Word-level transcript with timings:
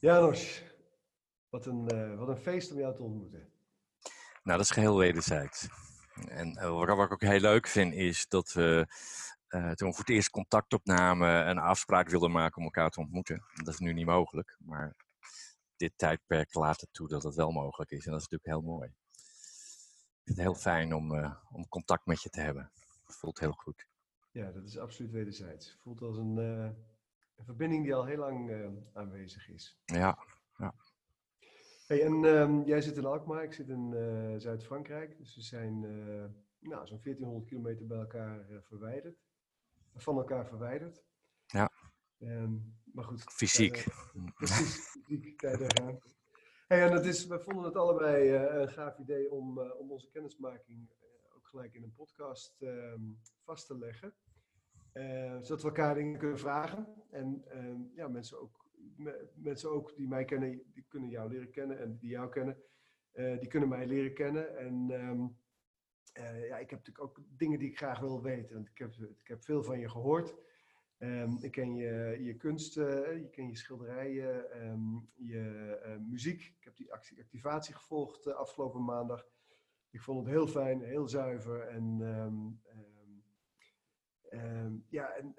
Janos, 0.00 0.62
wat 1.48 1.66
een, 1.66 1.88
eh, 1.88 2.18
wat 2.18 2.28
een 2.28 2.36
feest 2.36 2.72
om 2.72 2.78
jou 2.78 2.94
te 2.94 3.02
ontmoeten. 3.02 3.52
Nou, 4.42 4.58
dat 4.58 4.60
is 4.60 4.70
geheel 4.70 4.96
wederzijds. 4.96 5.68
En 6.28 6.58
uh, 6.58 6.70
wat, 6.70 6.88
ik 6.88 7.12
ook 7.12 7.20
heel 7.20 7.40
leuk 7.40 7.66
vind, 7.66 7.94
is 7.94 8.28
dat 8.28 8.52
we 8.52 8.86
uh, 9.48 9.70
toen 9.70 9.88
we 9.88 9.94
voor 9.94 10.04
het 10.04 10.14
eerst 10.14 10.30
contact 10.30 10.72
opnamen 10.72 11.48
een 11.48 11.58
afspraak 11.58 12.08
wilden 12.08 12.30
maken 12.30 12.56
om 12.56 12.64
elkaar 12.64 12.90
te 12.90 13.00
ontmoeten. 13.00 13.44
Dat 13.54 13.74
is 13.74 13.78
nu 13.78 13.92
niet 13.92 14.06
mogelijk, 14.06 14.56
maar 14.58 14.96
dit 15.76 15.92
tijdperk 15.96 16.54
laat 16.54 16.80
het 16.80 16.92
toe 16.92 17.08
dat 17.08 17.22
het 17.22 17.34
wel 17.34 17.50
mogelijk 17.50 17.90
is. 17.90 18.06
En 18.06 18.12
dat 18.12 18.20
is 18.20 18.28
natuurlijk 18.28 18.62
heel 18.62 18.72
mooi. 18.72 18.88
Ik 18.88 20.20
vind 20.24 20.36
het 20.36 20.46
heel 20.46 20.54
fijn 20.54 20.94
om, 20.94 21.14
uh, 21.14 21.34
om 21.52 21.68
contact 21.68 22.06
met 22.06 22.22
je 22.22 22.28
te 22.28 22.40
hebben. 22.40 22.72
Het 23.06 23.16
voelt 23.16 23.40
heel 23.40 23.52
goed. 23.52 23.86
Ja, 24.30 24.50
dat 24.50 24.64
is 24.64 24.78
absoluut 24.78 25.12
wederzijds. 25.12 25.70
Het 25.70 25.80
voelt 25.80 26.02
als 26.02 26.16
een, 26.16 26.38
een 27.40 27.46
verbinding 27.46 27.84
die 27.84 27.94
al 27.94 28.04
heel 28.04 28.18
lang 28.18 28.50
uh, 28.50 28.68
aanwezig 28.92 29.48
is. 29.48 29.80
Ja, 29.84 30.18
ja. 30.58 30.74
Hey, 31.86 32.04
en 32.04 32.24
um, 32.24 32.64
jij 32.64 32.80
zit 32.80 32.96
in 32.96 33.04
Alkmaar, 33.04 33.42
ik 33.42 33.52
zit 33.52 33.68
in 33.68 33.94
Zuid-Frankrijk. 34.40 35.18
Dus 35.18 35.34
we 35.34 35.42
zijn 35.42 35.80
nou, 36.58 36.86
zo'n 36.86 37.00
1400 37.02 37.46
kilometer 37.46 37.86
bij 37.86 37.98
elkaar 37.98 38.44
verwijderd. 38.60 39.18
Van 39.94 40.16
elkaar 40.16 40.46
verwijderd. 40.46 41.02
Ja. 41.46 41.70
Um, 42.18 42.78
maar 42.92 43.04
goed. 43.04 43.22
Fysiek. 43.22 43.86
Precies, 44.34 44.96
fysiek 45.06 45.38
tijden. 45.38 46.00
Hey, 46.66 46.82
en 46.82 46.92
het 46.92 47.04
is, 47.04 47.26
we 47.26 47.40
vonden 47.40 47.64
het 47.64 47.76
allebei 47.76 48.34
uh, 48.34 48.60
een 48.60 48.68
gaaf 48.68 48.98
idee 48.98 49.30
om, 49.30 49.58
uh, 49.58 49.78
om 49.78 49.90
onze 49.90 50.08
kennismaking 50.08 50.90
uh, 50.90 51.36
ook 51.36 51.48
gelijk 51.48 51.74
in 51.74 51.82
een 51.82 51.94
podcast 51.94 52.62
ehm, 52.62 53.00
vast 53.44 53.66
te 53.66 53.78
leggen. 53.78 54.14
Zodat 55.40 55.62
we 55.62 55.68
elkaar 55.68 55.94
dingen 55.94 56.18
kunnen 56.18 56.38
vragen. 56.38 56.86
En 57.10 57.44
ehm, 57.48 57.80
ja, 57.94 58.08
mensen 58.08 58.40
ook, 58.40 58.68
mensen 59.34 59.70
ook 59.70 59.96
die 59.96 60.08
mij 60.08 60.24
kennen, 60.24 60.62
die 60.72 60.84
kunnen 60.88 61.08
jou 61.08 61.30
leren 61.30 61.50
kennen. 61.50 61.78
En 61.78 61.96
die 61.98 62.10
jou 62.10 62.28
kennen, 62.28 62.56
die 63.12 63.48
kunnen 63.48 63.68
mij 63.68 63.86
leren 63.86 64.14
kennen. 64.14 64.56
En 64.58 64.90
um, 64.90 65.38
ja, 66.48 66.58
ik 66.58 66.70
heb 66.70 66.78
natuurlijk 66.78 67.04
ook 67.04 67.20
dingen 67.36 67.58
die 67.58 67.68
ik 67.68 67.76
graag 67.76 68.00
wil 68.00 68.22
weten. 68.22 68.54
Want 68.54 68.68
ik 68.68 68.78
heb, 68.78 68.94
ik 68.94 69.28
heb 69.28 69.44
veel 69.44 69.62
van 69.62 69.78
je 69.78 69.88
gehoord. 69.88 70.34
Um, 70.98 71.38
ik 71.40 71.50
ken 71.50 71.74
je, 71.74 72.16
je 72.20 72.36
kunst, 72.36 72.76
uh, 72.76 72.86
je 73.18 73.28
ken 73.30 73.48
je 73.48 73.56
schilderijen, 73.56 74.44
je 75.14 75.98
muziek. 76.08 76.40
Ik 76.40 76.64
heb 76.64 76.76
die 76.76 76.92
activatie 76.92 77.74
gevolgd 77.74 78.34
afgelopen 78.34 78.84
maandag. 78.84 79.26
Ik 79.90 80.00
vond 80.00 80.18
het 80.18 80.28
heel 80.28 80.46
fijn, 80.46 80.82
heel 80.82 81.08
zuiver. 81.08 81.60
En, 81.60 82.49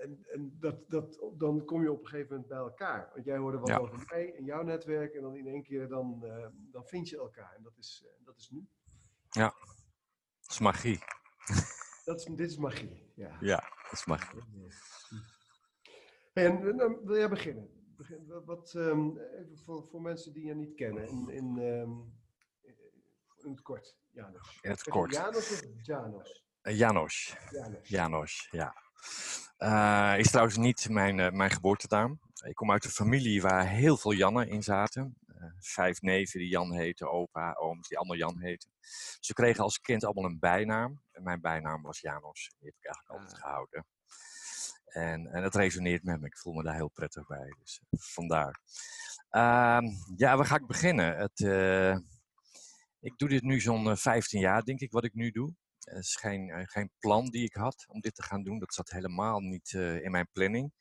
en, 0.02 0.26
en, 0.34 0.58
dat, 0.60 0.90
dat, 0.90 1.20
dan 1.38 1.66
kom 1.66 1.82
je 1.82 1.92
op 1.92 2.00
een 2.00 2.08
gegeven 2.08 2.30
moment 2.30 2.48
bij 2.48 2.58
elkaar. 2.58 3.10
Want 3.14 3.26
jij 3.26 3.38
hoorde 3.38 3.58
wat 3.58 3.68
ja. 3.68 3.78
over 3.78 4.04
mij 4.10 4.36
en 4.36 4.44
jouw 4.44 4.62
netwerk. 4.62 5.14
En 5.14 5.22
dan 5.22 5.36
in 5.36 5.48
één 5.48 5.64
keer 5.64 5.88
dan, 5.88 6.26
dan 6.72 6.86
vind 6.86 7.10
je 7.10 7.18
elkaar. 7.18 7.54
En 7.56 7.64
dat 7.64 7.78
is, 7.78 8.06
dat 8.26 8.38
is 8.38 8.50
nu. 8.50 8.68
Ja, 9.30 9.54
dat 10.40 10.50
is 10.50 10.60
magie. 10.60 11.00
Dat 12.06 12.20
is, 12.20 12.26
dit 12.26 12.50
is 12.50 12.58
magie, 12.58 13.12
ja. 13.16 13.38
Ja, 13.40 13.70
dat 13.84 13.92
is 13.92 14.06
magie. 14.06 14.42
En 16.34 16.78
dan 16.78 17.00
wil 17.04 17.18
jij 17.18 17.30
beginnen. 17.30 17.70
Begin, 17.98 18.44
wat, 18.46 18.74
um, 18.74 19.18
even 19.18 19.58
voor, 19.58 19.86
voor 19.86 20.02
mensen 20.02 20.34
die 20.34 20.46
je 20.46 20.56
niet 20.56 20.76
kennen, 20.76 21.08
in, 21.08 21.30
in, 21.30 21.58
um, 21.58 22.14
in 23.38 23.52
het 23.52 23.62
kort, 23.62 23.98
Janos. 24.10 24.60
In 24.62 24.70
het 24.70 24.84
kort. 24.84 25.14
Janos 25.14 25.52
of 25.52 25.62
Janos? 25.82 26.44
Uh, 26.64 26.78
Janos. 26.78 27.36
Janos. 27.52 27.88
Janos, 27.90 28.48
ja. 28.52 28.76
Uh, 29.64 30.14
is 30.18 30.30
trouwens 30.30 30.58
niet 30.58 30.90
mijn, 30.90 31.18
uh, 31.18 31.30
mijn 31.30 31.50
geboortenaam. 31.52 32.20
Ik 32.46 32.56
kom 32.56 32.72
uit 32.72 32.86
een 32.86 32.92
familie 32.92 33.42
waar 33.42 33.68
heel 33.68 33.98
veel 33.98 34.12
Jannen 34.14 34.48
in 34.48 34.64
zaten. 34.64 35.18
vijf 35.60 36.02
neven 36.02 36.40
die 36.40 36.50
Jan 36.50 36.74
heten, 36.74 37.12
opa, 37.12 37.54
ooms 37.54 37.88
die 37.88 37.98
allemaal 37.98 38.18
Jan 38.18 38.40
heten. 38.40 38.70
Ze 39.20 39.34
kregen 39.34 39.64
als 39.64 39.82
kind 39.82 40.04
allemaal 40.04 40.26
een 40.26 40.40
bijnaam. 40.40 41.02
En 41.12 41.24
mijn 41.24 41.42
bijnaam 41.42 41.82
was 41.82 42.00
Janos. 42.00 42.52
Die 42.60 42.68
heb 42.68 42.76
ik 42.78 42.86
eigenlijk 42.86 43.20
altijd 43.20 43.34
Ah. 43.34 43.48
gehouden. 43.48 43.86
En, 44.86 45.28
en 45.28 45.42
dat 45.42 45.56
resoneert 45.56 46.04
met 46.04 46.20
me. 46.20 46.26
Ik 46.26 46.38
voel 46.38 46.54
me 46.54 46.64
daar 46.64 46.76
heel 46.76 46.90
prettig 46.90 47.28
bij. 47.28 47.56
Dus 47.60 47.82
vandaar. 47.90 48.60
Uh, 49.32 49.80
ja, 50.16 50.36
waar 50.38 50.46
ga 50.46 50.56
ik 50.56 50.68
beginnen? 50.68 51.18
Het, 51.18 51.40
ik 53.00 53.18
doe 53.18 53.30
dit 53.30 53.44
nu 53.44 53.60
zo'n 53.60 53.86
uh, 53.88 53.96
15 53.96 54.40
jaar, 54.40 54.64
denk 54.64 54.80
ik, 54.80 54.92
wat 54.92 55.04
ik 55.04 55.14
nu 55.14 55.32
doe. 55.32 55.54
Het 55.84 56.04
is 56.04 56.16
geen, 56.16 56.68
geen 56.68 56.92
plan 57.00 57.30
die 57.30 57.44
ik 57.44 57.54
had 57.54 57.86
om 57.88 58.00
dit 58.00 58.16
te 58.16 58.24
gaan 58.24 58.44
doen. 58.44 58.60
Dat 58.60 58.74
zat 58.74 58.90
helemaal 58.90 59.40
niet 59.40 59.72
uh, 59.72 60.04
in 60.04 60.12
mijn 60.12 60.28
planning. 60.32 60.74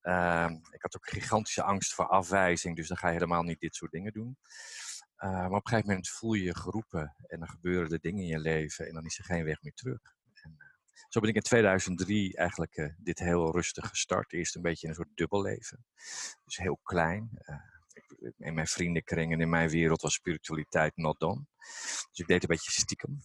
Ehm, 0.00 0.52
ik 0.52 0.82
had 0.82 0.96
ook 0.96 1.08
gigantische 1.08 1.62
angst 1.62 1.94
voor 1.94 2.08
afwijzing, 2.08 2.76
dus 2.76 2.88
dan 2.88 2.96
ga 2.96 3.06
je 3.06 3.12
helemaal 3.12 3.42
niet 3.42 3.60
dit 3.60 3.74
soort 3.74 3.92
dingen 3.92 4.12
doen. 4.12 4.38
Maar 5.16 5.46
op 5.46 5.52
een 5.52 5.68
gegeven 5.68 5.88
moment 5.88 6.08
voel 6.08 6.32
je 6.32 6.42
je 6.42 6.56
geroepen 6.56 7.16
en 7.26 7.38
dan 7.38 7.48
gebeuren 7.48 7.90
er 7.90 8.00
dingen 8.00 8.22
in 8.22 8.28
je 8.28 8.38
leven 8.38 8.86
en 8.86 8.94
dan 8.94 9.04
is 9.04 9.18
er 9.18 9.24
geen 9.24 9.44
weg 9.44 9.62
meer 9.62 9.74
terug. 9.74 10.00
En, 10.42 10.56
zo 11.08 11.20
ben 11.20 11.28
ik 11.28 11.34
in 11.34 11.42
2003 11.42 12.36
eigenlijk 12.36 12.94
dit 12.98 13.18
heel 13.18 13.52
rustig 13.52 13.88
gestart. 13.88 14.32
Eerst 14.32 14.56
een 14.56 14.62
beetje 14.62 14.82
in 14.82 14.88
een 14.88 14.96
soort 14.98 15.16
dubbelleven. 15.16 15.84
Dus 16.44 16.56
heel 16.56 16.78
klein. 16.82 17.30
In 18.38 18.54
mijn 18.54 18.66
vriendenkring 18.66 19.32
en 19.32 19.40
in 19.40 19.48
mijn 19.48 19.68
wereld 19.68 20.02
was 20.02 20.14
spiritualiteit 20.14 20.96
not 20.96 21.20
done. 21.20 21.44
Dus 22.10 22.18
ik 22.18 22.26
deed 22.26 22.42
een 22.42 22.48
beetje 22.48 22.70
stiekem. 22.70 23.22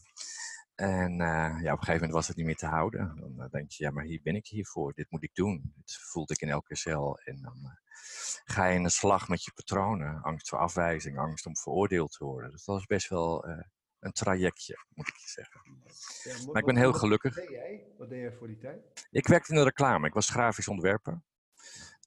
En 0.76 1.16
ja, 1.18 1.58
op 1.58 1.64
een 1.64 1.70
gegeven 1.70 1.94
moment 1.94 2.12
was 2.12 2.28
het 2.28 2.38
niet 2.38 2.46
meer 2.46 2.56
te 2.56 2.66
houden. 2.66 3.34
Dan 3.38 3.48
denk 3.52 3.72
je, 3.72 3.84
ja, 3.84 3.92
maar 3.92 4.04
hier 4.04 4.20
ben 4.24 4.36
ik 4.36 4.48
hiervoor. 4.48 4.94
Dit 4.94 5.12
moet 5.12 5.24
ik 5.24 5.36
doen. 5.36 5.74
Dit 5.76 5.98
voelde 5.98 6.34
ik 6.34 6.42
in 6.42 6.50
elke 6.50 6.76
cel. 6.76 7.20
En 7.20 7.42
dan 7.42 7.78
ga 8.44 8.66
je 8.66 8.76
in 8.76 8.84
de 8.84 8.90
slag 8.90 9.28
met 9.28 9.44
je 9.44 9.52
patronen. 9.54 10.22
Angst 10.22 10.50
voor 10.50 10.60
afwijzing, 10.60 11.18
angst 11.18 11.46
om 11.46 11.58
veroordeeld 11.58 12.12
te 12.12 12.26
worden. 12.26 12.52
Dus 12.52 12.66
dat 12.66 12.76
was 12.76 12.86
best 12.86 13.10
wel 13.10 13.48
uh, 13.50 13.58
een 14.00 14.12
trajectje, 14.12 14.86
moet 14.90 15.08
ik 15.08 15.16
je 15.16 15.30
zeggen. 15.30 15.62
Ja, 16.24 16.52
maar 16.52 16.62
ik 16.62 16.68
ben 16.68 16.78
heel 16.78 16.94
gelukkig. 16.94 17.36
Wat 17.36 17.44
deed 17.44 17.54
jij? 17.54 17.86
Wat 17.98 18.10
deed 18.10 18.20
jij 18.20 18.32
voor 18.32 18.48
die 18.48 18.58
tijd? 18.58 19.08
Ik 19.12 19.28
werkte 19.28 19.52
in 19.52 19.58
de 19.58 19.64
reclame. 19.64 20.08
Ik 20.08 20.14
was 20.14 20.30
grafisch 20.30 20.68
ontwerper. 20.68 21.22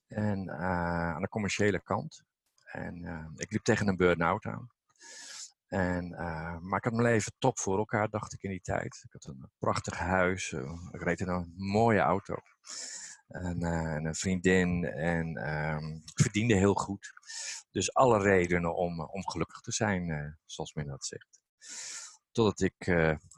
En 0.06 0.50
aan 0.50 1.22
de 1.22 1.28
commerciële 1.28 1.82
kant. 1.82 2.24
En 2.64 3.32
ik 3.36 3.52
liep 3.52 3.62
tegen 3.62 3.88
een 3.88 3.96
burn-out 3.96 4.44
aan. 4.44 4.70
En, 5.66 6.12
uh, 6.12 6.58
maar 6.58 6.78
ik 6.78 6.84
had 6.84 6.92
mijn 6.92 7.08
leven 7.08 7.32
top 7.38 7.58
voor 7.58 7.78
elkaar, 7.78 8.08
dacht 8.08 8.32
ik 8.32 8.42
in 8.42 8.50
die 8.50 8.60
tijd. 8.60 9.02
Ik 9.02 9.12
had 9.12 9.24
een 9.24 9.50
prachtig 9.58 9.98
huis. 9.98 10.52
ik 10.90 11.02
reed 11.02 11.20
in 11.20 11.28
een 11.28 11.52
mooie 11.56 12.00
auto. 12.00 12.34
En, 13.28 13.62
uh, 13.62 13.94
en 13.94 14.04
een 14.04 14.14
vriendin. 14.14 14.84
En 14.84 15.38
uh, 15.38 16.00
ik 16.04 16.20
verdiende 16.22 16.54
heel 16.54 16.74
goed. 16.74 17.12
Dus 17.70 17.94
alle 17.94 18.22
redenen 18.22 18.76
om, 18.76 19.00
om 19.00 19.28
gelukkig 19.28 19.60
te 19.60 19.72
zijn, 19.72 20.38
zoals 20.44 20.74
men 20.74 20.86
dat 20.86 21.04
zegt. 21.04 21.40
Totdat 22.32 22.60
ik 22.60 22.86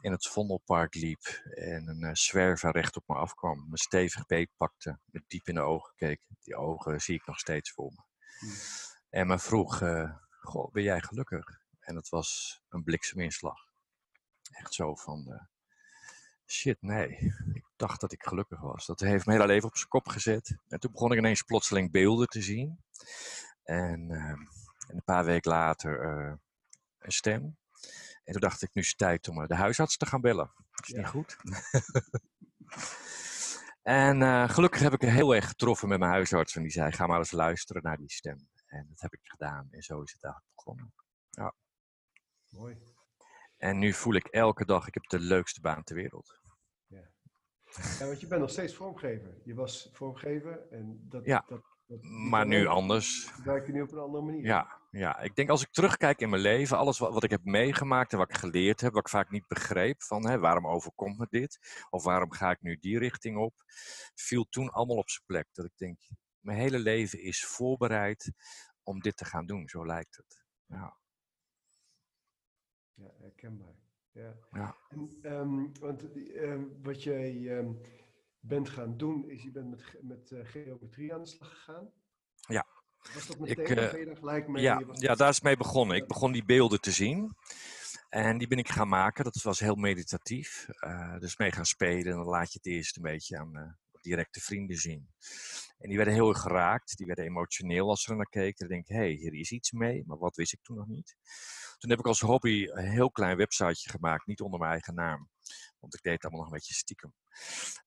in 0.01 0.11
het 0.11 0.27
Vondelpark 0.27 0.95
liep 0.95 1.41
en 1.53 1.87
een 1.87 2.15
zwerver 2.15 2.71
recht 2.71 2.95
op 2.95 3.03
me 3.07 3.15
afkwam. 3.15 3.69
Me 3.69 3.77
stevig 3.77 4.25
beetpakte, 4.25 4.99
me 5.05 5.23
diep 5.27 5.47
in 5.47 5.55
de 5.55 5.61
ogen 5.61 5.93
keek. 5.95 6.21
Die 6.39 6.55
ogen 6.55 7.01
zie 7.01 7.15
ik 7.15 7.25
nog 7.25 7.39
steeds 7.39 7.71
voor 7.71 7.91
me. 7.91 8.03
Hmm. 8.39 8.57
En 9.09 9.27
me 9.27 9.39
vroeg, 9.39 9.81
goh, 10.29 10.71
ben 10.71 10.83
jij 10.83 11.01
gelukkig? 11.01 11.58
En 11.89 11.95
het 11.95 12.09
was 12.09 12.61
een 12.69 12.83
blikseminslag. 12.83 13.57
Echt 14.51 14.73
zo 14.73 14.95
van, 14.95 15.25
uh, 15.27 15.41
shit, 16.45 16.81
nee. 16.81 17.09
Ik 17.53 17.65
dacht 17.75 18.01
dat 18.01 18.11
ik 18.11 18.23
gelukkig 18.23 18.59
was. 18.59 18.85
Dat 18.85 18.99
heeft 18.99 19.25
mijn 19.25 19.39
hele 19.39 19.51
leven 19.51 19.69
op 19.69 19.77
zijn 19.77 19.89
kop 19.89 20.07
gezet. 20.07 20.57
En 20.67 20.79
toen 20.79 20.91
begon 20.91 21.11
ik 21.11 21.17
ineens 21.17 21.41
plotseling 21.41 21.91
beelden 21.91 22.27
te 22.27 22.41
zien. 22.41 22.83
En, 23.63 24.09
uh, 24.11 24.29
en 24.29 24.95
een 24.95 25.03
paar 25.03 25.25
weken 25.25 25.51
later 25.51 26.03
uh, 26.03 26.33
een 26.99 27.11
stem. 27.11 27.57
En 28.23 28.31
toen 28.31 28.41
dacht 28.41 28.61
ik, 28.61 28.73
nu 28.73 28.81
is 28.81 28.87
het 28.87 28.97
tijd 28.97 29.27
om 29.27 29.47
de 29.47 29.55
huisarts 29.55 29.97
te 29.97 30.05
gaan 30.05 30.21
bellen. 30.21 30.53
Is 30.81 30.87
ja. 30.87 30.97
niet 30.97 31.07
goed? 31.07 31.37
en 33.81 34.21
uh, 34.21 34.49
gelukkig 34.49 34.81
heb 34.81 34.93
ik 34.93 35.03
er 35.03 35.11
heel 35.11 35.35
erg 35.35 35.47
getroffen 35.47 35.87
met 35.87 35.99
mijn 35.99 36.11
huisarts. 36.11 36.55
En 36.55 36.61
die 36.61 36.71
zei, 36.71 36.91
ga 36.91 37.07
maar 37.07 37.17
eens 37.17 37.31
luisteren 37.31 37.83
naar 37.83 37.97
die 37.97 38.11
stem. 38.11 38.49
En 38.65 38.85
dat 38.89 38.99
heb 38.99 39.13
ik 39.13 39.19
gedaan. 39.23 39.67
En 39.71 39.81
zo 39.81 40.01
is 40.01 40.11
het 40.11 40.23
eigenlijk 40.23 40.55
begonnen. 40.55 40.93
Ja. 41.29 41.53
Mooi. 42.49 42.77
En 43.57 43.77
nu 43.77 43.93
voel 43.93 44.13
ik 44.13 44.27
elke 44.27 44.65
dag, 44.65 44.87
ik 44.87 44.93
heb 44.93 45.03
de 45.03 45.19
leukste 45.19 45.61
baan 45.61 45.83
ter 45.83 45.95
wereld. 45.95 46.41
Ja. 46.87 47.09
ja, 47.99 48.05
want 48.05 48.21
je 48.21 48.27
bent 48.27 48.41
nog 48.41 48.49
steeds 48.49 48.75
vormgever. 48.75 49.41
Je 49.43 49.53
was 49.53 49.89
vormgever 49.93 50.67
en 50.71 51.05
dat... 51.09 51.25
Ja, 51.25 51.45
dat, 51.47 51.61
dat, 51.85 52.03
maar 52.03 52.45
nu 52.45 52.65
anders. 52.65 53.31
Werk 53.43 53.65
je 53.65 53.71
nu 53.71 53.81
op 53.81 53.91
een 53.91 53.97
andere 53.97 54.23
manier. 54.23 54.45
Ja, 54.45 54.79
ja, 54.91 55.19
ik 55.19 55.35
denk 55.35 55.49
als 55.49 55.61
ik 55.61 55.71
terugkijk 55.71 56.19
in 56.19 56.29
mijn 56.29 56.41
leven, 56.41 56.77
alles 56.77 56.97
wat, 56.99 57.13
wat 57.13 57.23
ik 57.23 57.29
heb 57.29 57.43
meegemaakt 57.43 58.11
en 58.11 58.17
wat 58.17 58.29
ik 58.29 58.37
geleerd 58.37 58.81
heb, 58.81 58.93
wat 58.93 59.01
ik 59.01 59.09
vaak 59.09 59.29
niet 59.29 59.47
begreep, 59.47 60.01
van 60.01 60.27
hè, 60.27 60.39
waarom 60.39 60.67
overkomt 60.67 61.17
me 61.17 61.27
dit? 61.29 61.85
Of 61.89 62.03
waarom 62.03 62.31
ga 62.31 62.51
ik 62.51 62.61
nu 62.61 62.77
die 62.77 62.99
richting 62.99 63.37
op? 63.37 63.53
Viel 64.15 64.45
toen 64.49 64.69
allemaal 64.69 64.97
op 64.97 65.09
zijn 65.09 65.25
plek. 65.25 65.47
Dat 65.51 65.65
ik 65.65 65.77
denk, 65.77 65.99
mijn 66.39 66.57
hele 66.57 66.79
leven 66.79 67.21
is 67.21 67.45
voorbereid 67.45 68.31
om 68.83 68.99
dit 68.99 69.17
te 69.17 69.25
gaan 69.25 69.45
doen, 69.45 69.67
zo 69.67 69.85
lijkt 69.85 70.15
het. 70.15 70.43
Ja. 70.65 70.98
Ja, 72.99 73.11
herkenbaar. 73.19 73.75
Ja. 74.11 74.35
ja. 74.51 74.75
En, 74.89 75.19
um, 75.23 75.71
want 75.79 76.03
um, 76.35 76.79
wat 76.81 77.03
jij 77.03 77.57
um, 77.57 77.81
bent 78.39 78.69
gaan 78.69 78.97
doen, 78.97 79.29
is 79.29 79.43
je 79.43 79.51
bent 79.51 79.69
met, 79.69 79.97
met 80.01 80.31
uh, 80.31 80.39
geometrie 80.43 81.13
aan 81.13 81.23
de 81.23 81.29
slag 81.29 81.49
gegaan. 81.49 81.91
Ja. 82.47 82.65
Was 83.13 83.27
dat 83.27 83.39
meteen? 83.39 83.65
Ik, 83.65 83.69
uh, 83.69 84.05
daar 84.05 84.17
gelijk 84.17 84.47
mee? 84.47 84.63
Ja, 84.63 84.83
ja, 84.93 85.15
daar 85.15 85.29
is 85.29 85.41
mee 85.41 85.57
begonnen. 85.57 85.97
Ik 85.97 86.07
begon 86.07 86.31
die 86.31 86.45
beelden 86.45 86.81
te 86.81 86.91
zien. 86.91 87.35
En 88.09 88.37
die 88.37 88.47
ben 88.47 88.57
ik 88.57 88.69
gaan 88.69 88.87
maken. 88.87 89.23
Dat 89.23 89.41
was 89.41 89.59
heel 89.59 89.75
meditatief. 89.75 90.67
Uh, 90.85 91.19
dus 91.19 91.37
mee 91.37 91.51
gaan 91.51 91.65
spelen. 91.65 92.11
En 92.11 92.17
dan 92.17 92.27
laat 92.27 92.51
je 92.51 92.59
het 92.61 92.73
eerst 92.73 92.95
een 92.95 93.03
beetje 93.03 93.37
aan 93.37 93.77
directe 94.01 94.39
vrienden 94.39 94.77
zien. 94.77 95.09
En 95.77 95.87
die 95.87 95.97
werden 95.97 96.13
heel 96.13 96.29
erg 96.29 96.41
geraakt. 96.41 96.97
Die 96.97 97.05
werden 97.05 97.25
emotioneel 97.25 97.89
als 97.89 98.01
ze 98.01 98.11
er 98.11 98.17
naar 98.17 98.29
keken. 98.29 98.67
Dan 98.67 98.67
denk 98.67 98.87
ik, 98.87 98.95
hé, 98.95 99.01
hey, 99.01 99.11
hier 99.11 99.33
is 99.33 99.51
iets 99.51 99.71
mee. 99.71 100.03
Maar 100.05 100.17
wat 100.17 100.35
wist 100.35 100.53
ik 100.53 100.61
toen 100.61 100.75
nog 100.75 100.87
niet. 100.87 101.15
Toen 101.79 101.89
heb 101.89 101.99
ik 101.99 102.05
als 102.05 102.19
hobby 102.19 102.67
een 102.69 102.89
heel 102.89 103.11
klein 103.11 103.37
websiteje 103.37 103.89
gemaakt. 103.89 104.25
Niet 104.25 104.41
onder 104.41 104.59
mijn 104.59 104.71
eigen 104.71 104.93
naam. 104.93 105.29
Want 105.79 105.93
ik 105.93 106.01
deed 106.01 106.13
het 106.13 106.23
allemaal 106.23 106.41
nog 106.41 106.49
een 106.49 106.57
beetje 106.57 106.73
stiekem. 106.73 107.13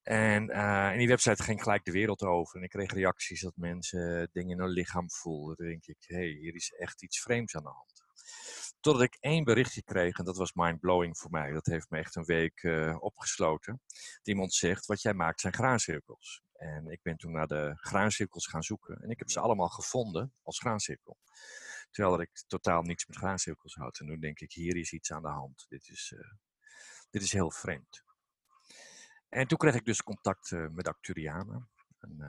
En, 0.03 0.51
uh, 0.51 0.93
die 0.97 1.09
website 1.09 1.43
ging 1.43 1.63
gelijk 1.63 1.85
de 1.85 1.93
wereld 1.93 2.23
over. 2.23 2.57
En 2.57 2.63
ik 2.63 2.71
kreeg 2.71 2.93
reacties 2.93 3.41
dat 3.41 3.57
mensen 3.57 4.29
dingen 4.33 4.51
in 4.51 4.59
hun 4.59 4.73
lichaam 4.73 5.11
voelden. 5.11 5.57
Dan 5.57 5.67
denk 5.67 5.87
ik, 5.87 6.05
hé, 6.07 6.17
hey, 6.17 6.27
hier 6.27 6.55
is 6.55 6.71
echt 6.79 7.03
iets 7.03 7.21
vreemds 7.21 7.57
aan 7.57 7.63
de 7.63 7.69
hand. 7.69 8.05
Totdat 8.81 9.03
ik 9.03 9.17
één 9.21 9.45
berichtje 9.45 9.83
kreeg, 9.83 10.19
en 10.19 10.25
dat 10.25 10.37
was 10.37 10.53
mindblowing 10.53 11.19
voor 11.19 11.31
mij. 11.31 11.53
Dat 11.53 11.67
heeft 11.67 11.91
me 11.91 11.99
echt 11.99 12.17
een 12.17 12.25
week 12.25 12.63
uh, 12.63 12.97
opgesloten. 12.99 13.81
Dat 13.87 14.27
iemand 14.27 14.55
zegt, 14.55 14.87
wat 14.87 15.03
jij 15.03 15.15
maakt 15.15 15.41
zijn 15.41 15.53
graancirkels. 15.53 16.43
En 16.53 16.87
ik 16.87 17.03
ben 17.03 17.17
toen 17.17 17.33
naar 17.33 17.47
de 17.47 17.73
graancirkels 17.77 18.47
gaan 18.47 18.63
zoeken. 18.63 18.97
En 19.03 19.11
ik 19.11 19.19
heb 19.19 19.31
ze 19.31 19.41
allemaal 19.41 19.69
gevonden 19.69 20.35
als 20.43 20.59
graancirkel. 20.59 21.19
Terwijl 21.93 22.21
ik 22.21 22.43
totaal 22.47 22.83
niets 22.83 23.07
met 23.07 23.17
graancirkels 23.17 23.75
had. 23.75 23.99
En 23.99 24.07
nu 24.07 24.19
denk 24.19 24.41
ik, 24.41 24.53
hier 24.53 24.77
is 24.77 24.93
iets 24.93 25.13
aan 25.13 25.23
de 25.23 25.29
hand. 25.29 25.67
Dit 25.69 25.89
is, 25.89 26.13
uh, 26.17 26.33
dit 27.11 27.23
is 27.23 27.33
heel 27.33 27.51
vreemd. 27.51 28.05
En 29.29 29.47
toen 29.47 29.59
kreeg 29.59 29.75
ik 29.75 29.85
dus 29.85 30.03
contact 30.03 30.51
uh, 30.51 30.69
met 30.69 30.89
Acturianen. 30.89 31.71
Een 31.99 32.25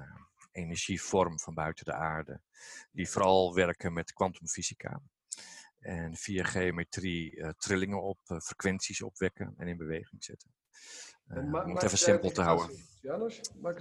energievorm 0.52 1.40
van 1.40 1.54
buiten 1.54 1.86
de 1.86 1.94
aarde. 1.94 2.42
Die 2.92 3.10
vooral 3.10 3.54
werken 3.54 3.94
met 3.94 4.14
kwantumfysica. 4.14 5.02
En 5.80 6.16
via 6.16 6.44
geometrie 6.44 7.54
trillingen 7.58 8.02
op, 8.02 8.20
frequenties 8.24 9.02
opwekken 9.02 9.54
en 9.58 9.68
in 9.68 9.78
beweging 9.78 10.24
zetten. 10.24 10.54
Om 11.28 11.56
het 11.56 11.84
even 11.84 11.98
simpel 11.98 12.32
te 12.32 12.42
houden. 12.42 12.86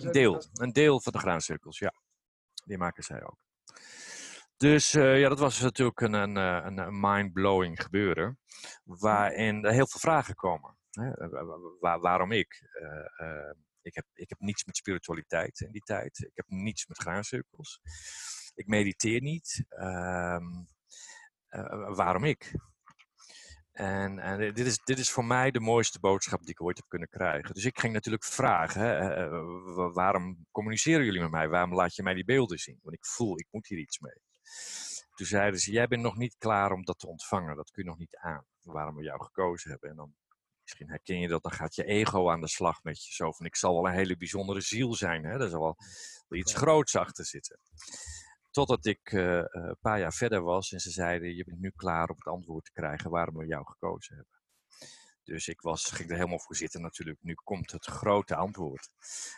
een 0.05 0.13
deel, 0.13 0.43
een 0.53 0.73
deel 0.73 1.01
van 1.01 1.13
de 1.13 1.19
graancirkels, 1.19 1.79
ja. 1.79 1.95
Die 2.65 2.79
maken 2.79 3.03
zij 3.03 3.23
ook. 3.23 3.39
Dus 4.63 4.91
ja, 4.91 5.29
dat 5.29 5.39
was 5.39 5.61
natuurlijk 5.61 6.01
een, 6.01 6.13
een, 6.13 6.79
een 6.79 7.01
mind-blowing 7.01 7.83
gebeuren. 7.83 8.39
Waarin 8.85 9.65
er 9.65 9.73
heel 9.73 9.87
veel 9.87 10.01
vragen 10.01 10.35
komen. 10.35 10.77
Hè? 10.91 11.29
Waar, 11.81 12.01
waarom 12.01 12.33
ik? 12.33 12.63
ik, 13.83 13.95
heb, 13.95 14.05
ik 14.15 14.29
heb 14.29 14.39
niets 14.39 14.65
met 14.65 14.77
spiritualiteit 14.77 15.61
in 15.61 15.73
die 15.73 15.83
tijd. 15.83 16.19
Ik 16.19 16.33
heb 16.35 16.45
niets 16.49 16.87
met 16.87 16.99
graancirkels. 16.99 17.81
Ik 18.55 18.67
mediteer 18.67 19.21
niet. 19.21 19.65
Ehm, 19.69 20.65
waarom 21.95 22.25
ik? 22.25 22.55
En, 23.73 24.19
en, 24.19 24.55
dit, 24.55 24.67
is, 24.67 24.79
dit 24.85 24.99
is 24.99 25.11
voor 25.11 25.25
mij 25.25 25.51
de 25.51 25.61
mooiste 25.61 25.99
boodschap 26.01 26.41
die 26.41 26.51
ik 26.51 26.63
ooit 26.63 26.77
heb 26.77 26.89
kunnen 26.89 27.09
krijgen. 27.09 27.55
Dus 27.55 27.65
ik 27.65 27.79
ging 27.79 27.93
natuurlijk 27.93 28.25
vragen: 28.25 28.83
hè, 28.83 29.29
waarom 29.93 30.47
communiceren 30.51 31.05
jullie 31.05 31.21
met 31.21 31.31
mij? 31.31 31.49
Waarom 31.49 31.75
laat 31.75 31.95
je 31.95 32.03
mij 32.03 32.15
die 32.15 32.25
beelden 32.25 32.59
zien? 32.59 32.79
Want 32.83 32.97
ik 32.97 33.07
voel, 33.07 33.39
ik 33.39 33.47
moet 33.51 33.67
hier 33.67 33.79
iets 33.79 33.99
mee. 33.99 34.21
Toen 35.15 35.27
zeiden 35.27 35.61
ze: 35.61 35.73
Jij 35.73 35.87
bent 35.87 36.03
nog 36.03 36.17
niet 36.17 36.37
klaar 36.39 36.73
om 36.73 36.85
dat 36.85 36.99
te 36.99 37.07
ontvangen. 37.07 37.57
Dat 37.57 37.71
kun 37.71 37.83
je 37.83 37.89
nog 37.89 37.99
niet 37.99 38.17
aan. 38.17 38.47
Waarom 38.63 38.97
we 38.97 39.03
jou 39.03 39.23
gekozen 39.23 39.71
hebben. 39.71 39.91
En 39.91 39.97
dan, 39.97 40.15
misschien 40.63 40.89
herken 40.89 41.21
je 41.21 41.29
dat, 41.29 41.43
dan 41.43 41.53
gaat 41.53 41.75
je 41.75 41.85
ego 41.85 42.31
aan 42.31 42.41
de 42.41 42.49
slag 42.49 42.83
met 42.83 43.05
je. 43.05 43.13
Zo 43.13 43.33
van: 43.33 43.47
Ik 43.47 43.57
zal 43.57 43.75
wel 43.75 43.87
een 43.87 43.97
hele 43.97 44.17
bijzondere 44.17 44.61
ziel 44.61 44.95
zijn. 44.95 45.25
Hè? 45.25 45.41
Er 45.41 45.49
zal 45.49 45.61
wel, 45.61 45.77
wel 46.29 46.39
iets 46.39 46.55
groots 46.55 46.97
achter 46.97 47.25
zitten. 47.25 47.59
Totdat 48.51 48.87
ik 48.87 49.13
uh, 49.13 49.43
een 49.45 49.77
paar 49.81 49.99
jaar 49.99 50.13
verder 50.13 50.43
was 50.43 50.73
en 50.73 50.81
ze 50.81 50.91
zeiden: 50.91 51.37
Je 51.37 51.45
bent 51.45 51.61
nu 51.61 51.71
klaar 51.77 52.09
om 52.09 52.17
het 52.17 52.27
antwoord 52.27 52.65
te 52.65 52.73
krijgen 52.73 53.11
waarom 53.11 53.37
we 53.37 53.47
jou 53.47 53.67
gekozen 53.67 54.15
hebben. 54.15 54.41
Dus 55.25 55.49
ik 55.49 55.61
was, 55.61 55.91
ging 55.91 56.11
er 56.11 56.17
helemaal 56.17 56.41
voor 56.41 56.57
zitten 56.57 56.81
natuurlijk. 56.81 57.23
Nu 57.23 57.35
komt 57.35 57.71
het 57.71 57.87
grote 57.87 58.35
antwoord. 58.35 58.91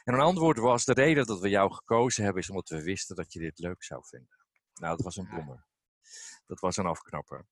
En 0.05 0.15
een 0.15 0.21
antwoord 0.21 0.59
was: 0.59 0.85
De 0.85 0.93
reden 0.93 1.27
dat 1.27 1.41
we 1.41 1.49
jou 1.49 1.73
gekozen 1.73 2.25
hebben 2.25 2.43
is 2.43 2.51
omdat 2.51 2.69
we 2.69 2.83
wisten 2.83 3.17
dat 3.17 3.33
je 3.33 3.39
dit 3.39 3.59
leuk 3.59 3.83
zou 3.83 4.03
vinden. 4.05 4.44
Nou, 4.75 4.97
dat 4.97 5.05
was 5.05 5.17
een 5.17 5.29
bloemer. 5.29 5.67
Dat 6.47 6.61
was 6.61 6.77
een 6.77 6.87
afknapper. 6.87 7.47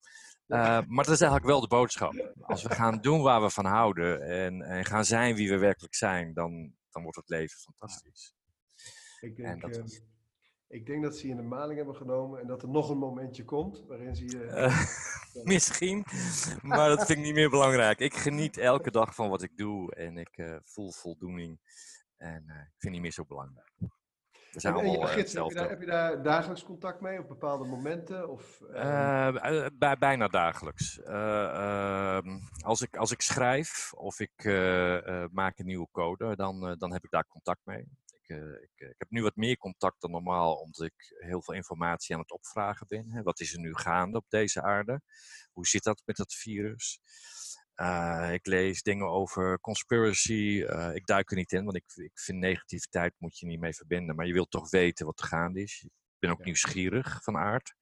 Uh, 0.47 0.59
maar 0.87 1.05
dat 1.05 1.15
is 1.15 1.21
eigenlijk 1.21 1.51
wel 1.51 1.61
de 1.61 1.69
boodschap. 1.69 2.33
Als 2.41 2.63
we 2.63 2.71
gaan 2.71 3.01
doen 3.01 3.23
waar 3.23 3.43
we 3.43 3.51
van 3.51 3.65
houden 3.65 4.23
en, 4.23 4.63
en 4.63 4.85
gaan 4.85 5.05
zijn 5.05 5.35
wie 5.35 5.49
we 5.49 5.59
werkelijk 5.59 5.95
zijn, 5.95 6.33
dan, 6.33 6.75
dan 6.91 7.03
wordt 7.03 7.17
het 7.17 7.29
leven 7.29 7.59
fantastisch. 7.59 8.35
Ik 9.21 9.37
denk, 9.37 9.49
en 9.49 9.59
dat 9.59 9.77
was... 9.77 10.01
Ik 10.73 10.87
denk 10.87 11.03
dat 11.03 11.17
ze 11.17 11.27
je 11.27 11.31
in 11.31 11.37
de 11.37 11.43
maling 11.43 11.77
hebben 11.77 11.97
genomen 11.97 12.41
en 12.41 12.47
dat 12.47 12.63
er 12.63 12.69
nog 12.69 12.91
een 12.91 12.99
momentje 12.99 13.45
komt 13.45 13.85
waarin 13.87 14.17
ze 14.17 14.25
je. 14.25 14.45
Uh, 14.45 15.45
misschien, 15.53 16.05
maar 16.63 16.89
dat 16.89 17.07
vind 17.07 17.19
ik 17.19 17.25
niet 17.25 17.35
meer 17.35 17.51
belangrijk. 17.51 17.99
Ik 17.99 18.15
geniet 18.15 18.57
elke 18.73 18.91
dag 18.91 19.15
van 19.15 19.29
wat 19.29 19.43
ik 19.43 19.57
doe 19.57 19.95
en 19.95 20.17
ik 20.17 20.37
uh, 20.37 20.57
voel 20.63 20.93
voldoening. 20.93 21.61
En 22.17 22.45
uh, 22.47 22.57
ik 22.57 22.75
vind 22.79 22.93
niet 22.93 23.03
meer 23.03 23.13
zo 23.13 23.25
belangrijk. 23.25 23.73
We 24.53 24.61
zijn 24.61 24.75
en, 24.75 24.81
allemaal 24.81 25.03
en 25.03 25.09
gids, 25.09 25.33
heb, 25.33 25.49
je 25.49 25.55
daar, 25.55 25.69
heb, 25.69 25.81
je 25.81 25.87
daar, 25.87 26.23
dagelijks 26.23 26.65
contact 26.65 27.01
mee 27.01 27.19
op 27.19 27.29
bepaalde 27.29 27.65
momenten? 27.65 28.29
Of, 28.29 28.61
bij, 29.79 29.97
bijna 29.99 30.29
dagelijks. 30.29 31.01
Ehm, 31.03 32.39
als, 32.59 32.83
ik, 32.83 32.97
als 32.97 33.11
ik 33.11 33.21
schrijf 33.21 33.93
of 33.93 34.21
ik 34.21 34.45
maak 35.33 35.59
een 35.59 35.67
nieuwe 35.67 35.89
code, 35.91 36.37
dan, 36.37 36.77
dan 36.79 36.93
heb 36.93 37.05
ik 37.05 37.11
daar 37.11 37.27
contact 37.27 37.61
mee. 37.65 37.89
Eh, 38.33 38.63
ik, 38.63 38.89
ik, 38.89 38.95
heb 38.99 39.11
nu 39.11 39.23
wat 39.23 39.37
meer 39.37 39.57
contact 39.57 40.01
dan 40.01 40.11
normaal, 40.11 40.55
omdat 40.55 40.87
ik 40.87 41.15
heel 41.19 41.43
veel 41.43 41.55
informatie 41.55 42.15
aan 42.15 42.21
het 42.21 42.33
opvragen 42.33 42.87
ben. 42.89 43.11
Hè. 43.11 43.23
Wat 43.23 43.41
is 43.41 43.53
er 43.53 43.59
nu 43.59 43.75
gaande 43.75 44.19
op 44.19 44.27
deze 44.29 44.63
aarde? 44.63 45.01
Hoe 45.53 45.67
zit 45.67 45.83
dat 45.83 46.03
met 46.05 46.17
dat 46.17 46.35
virus? 46.35 47.01
Uh, 47.77 48.33
ik 48.33 48.47
lees 48.47 48.83
dingen 48.83 49.07
over 49.07 49.61
conspiracy. 49.61 50.65
Uh, 50.69 50.95
ik 50.95 51.07
duik 51.07 51.31
er 51.31 51.37
niet 51.37 51.53
in, 51.53 51.65
want 51.65 51.77
ik, 51.77 51.85
ik 51.95 52.19
vind 52.19 52.39
negativiteit 52.39 53.15
moet 53.19 53.39
je 53.39 53.47
niet 53.47 53.61
mee 53.61 53.75
verbinden. 53.75 54.17
Maar 54.17 54.27
je 54.27 54.33
wilt 54.33 54.51
toch 54.51 54.71
weten 54.71 55.07
wat 55.07 55.21
er 55.21 55.27
gaande 55.27 55.63
is. 55.63 55.83
Ik 55.83 55.91
ben 56.19 56.31
ook 56.31 56.45
nieuwsgierig 56.45 57.23
van 57.23 57.37
aard. 57.37 57.75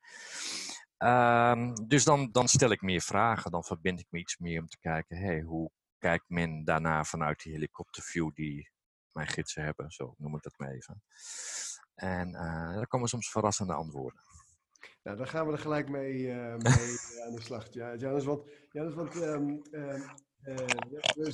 Uh, 0.98 1.74
dus 1.86 2.04
dan, 2.04 2.30
dan 2.32 2.48
stel 2.48 2.70
ik 2.70 2.80
meer 2.82 3.00
vragen. 3.00 3.50
Dan 3.50 3.64
verbind 3.64 4.00
ik 4.00 4.06
me 4.10 4.18
iets 4.18 4.38
meer 4.38 4.60
om 4.60 4.68
te 4.68 4.78
kijken, 4.78 5.16
hey, 5.16 5.40
hoe 5.40 5.70
kijkt 5.98 6.28
men 6.28 6.64
daarna 6.64 7.04
vanuit 7.04 7.42
die 7.42 7.52
helikopterview 7.52 8.30
die 8.34 8.70
mijn 9.12 9.28
gidsen 9.28 9.64
hebben, 9.64 9.90
zo 9.90 10.14
noem 10.18 10.36
ik 10.36 10.42
dat 10.42 10.58
maar 10.58 10.70
even. 10.70 11.02
En 11.94 12.28
uh, 12.28 12.74
daar 12.74 12.86
komen 12.86 13.08
soms 13.08 13.30
verrassende 13.30 13.72
antwoorden. 13.72 14.20
Nou, 15.02 15.16
dan 15.16 15.26
gaan 15.26 15.46
we 15.46 15.52
er 15.52 15.58
gelijk 15.58 15.88
mee, 15.88 16.18
uh, 16.18 16.56
mee 16.56 16.96
eh, 17.16 17.26
aan 17.26 17.34
de 17.34 17.40
slag. 17.40 17.72
Ja, 17.72 17.94
Janus, 17.94 18.24
want, 18.24 18.44
want 18.72 19.14
um, 19.14 19.62
uh, 19.72 19.94
we, 20.44 21.32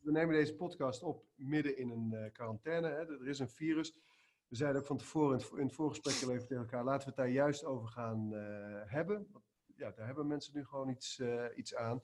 we, 0.00 0.10
nemen 0.12 0.34
deze 0.34 0.54
podcast 0.54 1.02
op 1.02 1.24
midden 1.34 1.78
in 1.78 1.90
een 1.90 2.32
quarantaine. 2.32 2.88
Hè? 2.88 3.20
Er 3.20 3.28
is 3.28 3.38
een 3.38 3.48
virus. 3.48 3.92
We 4.48 4.56
zeiden 4.56 4.80
ook 4.80 4.86
van 4.86 4.96
tevoren 4.96 5.40
in 5.56 5.64
het, 5.64 5.74
voorgesprek 5.74 6.14
even 6.14 6.46
tegen 6.46 6.62
elkaar, 6.62 6.84
laten 6.84 7.00
we 7.00 7.06
het 7.06 7.16
daar 7.16 7.28
juist 7.28 7.64
over 7.64 7.88
gaan 7.88 8.32
hebben. 8.86 9.26
Ja, 9.76 9.90
daar 9.90 10.06
hebben 10.06 10.26
mensen 10.26 10.54
nu 10.54 10.64
gewoon 10.64 10.88
iets, 10.88 11.22
iets 11.56 11.74
aan. 11.74 12.02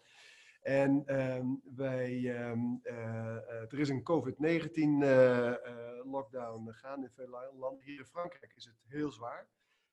En 0.62 1.02
ehm, 1.06 1.46
wij, 1.74 2.36
ehm, 2.36 2.60
eh, 2.82 3.36
eh, 3.36 3.72
er 3.72 3.78
is 3.78 3.88
een 3.88 4.02
COVID-19 4.02 5.02
uh, 5.02 5.48
eh, 5.48 6.04
lockdown 6.04 6.70
gaan 6.70 7.02
in 7.02 7.10
veel 7.10 7.52
landen. 7.58 7.84
Hier 7.84 7.98
in 7.98 8.04
Frankrijk 8.04 8.52
is 8.56 8.64
het 8.64 8.82
heel 8.86 9.10
zwaar. 9.10 9.48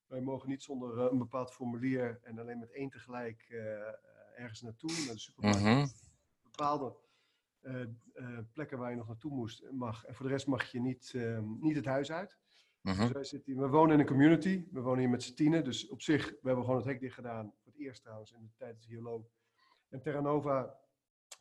Wij 0.09 0.21
mogen 0.21 0.49
niet 0.49 0.63
zonder 0.63 0.99
een 0.99 1.17
bepaald 1.17 1.51
formulier 1.51 2.19
en 2.23 2.39
alleen 2.39 2.59
met 2.59 2.71
één 2.71 2.89
tegelijk 2.89 3.47
ergens 4.35 4.61
naartoe, 4.61 4.91
naar 5.05 5.13
de 5.13 5.19
supermarkt. 5.19 5.63
Mm 5.63 6.07
Bepaalde 6.43 6.95
plekken 8.53 8.77
waar 8.77 8.89
je 8.89 8.95
nog 8.95 9.07
naartoe 9.07 9.31
moest, 9.31 9.71
mag. 9.71 10.05
En 10.05 10.15
voor 10.15 10.25
de 10.25 10.31
rest 10.31 10.47
mag 10.47 10.71
je 10.71 10.81
niet, 10.81 11.11
ehm, 11.15 11.59
niet 11.59 11.75
het 11.75 11.85
huis 11.85 12.11
uit. 12.11 12.37
Mm 12.81 12.95
dus 12.95 13.11
wij 13.11 13.23
zitten 13.23 13.53
hier, 13.53 13.61
we 13.61 13.67
wonen 13.67 13.93
in 13.93 13.99
een 13.99 14.05
community. 14.05 14.65
We 14.71 14.81
wonen 14.81 14.99
hier 14.99 15.09
met 15.09 15.23
z'n 15.23 15.33
tienen. 15.33 15.63
Dus 15.63 15.87
op 15.87 16.01
zich, 16.01 16.29
we 16.29 16.37
hebben 16.41 16.63
gewoon 16.63 16.79
het 16.79 16.89
hek 16.89 16.99
dicht 16.99 17.15
gedaan. 17.15 17.53
Voor 17.57 17.71
het 17.71 17.81
eerst 17.81 18.01
trouwens, 18.01 18.31
in 18.31 18.41
de 18.41 18.53
tijd 18.57 18.75
dat 18.75 18.85
hier 18.85 19.01
loopt 19.01 19.33
en 19.89 20.01
Terra 20.01 20.19
Nova, 20.19 20.79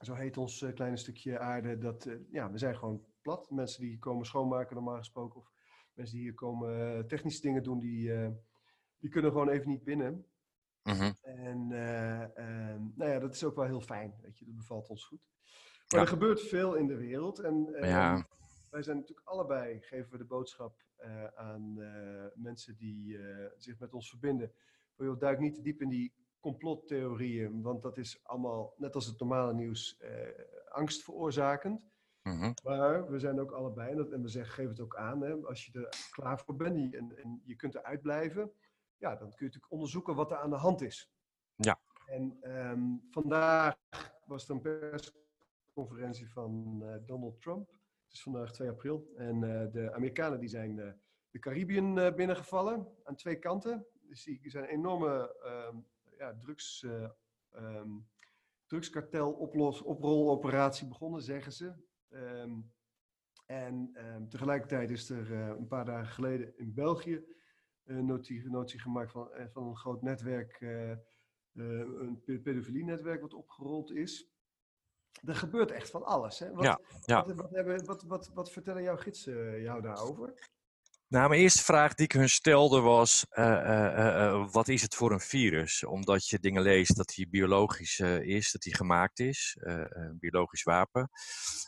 zo 0.00 0.14
heet 0.14 0.36
ons 0.36 0.62
uh, 0.62 0.72
kleine 0.74 0.96
stukje 0.96 1.38
aarde, 1.38 1.78
dat, 1.78 2.06
uh, 2.06 2.14
ja, 2.30 2.50
we 2.50 2.58
zijn 2.58 2.76
gewoon 2.76 3.04
plat. 3.22 3.50
Mensen 3.50 3.80
die 3.80 3.98
komen 3.98 4.26
schoonmaken 4.26 4.74
normaal 4.74 4.96
gesproken, 4.96 5.40
of 5.40 5.52
mensen 5.94 6.16
die 6.16 6.24
hier 6.24 6.34
komen 6.34 6.96
uh, 6.96 7.04
technische 7.04 7.40
dingen 7.40 7.62
doen, 7.62 7.78
die, 7.78 8.12
die 8.98 9.10
kunnen 9.10 9.30
gewoon 9.30 9.48
even 9.48 9.68
niet 9.68 9.84
binnen. 9.84 10.26
Mm-hmm. 10.82 11.14
En 11.22 11.72
ehm, 11.72 12.80
nou 12.94 13.10
ja, 13.10 13.18
dat 13.18 13.34
is 13.34 13.44
ook 13.44 13.56
wel 13.56 13.64
heel 13.64 13.80
fijn, 13.80 14.14
weet 14.22 14.38
je, 14.38 14.44
dat 14.44 14.56
bevalt 14.56 14.88
ons 14.88 15.04
goed. 15.04 15.20
Maar 15.88 16.00
ja. 16.00 16.00
er 16.00 16.06
gebeurt 16.06 16.40
veel 16.40 16.74
in 16.74 16.86
de 16.86 16.96
wereld 16.96 17.38
en 17.38 17.68
ja. 17.80 18.26
wij 18.70 18.82
zijn 18.82 18.96
natuurlijk 18.96 19.28
allebei, 19.28 19.80
geven 19.80 20.10
we 20.10 20.18
de 20.18 20.24
boodschap 20.24 20.86
aan 21.34 21.74
mensen 22.34 22.76
die 22.76 23.18
zich 23.56 23.78
met 23.78 23.94
ons 23.94 24.08
verbinden. 24.08 24.52
Joh, 24.96 25.18
duik 25.18 25.38
niet 25.38 25.54
te 25.54 25.62
diep 25.62 25.80
in 25.80 25.88
die 25.88 26.12
complottheorieën, 26.40 27.62
want 27.62 27.82
dat 27.82 27.98
is 27.98 28.20
allemaal, 28.22 28.74
net 28.76 28.94
als 28.94 29.06
het 29.06 29.18
normale 29.18 29.54
nieuws, 29.54 29.96
eh, 29.98 30.10
angst 30.68 31.02
veroorzakend. 31.04 31.86
Mm 32.22 32.54
Maar 32.64 33.10
we 33.10 33.18
zijn 33.18 33.40
ook 33.40 33.50
allebei, 33.50 33.90
en, 33.90 33.96
dat, 33.96 34.12
en 34.12 34.22
we 34.22 34.28
zeggen, 34.28 34.54
geef 34.54 34.68
het 34.68 34.80
ook 34.80 34.96
aan, 34.96 35.20
hè, 35.20 35.34
als 35.34 35.66
je 35.66 35.80
er 35.80 36.08
klaar 36.10 36.38
voor 36.38 36.56
bent 36.56 36.94
en, 36.94 37.16
en 37.16 37.42
je 37.44 37.56
kunt 37.56 37.74
eruit 37.74 38.02
blijven, 38.02 38.52
ja, 38.98 39.10
dan 39.10 39.28
kun 39.28 39.36
je 39.38 39.44
natuurlijk 39.44 39.72
onderzoeken 39.72 40.14
wat 40.14 40.30
er 40.30 40.36
aan 40.36 40.50
de 40.50 40.56
hand 40.56 40.80
is. 40.80 41.10
Ja. 41.54 41.80
En 42.06 42.36
ehm, 42.40 42.96
vandaag 43.10 43.76
was 44.24 44.48
er 44.48 44.54
een 44.54 44.60
persconferentie 44.60 46.30
van 46.30 46.82
eh, 46.82 46.96
Donald 47.06 47.40
Trump. 47.40 47.70
Het 48.04 48.12
is 48.12 48.22
vandaag 48.22 48.52
2 48.52 48.68
april. 48.68 49.12
En 49.16 49.42
eh, 49.42 49.72
de 49.72 49.92
Amerikanen 49.92 50.40
die 50.40 50.48
zijn 50.48 50.78
eh, 50.78 50.92
de 51.30 51.38
Caribiën 51.38 51.98
eh, 51.98 52.14
binnengevallen 52.14 52.88
aan 53.04 53.16
twee 53.16 53.38
kanten. 53.38 53.86
Dus 54.00 54.24
die 54.24 54.50
zijn 54.50 54.64
een 54.64 54.70
enorme 54.70 55.36
ehm, 55.42 55.76
ja, 56.18 56.36
drugs, 56.38 56.82
eh, 56.82 57.10
ehm, 57.50 57.90
drugskartel 58.66 59.32
oplos, 59.32 59.82
oproloperatie 59.82 60.88
begonnen, 60.88 61.22
zeggen 61.22 61.52
ze. 61.52 61.74
En 63.46 63.92
tegelijkertijd 64.28 64.90
is 64.90 65.10
er 65.10 65.32
een 65.32 65.66
paar 65.66 65.84
dagen 65.84 66.12
geleden 66.12 66.58
in 66.58 66.74
België 66.74 67.24
notie, 67.94 68.50
notie 68.50 68.80
gemaakt 68.80 69.10
van, 69.10 69.32
eh, 69.32 69.46
van 69.48 69.66
een 69.66 69.76
groot 69.76 70.02
netwerk, 70.02 70.56
eh, 70.60 70.90
eh, 70.92 70.98
een 71.54 72.20
pe- 72.24 72.38
pedofilie-netwerk 72.40 73.20
wat 73.20 73.34
opgerold 73.34 73.90
is. 73.90 74.28
Er 75.24 75.34
gebeurt 75.34 75.70
echt 75.70 75.90
van 75.90 76.04
alles. 76.04 76.38
Hè? 76.38 76.52
Wat, 76.52 76.64
Ja, 76.64 76.80
ja. 77.04 77.24
Wat, 77.24 77.34
wat, 77.36 77.50
hebben, 77.50 77.84
wat, 77.84 78.02
vertellen 78.50 78.82
jouw 78.82 78.96
gidsen 78.96 79.52
eh, 79.52 79.62
jou 79.62 79.80
daarover? 79.82 80.48
Nou, 81.08 81.28
mijn 81.28 81.40
eerste 81.40 81.64
vraag 81.64 81.94
die 81.94 82.04
ik 82.04 82.12
hun 82.12 82.28
stelde 82.28 82.80
was: 82.80 83.26
eh, 83.28 83.44
eh, 83.44 84.24
eh, 84.24 84.46
wat 84.50 84.68
is 84.68 84.82
het 84.82 84.94
voor 84.94 85.12
een 85.12 85.20
virus? 85.20 85.84
Omdat 85.84 86.28
je 86.28 86.38
dingen 86.38 86.62
leest 86.62 86.96
dat 86.96 87.14
hij 87.14 87.26
biologisch 87.30 87.98
is, 88.20 88.52
dat 88.52 88.64
hij 88.64 88.72
gemaakt 88.72 89.18
is, 89.18 89.56
een 89.60 90.18
biologisch 90.18 90.62
wapen. 90.62 91.10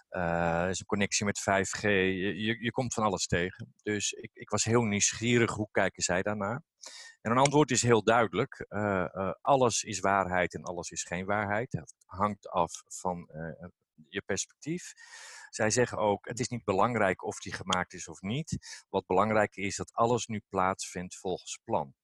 Er 0.08 0.68
is 0.68 0.80
een 0.80 0.86
connectie 0.86 1.26
met 1.26 1.40
5G. 1.40 1.80
Je, 1.82 2.56
je, 2.60 2.70
komt 2.70 2.94
van 2.94 3.04
alles 3.04 3.26
tegen. 3.26 3.74
Dus 3.82 4.12
ik, 4.12 4.30
ik 4.32 4.50
was 4.50 4.64
heel 4.64 4.82
nieuwsgierig 4.82 5.52
hoe 5.52 5.68
kijken 5.70 6.02
zij 6.02 6.22
daarnaar. 6.22 6.62
En 7.20 7.30
een 7.30 7.38
antwoord 7.38 7.70
is 7.70 7.82
heel 7.82 8.02
duidelijk: 8.04 8.66
alles 9.40 9.82
is 9.82 10.00
waarheid 10.00 10.54
en 10.54 10.62
alles 10.62 10.90
is 10.90 11.02
geen 11.02 11.24
waarheid. 11.24 11.72
Het 11.72 11.94
hangt 12.06 12.48
af 12.48 12.82
van 12.86 13.28
je 14.08 14.22
perspectief. 14.22 14.92
Zij 15.50 15.70
zeggen 15.70 15.98
ook: 15.98 16.28
het 16.28 16.40
is 16.40 16.48
niet 16.48 16.64
belangrijk 16.64 17.24
of 17.24 17.40
die 17.40 17.52
gemaakt 17.52 17.92
is 17.92 18.08
of 18.08 18.20
niet. 18.20 18.84
Wat 18.88 19.06
belangrijk 19.06 19.56
is 19.56 19.76
dat 19.76 19.92
alles 19.92 20.26
nu 20.26 20.42
plaatsvindt 20.48 21.16
volgens 21.16 21.60
plan. 21.64 21.94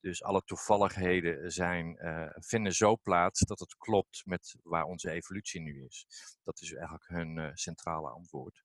Dus 0.00 0.22
alle 0.22 0.42
toevalligheden 0.44 1.52
zijn, 1.52 1.96
eh, 1.96 2.28
vinden 2.32 2.72
zo 2.72 2.96
plaats 2.96 3.40
dat 3.40 3.58
het 3.58 3.76
klopt 3.76 4.22
met 4.24 4.56
waar 4.62 4.84
onze 4.84 5.10
evolutie 5.10 5.60
nu 5.60 5.84
is. 5.84 6.06
Dat 6.44 6.60
is 6.60 6.72
eigenlijk 6.72 7.08
hun 7.08 7.38
eh, 7.38 7.50
centrale 7.54 8.08
antwoord. 8.08 8.64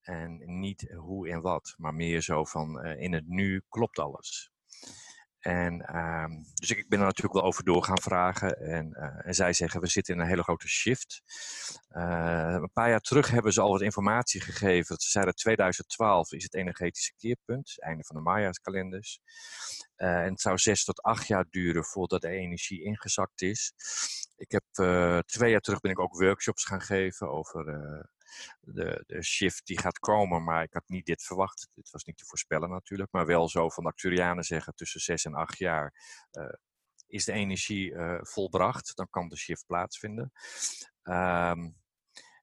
En 0.00 0.60
niet 0.60 0.92
hoe 0.92 1.28
en 1.28 1.40
wat, 1.40 1.74
maar 1.76 1.94
meer 1.94 2.20
zo 2.20 2.44
van 2.44 2.80
eh, 2.80 3.00
in 3.00 3.12
het 3.12 3.28
nu 3.28 3.62
klopt 3.68 3.98
alles. 3.98 4.52
En, 5.42 5.80
ehm, 5.80 6.30
dus 6.54 6.70
ik 6.70 6.88
ben 6.88 6.98
er 6.98 7.04
natuurlijk 7.04 7.34
wel 7.34 7.44
over 7.44 7.64
door 7.64 7.84
gaan 7.84 8.00
vragen. 8.00 8.60
En, 8.60 8.92
eh, 8.92 9.26
en 9.26 9.34
zij 9.34 9.52
zeggen, 9.52 9.80
we 9.80 9.86
zitten 9.86 10.14
in 10.14 10.20
een 10.20 10.26
hele 10.26 10.42
grote 10.42 10.68
shift. 10.68 11.22
Eh, 11.88 12.56
een 12.60 12.72
paar 12.72 12.88
jaar 12.88 13.00
terug 13.00 13.30
hebben 13.30 13.52
ze 13.52 13.60
al 13.60 13.70
wat 13.70 13.80
informatie 13.80 14.40
gegeven. 14.40 15.00
Ze 15.00 15.10
zeiden 15.10 15.34
2012 15.34 16.32
is 16.32 16.42
het 16.42 16.54
energetische 16.54 17.12
keerpunt, 17.16 17.74
einde 17.76 18.04
van 18.04 18.16
de 18.16 18.22
Maya-kalenders. 18.22 19.18
Eh, 19.96 20.22
en 20.24 20.30
het 20.30 20.40
zou 20.40 20.58
zes 20.58 20.84
tot 20.84 21.02
acht 21.02 21.26
jaar 21.26 21.46
duren 21.50 21.84
voordat 21.84 22.20
de 22.20 22.28
energie 22.28 22.82
ingezakt 22.82 23.42
is. 23.42 23.72
Ik 24.36 24.50
heb 24.50 24.64
twee 25.26 25.50
jaar 25.50 25.60
terug 25.60 25.80
ben 25.80 25.90
ik 25.90 25.98
ook 25.98 26.18
workshops 26.20 26.64
gaan 26.64 26.80
geven 26.82 27.30
over 27.30 27.64
de, 28.60 29.04
de 29.06 29.22
shift 29.22 29.66
die 29.66 29.78
gaat 29.78 29.98
komen. 29.98 30.44
Maar 30.44 30.62
ik 30.62 30.72
had 30.72 30.88
niet 30.88 31.06
dit 31.06 31.22
verwacht. 31.22 31.68
Dit 31.74 31.90
was 31.90 32.04
niet 32.04 32.16
te 32.16 32.24
voorspellen 32.24 32.70
natuurlijk. 32.70 33.12
Maar 33.12 33.26
wel 33.26 33.48
zo 33.48 33.68
van 33.68 33.84
de 33.84 33.90
Acturianen 33.90 34.44
zeggen 34.44 34.74
tussen 34.74 35.00
zes 35.00 35.24
en 35.24 35.34
acht 35.34 35.58
jaar 35.58 35.94
eh, 36.30 36.44
is 37.06 37.24
de 37.24 37.32
energie 37.32 37.94
eh, 37.94 38.18
volbracht. 38.22 38.96
Dan 38.96 39.08
kan 39.10 39.28
de 39.28 39.36
shift 39.36 39.66
plaatsvinden. 39.66 40.32
Ehm, 41.02 41.70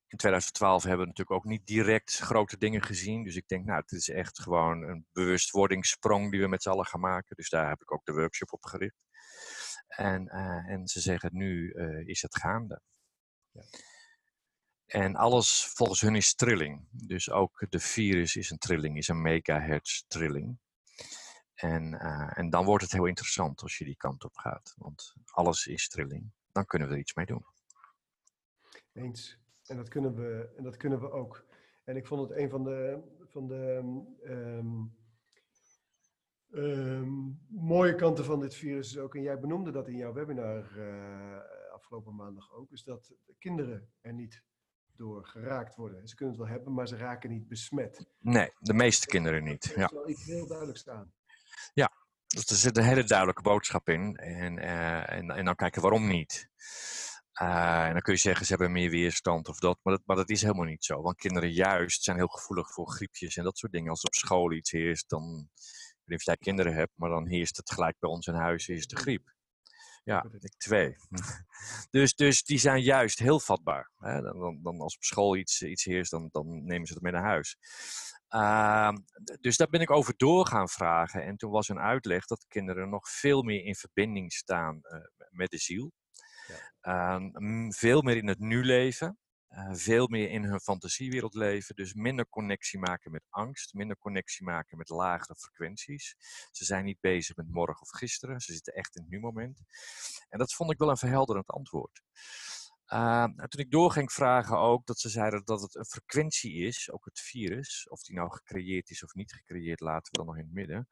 in 0.08 0.18
2012 0.18 0.84
hebben 0.84 1.02
we 1.02 1.08
natuurlijk 1.08 1.38
ook 1.38 1.52
niet 1.52 1.66
direct 1.66 2.18
grote 2.18 2.58
dingen 2.58 2.84
gezien. 2.84 3.24
Dus 3.24 3.36
ik 3.36 3.48
denk, 3.48 3.66
nou, 3.66 3.80
het 3.80 3.92
is 3.92 4.10
echt 4.10 4.40
gewoon 4.40 4.82
een 4.82 5.06
bewustwordingssprong 5.12 6.32
die 6.32 6.42
we 6.42 6.48
met 6.48 6.62
z'n 6.62 6.70
allen 6.70 6.86
gaan 6.86 7.00
maken. 7.00 7.36
Dus 7.36 7.50
daar 7.50 7.70
heb 7.70 7.82
ik 7.82 7.92
ook 7.92 8.06
de 8.06 8.14
workshop 8.14 8.54
op 8.54 8.66
gericht. 8.66 9.08
En, 9.88 10.28
eh, 10.28 10.70
en 10.70 10.88
ze 10.88 11.00
zeggen, 11.00 11.30
nu 11.34 11.72
is 12.06 12.22
het 12.22 12.38
gaande. 12.38 12.82
Ja. 13.52 13.62
En 14.90 15.16
alles 15.16 15.66
volgens 15.66 16.02
hun 16.02 16.16
is 16.16 16.36
trilling. 16.36 16.88
Dus 16.92 17.32
ook 17.32 17.66
de 17.70 17.80
virus 17.80 18.36
is 18.36 18.50
een 18.50 18.58
trilling, 18.58 18.98
is 18.98 19.08
een 19.08 19.22
megahertz 19.22 20.04
trilling. 20.08 20.60
En, 21.54 22.00
eh, 22.00 22.38
en 22.38 22.50
dan 22.50 22.66
wordt 22.66 22.84
het 22.84 22.92
heel 22.92 23.06
interessant 23.06 23.62
als 23.62 23.78
je 23.78 23.86
die 23.86 23.98
kant 23.98 24.24
op 24.24 24.38
gaat. 24.38 24.76
Want 24.78 25.16
alles 25.26 25.68
is 25.68 25.90
trilling. 25.90 26.32
Dan 26.52 26.66
kunnen 26.66 26.88
we 26.88 26.94
er 26.94 27.00
iets 27.00 27.14
mee 27.14 27.26
doen. 27.26 27.46
Eens. 28.94 29.40
En 29.66 29.78
dat 29.78 29.88
kunnen 29.88 30.16
we, 30.16 30.54
en 30.58 30.64
dat 30.64 30.78
kunnen 30.78 31.00
we 31.00 31.12
ook. 31.12 31.46
En 31.84 31.96
ik 31.96 32.08
vond 32.08 32.30
het 32.30 32.38
een 32.38 32.50
van 32.50 32.64
de, 32.64 33.02
van 33.26 33.48
de 33.48 33.84
ehm, 36.52 37.30
mooie 37.48 37.96
kanten 37.96 38.26
van 38.26 38.40
dit 38.40 38.56
virus 38.56 38.98
ook, 38.98 39.16
en 39.16 39.22
jij 39.22 39.40
benoemde 39.40 39.72
dat 39.72 39.88
in 39.88 39.98
jouw 39.98 40.14
webinar 40.14 40.78
eh, 40.78 41.74
afgelopen 41.74 42.16
maandag 42.16 42.54
ook, 42.54 42.72
is 42.72 42.84
dat 42.84 43.14
kinderen 43.38 43.90
er 44.02 44.14
niet 44.14 44.44
door 45.00 45.26
geraakt 45.26 45.76
worden. 45.76 46.08
Ze 46.08 46.16
kunnen 46.16 46.36
het 46.36 46.44
wel 46.44 46.54
hebben, 46.54 46.74
maar 46.74 46.88
ze 46.88 46.98
raken 46.98 47.30
niet 47.30 47.48
besmet. 47.48 48.06
Nee, 48.20 48.52
de 48.60 48.74
meeste 48.74 49.08
kinderen 49.08 49.44
niet. 49.44 49.64
Er 49.64 49.80
Ja. 49.80 49.86
is 49.86 49.92
wel 49.92 50.10
iets 50.10 50.26
heel 50.26 50.48
duidelijks 50.48 50.90
aan. 50.90 51.14
Dus 52.36 52.46
er 52.50 52.56
zit 52.56 52.78
een 52.78 52.84
hele 52.84 53.04
duidelijke 53.04 53.42
boodschap 53.42 53.90
in. 53.90 54.16
En, 54.16 54.60
eh, 54.60 55.18
en, 55.18 55.30
en 55.30 55.46
dan 55.46 55.56
kijken 55.56 55.82
waarom 55.82 56.08
niet. 56.08 56.50
Eh, 57.32 57.86
en 57.86 57.92
dan 57.92 58.02
kun 58.02 58.14
je 58.14 58.20
zeggen, 58.20 58.46
ze 58.46 58.52
hebben 58.52 58.72
meer 58.72 58.90
weerstand 58.90 59.48
of 59.48 59.60
dat. 59.60 59.80
Maar, 59.84 59.94
dat. 59.94 60.04
maar 60.06 60.16
dat 60.16 60.30
is 60.30 60.42
helemaal 60.42 60.66
niet 60.66 60.84
zo. 60.84 61.02
Want 61.02 61.18
kinderen 61.18 61.52
juist 61.52 62.04
zijn 62.04 62.18
heel 62.18 62.28
gevoelig 62.28 62.72
voor 62.74 62.90
griepjes 62.92 63.38
en 63.38 63.44
dat 63.44 63.58
soort 63.58 63.72
dingen. 63.72 63.90
Als 63.90 64.02
er 64.02 64.08
op 64.08 64.14
school 64.14 64.52
iets 64.52 64.72
heerst, 64.72 65.10
dan... 65.10 65.50
Ik 65.54 66.06
weet 66.06 66.18
niet 66.18 66.18
of 66.18 66.26
jij 66.26 66.54
kinderen 66.54 66.74
hebt, 66.74 66.92
maar 66.96 67.10
dan 67.10 67.28
heerst 67.28 67.58
het 67.58 67.72
gelijk 67.72 67.96
bij 68.00 68.10
ons 68.10 68.28
in 68.28 68.34
huis, 68.34 68.68
is 68.68 68.88
de 68.88 68.96
griep. 68.96 69.34
Ja, 70.10 70.26
ik 70.40 70.58
twee. 70.58 70.96
dus, 71.98 72.16
dus 72.16 72.44
die 72.44 72.58
zijn 72.58 72.82
juist 72.82 73.20
heel 73.20 73.40
vatbaar. 73.40 73.92
Hè? 73.98 74.22
Dan, 74.22 74.60
dan, 74.64 74.80
als 74.80 74.96
op 74.96 75.04
school 75.04 75.36
iets, 75.36 75.62
iets 75.62 75.84
heerst, 75.84 76.12
dan, 76.12 76.30
dan 76.32 76.66
nemen 76.66 76.88
ze 76.88 76.94
het 76.94 77.02
mee 77.02 77.12
naar 77.12 77.24
huis. 77.24 77.58
Ehm, 78.28 78.98
dus 79.40 79.58
daar 79.58 79.70
ben 79.70 79.82
ik 79.82 79.92
over 79.92 80.14
door 80.18 80.46
gaan 80.46 80.70
vragen. 80.70 81.24
En 81.24 81.38
toen 81.38 81.52
was 81.52 81.70
een 81.70 81.80
uitleg 81.80 82.26
dat 82.26 82.46
kinderen 82.48 82.90
nog 82.90 83.10
veel 83.10 83.44
meer 83.44 83.64
in 83.64 83.76
verbinding 83.76 84.34
staan 84.34 84.80
eh, 84.82 85.00
met 85.30 85.50
de 85.50 85.58
ziel. 85.58 85.92
Ehm, 86.82 87.24
m- 87.34 87.72
veel 87.74 88.02
meer 88.02 88.18
in 88.18 88.28
het 88.28 88.40
nu 88.40 88.64
leven. 88.64 89.18
Eh, 89.50 89.70
veel 89.72 90.08
meer 90.08 90.30
in 90.30 90.44
hun 90.44 90.60
fantasiewereld 90.60 91.34
leven. 91.34 91.76
Dus 91.76 91.94
minder 91.94 92.30
connectie 92.30 92.80
maken 92.80 93.12
met 93.12 93.24
angst. 93.30 93.74
Minder 93.74 93.98
connectie 93.98 94.46
maken 94.46 94.78
met 94.78 94.90
lagere 94.90 95.36
frequenties. 95.36 96.16
Ze 96.52 96.66
zijn 96.66 96.86
niet 96.86 97.00
bezig 97.00 97.36
met 97.36 97.50
morgen 97.50 97.82
of 97.82 97.90
gisteren. 97.90 98.40
Ze 98.40 98.54
zitten 98.54 98.74
echt 98.74 98.96
in 98.96 99.02
het 99.02 99.12
nu-moment. 99.12 99.62
En 100.30 100.40
dat 100.40 100.54
vond 100.54 100.72
ik 100.72 100.78
wel 100.78 100.90
een 100.90 100.98
verhelderend 100.98 101.48
antwoord. 101.48 102.02
Ehm, 102.86 103.32
en 103.36 103.50
toen 103.50 103.62
ik 103.62 103.72
door 103.72 103.92
ging 103.92 104.12
vragen 104.12 104.58
ook 104.58 104.86
dat 104.86 105.00
ze 105.00 105.10
zeiden 105.10 105.46
dat 105.46 105.62
het 105.62 105.76
een 105.76 105.86
frequentie 105.86 106.54
is, 106.54 106.92
ook 106.92 107.06
het 107.06 107.20
virus, 107.20 107.88
of 107.90 108.02
die 108.02 108.16
nou 108.16 108.32
gecreëerd 108.32 108.90
is 108.90 109.04
of 109.04 109.14
niet 109.14 109.34
gecreëerd, 109.34 109.80
laten 109.80 110.12
we 110.12 110.18
dan 110.18 110.26
nog 110.26 110.38
in 110.38 110.44
het 110.44 110.54
midden. 110.54 110.90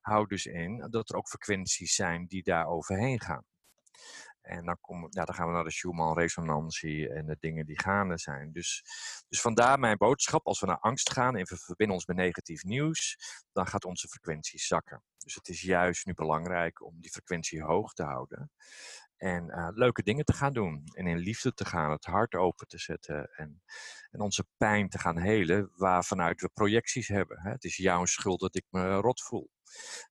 Houdt 0.00 0.30
dus 0.30 0.46
in 0.46 0.86
dat 0.90 1.10
er 1.10 1.16
ook 1.16 1.28
frequenties 1.28 1.94
zijn 1.94 2.26
die 2.26 2.42
daar 2.42 2.66
overheen 2.66 3.20
gaan. 3.20 3.44
En 4.44 4.64
dan, 4.64 4.78
ja, 5.10 5.24
dan 5.24 5.34
gaan 5.34 5.46
we 5.46 5.52
naar 5.52 5.64
de 5.64 5.70
Schumann-resonantie 5.70 7.08
en 7.08 7.26
de 7.26 7.36
dingen 7.40 7.66
die 7.66 7.80
gaande 7.80 8.18
zijn. 8.18 8.52
Dus, 8.52 8.82
dus 9.28 9.40
vandaar 9.40 9.78
mijn 9.78 9.96
boodschap, 9.96 10.46
als 10.46 10.60
we 10.60 10.66
naar 10.66 10.78
angst 10.78 11.12
gaan 11.12 11.36
en 11.36 11.44
we 11.44 11.56
verbinden 11.56 11.96
ons 11.96 12.06
met 12.06 12.16
negatief 12.16 12.62
nieuws, 12.62 13.16
dan 13.52 13.66
gaat 13.66 13.84
onze 13.84 14.08
frequentie 14.08 14.60
zakken. 14.60 15.02
Dus 15.18 15.34
het 15.34 15.48
is 15.48 15.60
juist 15.60 16.06
nu 16.06 16.14
belangrijk 16.14 16.84
om 16.84 17.00
die 17.00 17.10
frequentie 17.10 17.62
hoog 17.62 17.92
te 17.92 18.02
houden. 18.02 18.50
En 19.16 19.50
eh, 19.50 19.68
leuke 19.70 20.02
dingen 20.02 20.24
te 20.24 20.32
gaan 20.32 20.52
doen. 20.52 20.82
En 20.92 21.06
in 21.06 21.18
liefde 21.18 21.54
te 21.54 21.64
gaan, 21.64 21.90
het 21.90 22.04
hart 22.04 22.34
open 22.34 22.66
te 22.66 22.78
zetten. 22.78 23.30
En, 23.32 23.62
en 24.10 24.20
onze 24.20 24.46
pijn 24.56 24.88
te 24.88 24.98
gaan 24.98 25.18
helen, 25.18 25.70
waarvanuit 25.76 26.40
we 26.40 26.48
projecties 26.48 27.08
hebben. 27.08 27.40
Hè. 27.40 27.50
Het 27.50 27.64
is 27.64 27.76
jouw 27.76 28.04
schuld 28.04 28.40
dat 28.40 28.54
ik 28.54 28.64
me 28.70 28.94
rot 28.94 29.22
voel. 29.22 29.50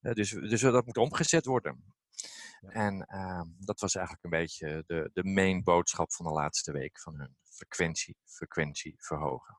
Eh, 0.01 0.13
dus, 0.13 0.29
dus 0.29 0.61
dat 0.61 0.85
moet 0.85 0.97
omgezet 0.97 1.45
worden. 1.45 1.93
Ja. 2.61 2.69
En 2.69 3.05
ehm, 3.05 3.47
dat 3.57 3.79
was 3.79 3.95
eigenlijk 3.95 4.25
een 4.25 4.39
beetje 4.39 4.83
de, 4.87 5.09
de 5.13 5.23
main 5.23 5.63
boodschap 5.63 6.13
van 6.13 6.25
de 6.25 6.31
laatste 6.31 6.71
week 6.71 6.99
van 6.99 7.19
hun. 7.19 7.35
Frequentie, 7.43 8.17
frequentie 8.25 8.95
verhogen. 8.97 9.57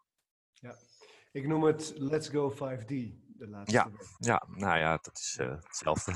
Ik 1.33 1.47
noem 1.47 1.63
het 1.65 1.93
Let's 1.97 2.29
Go 2.29 2.53
5D, 2.53 2.87
de 2.87 3.47
laatste 3.49 3.77
Ja. 3.77 3.91
week. 3.91 4.07
Ja, 4.19 4.43
nou 4.49 4.79
ja, 4.79 4.99
dat 5.03 5.19
is 5.19 5.37
eh, 5.41 5.57
hetzelfde. 5.63 6.13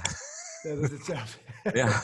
Ja, 0.63 0.75
dat 0.75 0.83
is 0.85 0.91
hetzelfde. 0.91 1.41
ja. 1.81 1.87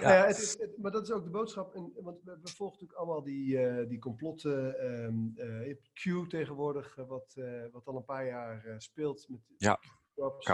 Nou 0.00 0.12
ja, 0.14 0.26
het 0.26 0.38
is, 0.38 0.58
het- 0.58 0.78
maar 0.78 0.90
dat 0.90 1.02
is 1.02 1.10
ook 1.10 1.24
de 1.24 1.30
boodschap. 1.30 1.74
En, 1.74 1.92
want 1.94 2.22
we, 2.22 2.38
we 2.42 2.48
volgen 2.48 2.78
natuurlijk 2.80 2.98
allemaal 2.98 3.22
die, 3.22 3.58
eh, 3.66 3.88
die 3.88 3.98
complotten. 3.98 4.78
ehm 4.78 5.38
eh, 5.66 5.76
Q 5.92 6.28
tegenwoordig, 6.28 6.94
wat, 6.94 7.34
wat 7.72 7.86
al 7.86 7.96
een 7.96 8.04
paar 8.04 8.26
jaar 8.26 8.74
speelt. 8.78 9.28
Met 9.28 9.40
Ja. 9.56 9.80
Jobs. 10.14 10.46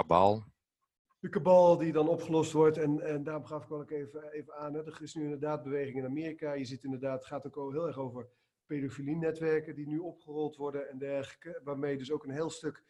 De 1.27 1.33
kabal 1.33 1.77
die 1.77 1.93
dan 1.93 2.09
opgelost 2.09 2.53
wordt. 2.53 2.79
En, 2.79 3.01
en 3.01 3.23
daarom 3.23 3.45
gaf 3.45 3.63
ik 3.63 3.69
wel 3.69 3.81
ook 3.81 3.91
even, 3.91 4.33
even 4.33 4.55
aan. 4.55 4.75
Hè. 4.75 4.85
Er 4.85 5.03
is 5.03 5.15
nu 5.15 5.23
inderdaad 5.23 5.63
beweging 5.63 5.97
in 5.97 6.05
Amerika. 6.05 6.53
Je 6.53 6.65
ziet 6.65 6.85
inderdaad, 6.85 7.19
het 7.19 7.27
gaat 7.27 7.47
ook 7.47 7.73
heel 7.73 7.87
erg 7.87 7.99
over 7.99 8.29
pedofilie-netwerken 8.67 9.75
die 9.75 9.87
nu 9.87 9.99
opgerold 9.99 10.57
worden 10.57 10.89
en 10.89 10.99
dergelijke. 10.99 11.61
Waarmee 11.65 11.99
dus 11.99 12.13
ook 12.13 12.25
een 12.25 12.31
heel 12.31 12.51
stuk 12.51 12.85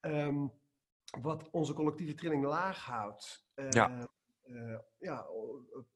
ehm, 0.00 0.46
wat 1.20 1.50
onze 1.50 1.72
collectieve 1.72 2.14
trilling 2.14 2.44
laag 2.44 2.84
houdt. 2.84 3.46
Uh, 3.54 3.70
ja. 3.70 4.08
Uh, 4.44 4.78
ja, 4.98 5.26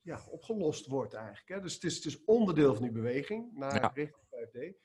ja, 0.02 0.20
opgelost 0.30 0.86
wordt 0.86 1.14
eigenlijk. 1.14 1.48
Hè. 1.48 1.60
Dus 1.60 1.74
het 1.74 1.84
is, 1.84 1.94
het 1.94 2.04
is 2.04 2.24
onderdeel 2.24 2.74
van 2.74 2.82
die 2.82 2.92
beweging 2.92 3.52
naar 3.52 3.74
ja. 3.74 3.90
richting 3.94 4.26
5D. 4.26 4.76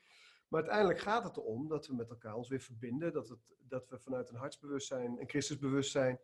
Maar 0.47 0.61
uiteindelijk 0.61 0.99
gaat 0.99 1.23
het 1.23 1.37
erom 1.37 1.67
dat 1.67 1.87
we 1.87 1.95
met 1.95 2.09
elkaar 2.09 2.35
ons 2.35 2.49
weer 2.49 2.59
verbinden. 2.59 3.13
Dat, 3.13 3.29
het, 3.29 3.39
dat 3.59 3.87
we 3.89 3.99
vanuit 3.99 4.29
een 4.29 4.35
hartsbewustzijn, 4.35 5.19
een 5.19 5.29
Christusbewustzijn, 5.29 6.19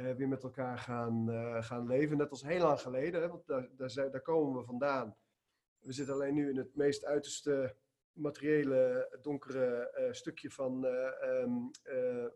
uh, 0.00 0.14
weer 0.14 0.28
met 0.28 0.42
elkaar 0.42 0.78
gaan, 0.78 1.30
uh, 1.30 1.62
gaan 1.62 1.86
leven. 1.86 2.16
Net 2.16 2.30
als 2.30 2.42
heel 2.42 2.62
lang 2.62 2.80
geleden, 2.80 3.20
hè, 3.20 3.28
want 3.28 3.46
daar, 3.46 3.68
daar, 3.76 3.90
zijn, 3.90 4.10
daar 4.10 4.20
komen 4.20 4.60
we 4.60 4.64
vandaan. 4.64 5.16
We 5.78 5.92
zitten 5.92 6.14
alleen 6.14 6.34
nu 6.34 6.48
in 6.50 6.56
het 6.56 6.76
meest 6.76 7.04
uiterste 7.04 7.76
materiële, 8.12 9.18
donkere 9.22 9.96
uh, 9.98 10.12
stukje 10.12 10.50
van, 10.50 10.84
um, 10.84 11.70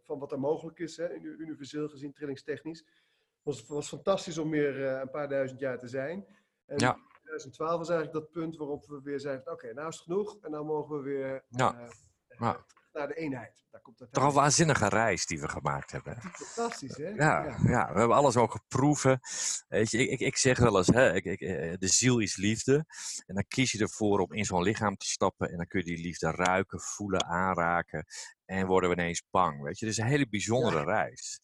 van 0.01 0.19
wat 0.19 0.33
er 0.33 0.41
mogelijk 0.41 0.79
is, 0.79 0.97
hè, 0.97 1.15
universeel 1.15 1.89
gezien, 1.89 2.13
trillingstechnisch. 2.13 2.79
Het 2.79 3.43
was, 3.43 3.67
was 3.67 3.89
fantastisch 3.89 4.39
om 4.39 4.51
weer 4.51 4.83
een 4.83 5.11
paar 5.11 5.29
duizend 5.29 5.61
jaar 5.61 5.79
te 5.79 5.89
zijn. 5.89 6.27
En 6.67 6.79
ja. 6.79 6.99
2012 7.23 7.79
was 7.79 7.89
eigenlijk 7.89 8.21
dat 8.21 8.31
punt 8.31 8.57
waarop 8.57 8.87
we 8.87 9.01
weer 9.03 9.21
zeiden: 9.21 9.43
oké, 9.43 9.53
okay, 9.53 9.71
nou 9.71 9.89
is 9.89 9.95
het 9.95 10.05
genoeg 10.05 10.39
en 10.41 10.51
nou 10.51 10.65
mogen 10.65 10.97
we 10.97 11.03
weer 11.03 11.45
ja. 11.49 11.89
ja 12.29 12.65
naar 12.95 13.09
de 13.09 13.15
eenheid. 13.15 13.65
Daar 13.71 13.81
komt 13.81 13.99
het 13.99 14.13
Toch 14.13 14.25
een 14.25 14.33
waanzinnige 14.33 14.89
reis 14.89 15.27
die 15.27 15.41
we 15.41 15.49
gemaakt 15.49 15.91
hebben. 15.93 16.21
Fantastisch, 16.21 16.97
hè? 16.97 17.09
Ja, 17.09 17.45
ja. 17.45 17.57
ja 17.63 17.93
we 17.93 17.99
hebben 17.99 18.17
alles 18.17 18.37
ook 18.37 18.53
geproeven. 18.53 19.21
Weet 19.69 19.91
je, 19.91 19.99
ik, 19.99 20.11
ik, 20.11 20.21
ik 20.21 20.37
zeg 20.37 20.59
wel 20.59 20.77
eens, 20.77 20.87
hè, 20.87 21.15
ik, 21.15 21.25
ik, 21.25 21.41
eh, 21.41 21.75
de 21.79 21.89
ziel 21.89 22.19
is 22.19 22.37
liefde. 22.37 22.85
En 23.27 23.35
dan 23.35 23.45
kies 23.49 23.73
je 23.73 23.79
ervoor 23.79 24.19
om 24.19 24.33
in 24.33 24.45
zo'n 24.45 24.63
lichaam 24.63 24.97
te 24.97 25.07
stappen. 25.07 25.51
En 25.51 25.57
dan 25.57 25.67
kun 25.67 25.79
je 25.79 25.87
die 25.87 26.05
liefde 26.05 26.31
ruiken, 26.31 26.81
voelen, 26.81 27.25
aanraken. 27.25 28.05
En 28.45 28.67
worden 28.67 28.91
we 28.91 28.97
ineens 28.97 29.23
bang. 29.31 29.63
Weet 29.63 29.79
je, 29.79 29.87
het 29.87 29.95
is 29.95 30.01
een 30.01 30.11
hele 30.11 30.29
bijzondere 30.29 30.79
ja. 30.79 30.85
reis. 30.85 31.41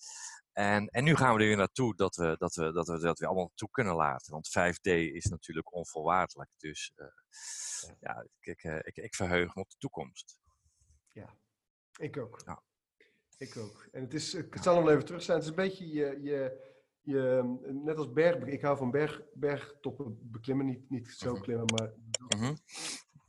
En, 0.52 0.88
en 0.88 1.04
nu 1.04 1.16
gaan 1.16 1.34
we 1.34 1.40
er 1.40 1.46
weer 1.46 1.56
naartoe 1.56 1.96
dat 1.96 2.16
we 2.16 2.36
dat, 2.38 2.54
we, 2.54 2.72
dat, 2.72 2.86
we, 2.86 2.98
dat 2.98 3.18
we 3.18 3.26
allemaal 3.26 3.52
toe 3.54 3.70
kunnen 3.70 3.94
laten. 3.94 4.32
Want 4.32 4.48
5D 4.48 4.90
is 5.12 5.24
natuurlijk 5.24 5.74
onvoorwaardelijk. 5.74 6.50
Dus 6.56 6.92
uh, 6.96 7.06
ja, 8.00 8.26
ik, 8.40 8.62
ik, 8.62 8.84
ik, 8.84 8.96
ik 8.96 9.14
verheug 9.14 9.54
me 9.54 9.60
op 9.60 9.70
de 9.70 9.76
toekomst. 9.78 10.38
Ja, 11.12 11.36
ik 11.98 12.16
ook. 12.16 12.40
Ja. 12.44 12.62
Ik 13.38 13.56
ook. 13.56 13.88
En 13.92 14.02
het 14.02 14.14
is, 14.14 14.34
ik 14.34 14.56
zal 14.60 14.76
hem 14.76 14.88
even 14.88 15.04
terug 15.04 15.22
zijn. 15.22 15.36
Het 15.36 15.46
is 15.46 15.50
een 15.50 15.62
beetje 15.64 15.88
je, 15.88 16.18
je, 16.22 16.68
je 17.00 17.58
net 17.84 17.96
als 17.96 18.12
berg, 18.12 18.46
ik 18.46 18.62
hou 18.62 18.76
van 18.76 18.90
berg, 18.90 19.22
bergtoppen 19.32 20.30
beklimmen, 20.30 20.66
niet, 20.66 20.90
niet 20.90 21.08
zo 21.08 21.32
mhm. 21.32 21.42
klimmen, 21.42 21.66
maar. 21.74 21.92
-hmm. 22.28 22.56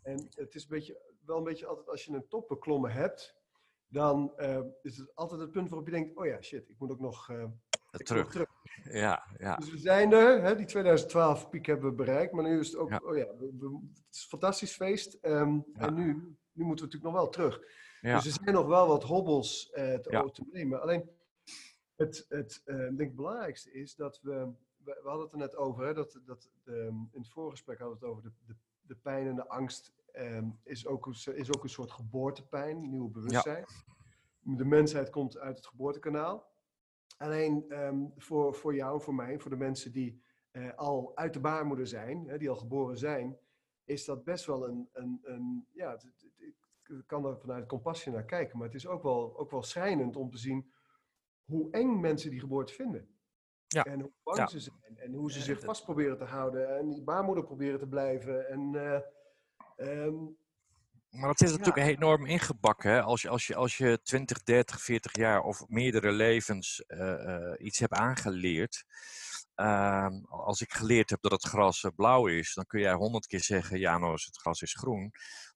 En 0.02 0.28
het 0.30 0.56
is 0.56 0.64
een 0.64 0.70
beetje, 0.70 1.02
wel 1.26 1.38
een 1.38 1.44
beetje 1.44 1.66
altijd 1.66 1.90
als 1.90 2.06
je 2.06 2.14
een 2.14 2.28
top 2.28 2.48
beklommen 2.48 2.92
hebt, 2.92 3.36
dan 3.88 4.34
uh, 4.38 4.62
is 4.82 4.98
het 4.98 5.16
altijd 5.16 5.42
het 5.42 5.52
punt 5.52 5.70
waarop 5.70 5.88
je 5.88 5.94
denkt: 5.94 6.18
oh 6.18 6.26
ja, 6.26 6.42
shit, 6.42 6.70
ik 6.70 6.80
moet 6.80 6.92
ook 6.92 7.00
nog. 7.00 7.30
Uh, 7.30 7.46
terug. 7.92 8.32
terug. 8.32 8.50
Ja, 8.84 9.26
ja. 9.38 9.56
Dus 9.56 9.72
we 9.72 9.78
zijn 9.78 10.14
er, 10.14 10.42
hè, 10.42 10.56
die 10.56 10.66
2012 10.66 11.50
piek 11.50 11.66
hebben 11.66 11.90
we 11.90 11.96
bereikt, 11.96 12.34
maar 12.34 12.44
nu 12.44 12.60
is 12.60 12.68
het 12.68 12.78
ook, 12.78 12.90
ja. 12.90 13.02
oh 13.04 13.18
ja, 13.18 13.26
we, 13.38 13.52
we, 13.60 13.80
het 14.06 14.16
is 14.16 14.22
een 14.22 14.30
fantastisch 14.30 14.76
feest. 14.76 15.18
Um, 15.22 15.66
ja. 15.74 15.88
En 15.88 15.94
nu 15.94 16.38
nu 16.53 16.64
moeten 16.66 16.85
we 16.85 16.92
natuurlijk 16.92 17.03
nog 17.03 17.14
wel 17.14 17.29
terug. 17.29 17.61
Ja. 18.01 18.16
Dus 18.16 18.25
er 18.25 18.42
zijn 18.44 18.55
nog 18.55 18.68
wel 18.68 18.87
wat 18.87 19.03
hobbels 19.03 19.70
uh, 19.70 19.75
te, 19.94 20.11
ja. 20.11 20.29
te 20.29 20.44
nemen. 20.51 20.81
Alleen 20.81 21.09
het, 21.96 22.25
het 22.29 22.61
uh, 22.66 22.96
denk 22.96 23.16
belangrijkste 23.16 23.72
is 23.72 23.96
dat 23.96 24.20
we, 24.22 24.51
we, 24.77 25.00
we, 25.03 25.09
hadden 25.09 25.24
het 25.24 25.31
er 25.31 25.37
net 25.40 25.55
over, 25.55 25.85
hè, 25.85 25.94
dat, 25.94 26.20
dat 26.25 26.50
de, 26.64 26.74
in 27.11 27.20
het 27.20 27.29
voorgesprek 27.29 27.79
hadden 27.79 28.00
we 28.00 28.05
het 28.05 28.14
over 28.14 28.29
de, 28.29 28.31
de, 28.46 28.55
de 28.81 28.96
pijn 28.96 29.27
en 29.27 29.35
de 29.35 29.48
angst 29.48 29.94
um, 30.14 30.59
is, 30.64 30.87
ook, 30.87 31.07
is 31.33 31.55
ook 31.55 31.64
een 31.64 31.70
soort 31.70 31.92
geboortepijn, 31.92 32.90
nieuw 32.90 33.09
bewustzijn. 33.09 33.66
Ja. 33.68 34.55
De 34.55 34.66
mensheid 34.66 35.09
komt 35.09 35.37
uit 35.37 35.57
het 35.57 35.68
geboortekanaal. 35.68 36.50
Alleen 37.18 37.66
um, 37.70 38.14
voor, 38.18 38.55
voor 38.55 38.75
jou, 38.75 39.01
voor 39.01 39.16
mij, 39.16 39.40
voor 39.40 39.51
de 39.51 39.57
mensen 39.57 39.92
die 39.92 40.22
uh, 40.51 40.74
al 40.75 41.11
uit 41.16 41.33
de 41.33 41.40
baarmoeder 41.40 41.87
zijn, 41.87 42.27
hè, 42.27 42.37
die 42.37 42.50
al 42.50 42.55
geboren 42.55 42.98
zijn, 42.98 43.37
is 43.92 44.06
dat 44.06 44.24
best 44.24 44.46
wel 44.46 44.68
een, 44.68 44.90
een, 44.94 45.20
een 45.24 45.68
ja, 45.72 46.00
ik 46.84 47.04
kan 47.06 47.25
er 47.25 47.40
vanuit 47.40 47.68
compassie 47.68 48.12
naar 48.12 48.25
kijken, 48.25 48.58
maar 48.58 48.68
het 48.68 48.75
is 48.75 48.88
ook 48.88 49.04
wel, 49.04 49.38
ook 49.38 49.51
wel 49.51 49.64
schrijnend 49.64 50.16
om 50.16 50.32
te 50.32 50.38
zien 50.38 50.72
hoe 51.46 51.72
eng 51.72 52.00
mensen 52.00 52.30
die 52.30 52.40
geboorte 52.40 52.74
vinden. 52.74 53.10
Ja. 53.68 53.84
En 53.84 54.00
hoe 54.00 54.12
bang 54.24 54.38
ja. 54.38 54.48
ze 54.48 54.60
zijn. 54.60 54.98
En 54.98 55.14
hoe 55.14 55.32
ze 55.32 55.42
zich 55.42 55.60
vast 55.60 55.84
proberen 55.84 56.18
te 56.18 56.24
houden. 56.24 56.77
En 56.77 56.90
die 56.90 57.04
baarmoeder 57.04 57.44
proberen 57.44 57.80
te 57.80 57.88
blijven. 57.88 58.50
En, 58.50 58.74
uh, 58.74 59.00
um, 59.88 60.38
maar 61.10 61.27
dat 61.27 61.42
is 61.42 61.58
natuurlijk 61.58 61.88
enorm 61.88 62.25
ingebakken. 62.25 62.92
Hè? 62.92 63.01
Als, 63.01 63.22
je, 63.22 63.30
als, 63.30 63.48
je, 63.48 63.56
als 63.56 63.77
je 63.77 64.00
20, 64.04 64.44
30, 64.44 64.82
40 64.82 65.16
jaar 65.16 65.42
of 65.42 65.68
meerdere 65.68 66.12
levens 66.12 66.84
uh, 66.88 67.00
uh, 67.00 67.54
iets 67.58 67.80
hebt 67.80 67.94
aangeleerd. 67.94 68.86
Uh, 69.62 70.08
als 70.30 70.62
ik 70.62 70.74
geleerd 70.74 71.10
heb 71.10 71.22
dat 71.22 71.32
het 71.32 71.44
gras 71.44 71.86
blauw 71.96 72.28
is, 72.28 72.54
dan 72.54 72.66
kun 72.66 72.80
jij 72.80 72.94
honderd 72.94 73.26
keer 73.26 73.44
zeggen: 73.44 73.80
ja, 73.80 73.98
nou, 73.98 74.12
als 74.12 74.26
het 74.26 74.38
gras 74.38 74.62
is 74.62 74.74
groen. 74.74 75.12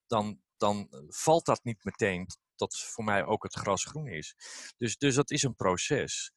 Dan, 0.08 0.40
dan 0.58 0.88
valt 1.10 1.46
dat 1.46 1.64
niet 1.64 1.84
meteen 1.84 2.28
dat 2.56 2.78
voor 2.78 3.04
mij 3.04 3.26
ook 3.26 3.44
het 3.44 3.56
gras 3.56 3.86
groen 3.86 4.08
is. 4.08 4.36
Dus, 4.78 4.98
dus 4.98 5.16
dat 5.16 5.32
is 5.32 5.44
een 5.44 5.56
proces. 5.56 6.32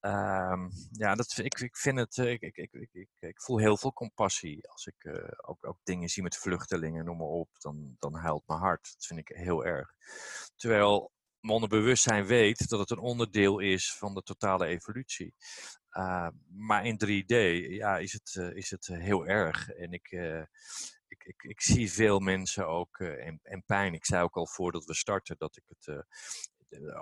Um, 0.00 0.70
ja, 0.90 1.14
dat, 1.14 1.36
ik, 1.36 1.60
ik 1.60 1.76
vind 1.76 1.98
het, 1.98 2.18
eh, 2.18 2.30
ik, 2.30 2.40
ik, 2.40 2.56
ik, 2.56 2.88
ik, 2.92 3.08
ik 3.18 3.42
voel 3.42 3.58
heel 3.58 3.76
veel 3.76 3.92
compassie 3.92 4.68
als 4.68 4.86
ik 4.86 5.04
uh, 5.04 5.28
ook, 5.36 5.66
ook 5.66 5.78
dingen 5.82 6.08
zie 6.08 6.22
met 6.22 6.36
vluchtelingen, 6.36 7.04
noem 7.04 7.16
maar 7.16 7.26
op, 7.26 7.48
dan, 7.58 7.96
dan 7.98 8.14
huilt 8.14 8.46
mijn 8.46 8.60
hart. 8.60 8.92
Dat 8.92 9.06
vind 9.06 9.20
ik 9.20 9.28
heel 9.28 9.64
erg. 9.64 9.94
Terwijl 10.56 11.12
onderbewustzijn 11.40 12.26
weet 12.26 12.68
dat 12.68 12.80
het 12.80 12.90
een 12.90 12.98
onderdeel 12.98 13.58
is 13.58 13.94
van 13.94 14.14
de 14.14 14.22
totale 14.22 14.66
evolutie. 14.66 15.34
Uh, 15.92 16.28
maar 16.48 16.86
in 16.86 17.00
3D 17.06 17.34
ja, 17.70 17.98
is, 17.98 18.12
het, 18.12 18.34
uh, 18.38 18.56
is 18.56 18.70
het 18.70 18.86
heel 18.86 19.26
erg. 19.26 19.68
En 19.68 19.92
ik, 19.92 20.10
ik, 21.08 21.24
ik, 21.24 21.42
ik 21.42 21.60
zie 21.60 21.92
veel 21.92 22.18
mensen 22.18 22.66
ook 22.66 22.98
en, 22.98 23.40
en, 23.42 23.64
pijn. 23.66 23.94
Ik 23.94 24.06
zei 24.06 24.22
ook 24.22 24.36
al 24.36 24.46
voordat 24.46 24.84
we 24.84 24.94
starten 24.94 25.36
dat 25.38 25.56
ik 25.56 25.64
het 25.66 26.04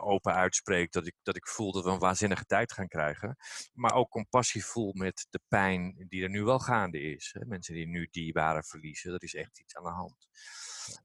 open 0.01 0.35
uitspreek. 0.35 0.93
Dat 0.93 1.07
ik, 1.07 1.15
dat 1.23 1.37
ik 1.37 1.47
voel 1.47 1.73
dat 1.73 1.85
we 1.85 1.91
een 1.91 1.99
waanzinnige 1.99 2.45
tijd 2.45 2.73
gaan 2.73 2.89
krijgen. 2.89 3.37
Maar 3.73 3.95
ook 3.95 4.11
compassie 4.11 4.65
voel 4.65 4.93
met 4.93 5.27
de 5.31 5.41
pijn 5.49 6.07
die 6.09 6.23
er 6.23 6.31
nu 6.31 6.43
wel 6.43 6.59
gaande 6.59 7.01
is. 7.01 7.37
Mensen 7.47 7.75
die 7.75 7.87
nu 7.87 8.09
dierbaren 8.11 8.65
verliezen. 8.65 9.11
Dat 9.11 9.23
is 9.23 9.35
echt 9.35 9.61
iets 9.61 9.75
aan 9.77 9.85
de 9.85 9.91
hand. 9.91 10.29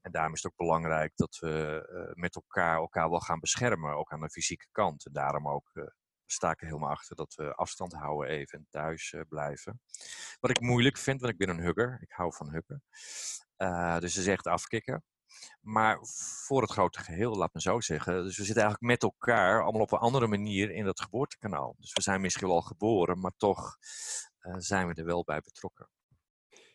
En 0.02 0.12
daarom 0.12 0.32
is 0.32 0.42
het 0.42 0.52
ook 0.52 0.58
belangrijk 0.58 1.12
dat 1.16 1.38
we 1.38 1.86
uh, 1.92 2.14
met 2.14 2.34
elkaar 2.34 2.76
elkaar 2.76 3.10
wel 3.10 3.20
gaan 3.20 3.40
beschermen. 3.40 3.96
Ook 3.96 4.12
aan 4.12 4.20
de 4.20 4.30
fysieke 4.30 4.66
kant. 4.72 5.06
En 5.06 5.12
daarom 5.12 5.48
ook 5.48 5.70
sta 6.26 6.50
ik 6.50 6.60
er 6.60 6.66
helemaal 6.66 6.90
achter 6.90 7.16
dat 7.16 7.34
we 7.34 7.54
afstand 7.54 7.92
houden 7.92 8.28
even 8.28 8.58
en 8.58 8.66
thuis 8.70 9.12
uh, 9.12 9.20
blijven. 9.28 9.80
Wat 10.40 10.50
ik 10.50 10.60
moeilijk 10.60 10.96
vind, 10.96 11.20
want 11.20 11.32
ik 11.32 11.38
ben 11.38 11.48
een 11.48 11.64
hugger. 11.64 11.98
Ik 12.00 12.10
hou 12.12 12.34
van 12.34 12.50
huggen. 12.50 12.82
Uh, 13.56 13.98
dus 13.98 14.16
is 14.16 14.26
echt 14.26 14.46
afkicken. 14.46 15.04
Maar 15.60 15.98
voor 16.46 16.62
het 16.62 16.70
grote 16.70 17.00
geheel, 17.00 17.36
laat 17.36 17.54
me 17.54 17.60
zo 17.60 17.80
zeggen. 17.80 18.14
Dus 18.24 18.36
we 18.36 18.44
zitten 18.44 18.62
eigenlijk 18.62 18.92
met 18.92 19.02
elkaar, 19.02 19.62
allemaal 19.62 19.82
op 19.82 19.92
een 19.92 19.98
andere 19.98 20.26
manier 20.26 20.70
in 20.70 20.84
dat 20.84 21.00
geboortekanaal. 21.00 21.74
Dus 21.78 21.92
we 21.92 22.02
zijn 22.02 22.20
misschien 22.20 22.48
al 22.48 22.60
geboren, 22.60 23.20
maar 23.20 23.32
toch 23.36 23.76
uh, 24.40 24.54
zijn 24.58 24.86
we 24.86 24.94
er 24.94 25.04
wel 25.04 25.24
bij 25.24 25.40
betrokken. 25.40 25.88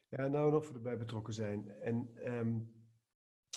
Ja, 0.07 0.27
nou 0.27 0.51
nog 0.51 0.65
voor 0.65 0.75
erbij 0.75 0.97
betrokken 0.97 1.33
zijn. 1.33 1.69
En 1.81 2.09
um, 2.25 2.78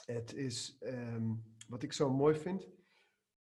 het 0.05 0.35
is, 0.35 0.79
um, 0.83 1.43
wat 1.69 1.83
ik 1.83 1.93
zo 1.93 2.11
mooi 2.11 2.35
vind, 2.35 2.69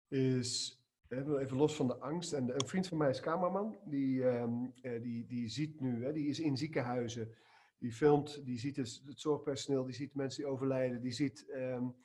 is 0.07 0.79
Even 1.09 1.57
los 1.57 1.75
van 1.75 1.87
de 1.87 1.97
angst. 1.97 2.33
En 2.33 2.53
een 2.53 2.67
vriend 2.67 2.87
van 2.87 2.97
mij 2.97 3.09
is 3.09 3.19
cameraman. 3.19 3.77
Die, 3.85 4.23
um, 4.23 4.73
die, 5.01 5.25
die 5.25 5.49
ziet 5.49 5.79
nu, 5.79 6.05
hè, 6.05 6.13
die 6.13 6.27
is 6.27 6.39
in 6.39 6.57
ziekenhuizen. 6.57 7.35
Die 7.79 7.93
filmt, 7.93 8.45
die 8.45 8.59
ziet 8.59 8.75
het, 8.75 9.01
het 9.05 9.19
zorgpersoneel, 9.19 9.85
die 9.85 9.95
ziet 9.95 10.13
mensen 10.13 10.43
die 10.43 10.51
overlijden. 10.51 11.01
Die 11.01 11.11
ziet 11.11 11.45
um, 11.49 11.95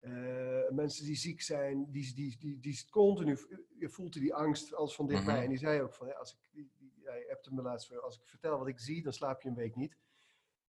uh, 0.00 0.68
mensen 0.70 1.04
die 1.04 1.16
ziek 1.16 1.42
zijn. 1.42 1.90
Die, 1.90 2.14
die, 2.14 2.36
die, 2.38 2.60
die 2.60 2.84
continu, 2.90 3.38
je 3.78 3.88
voelt 3.88 4.12
die 4.12 4.34
angst 4.34 4.74
als 4.74 4.94
van 4.94 5.06
dichtbij. 5.06 5.34
Mm 5.34 5.40
-hmm. 5.40 5.44
En 5.44 5.50
die 5.50 5.58
zei 5.58 5.82
ook 5.82 5.94
van, 5.94 6.06
ja, 6.06 6.12
als 6.12 6.32
ik, 6.32 6.38
die, 6.50 6.92
hij 7.02 7.24
hebt 7.28 7.50
me 7.50 7.62
laatst 7.62 8.00
als 8.00 8.16
ik 8.16 8.26
vertel 8.26 8.58
wat 8.58 8.68
ik 8.68 8.78
zie, 8.78 9.02
dan 9.02 9.12
slaap 9.12 9.42
je 9.42 9.48
een 9.48 9.54
week 9.54 9.76
niet. 9.76 9.96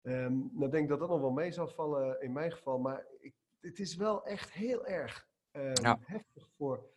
Um, 0.01 0.49
nou 0.53 0.71
denk 0.71 0.83
ik 0.83 0.89
dat 0.89 0.99
dat 0.99 1.09
nog 1.09 1.19
wel 1.19 1.31
mee 1.31 1.51
zal 1.51 1.67
vallen 1.67 2.21
in 2.21 2.31
mijn 2.31 2.51
geval. 2.51 2.79
Maar 2.79 3.05
ik, 3.19 3.33
het 3.59 3.79
is 3.79 3.95
wel 3.95 4.25
echt 4.25 4.51
heel 4.51 4.85
erg 4.85 5.27
ja. 5.73 5.99
heftig 6.01 6.49
voor 6.57 6.89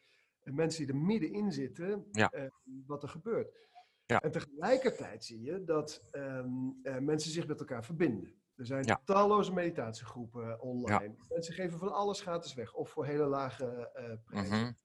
mensen 0.44 0.86
die 0.86 0.94
er 0.94 1.00
middenin 1.00 1.52
zitten, 1.52 2.06
ja. 2.10 2.32
uh, 2.34 2.44
wat 2.86 3.02
er 3.02 3.08
gebeurt. 3.08 3.60
Ja. 4.06 4.20
En 4.20 4.30
tegelijkertijd 4.30 5.24
zie 5.24 5.42
je 5.42 5.64
dat 5.64 6.02
um, 6.12 6.80
uh, 6.82 6.98
mensen 6.98 7.30
zich 7.30 7.46
met 7.46 7.60
elkaar 7.60 7.84
verbinden. 7.84 8.34
Er 8.56 8.66
zijn 8.66 9.00
talloze 9.04 9.52
meditatiegroepen 9.52 10.60
online. 10.60 11.14
Mensen 11.28 11.54
geven 11.54 11.78
van 11.78 11.92
alles 11.92 12.20
gratis 12.20 12.54
weg, 12.54 12.74
of 12.74 12.90
voor 12.90 13.04
hele 13.04 13.26
lage 13.26 13.90
uh, 13.96 14.12
prijzen. 14.24 14.58
Mm 14.58 14.76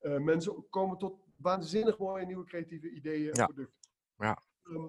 -hmm. 0.00 0.24
mensen 0.24 0.66
komen 0.70 0.98
tot 0.98 1.24
waanzinnig 1.36 1.98
mooie 1.98 2.26
nieuwe 2.26 2.44
creatieve 2.44 2.90
ideeën 2.90 3.32
en 3.32 3.44
producten. 3.44 3.90
Ja. 4.16 4.42
Ehm, 4.62 4.86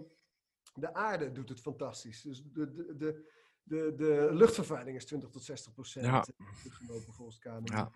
de 0.80 0.94
aarde 0.94 1.32
doet 1.32 1.50
het 1.50 1.60
fantastisch. 1.62 2.22
Dus 2.22 2.44
de, 2.44 2.72
de, 2.72 2.96
de, 2.98 3.30
de, 3.64 3.94
de 3.98 4.30
luchtvervuiling 4.32 4.98
is 4.98 5.06
20 5.06 5.30
tot 5.30 5.44
60 5.44 5.74
procent 5.74 6.06
Ja. 6.06 6.26
teruggelopen 6.62 7.14
volgens 7.14 7.38
KNMI. 7.40 7.62
Ja. 7.64 7.92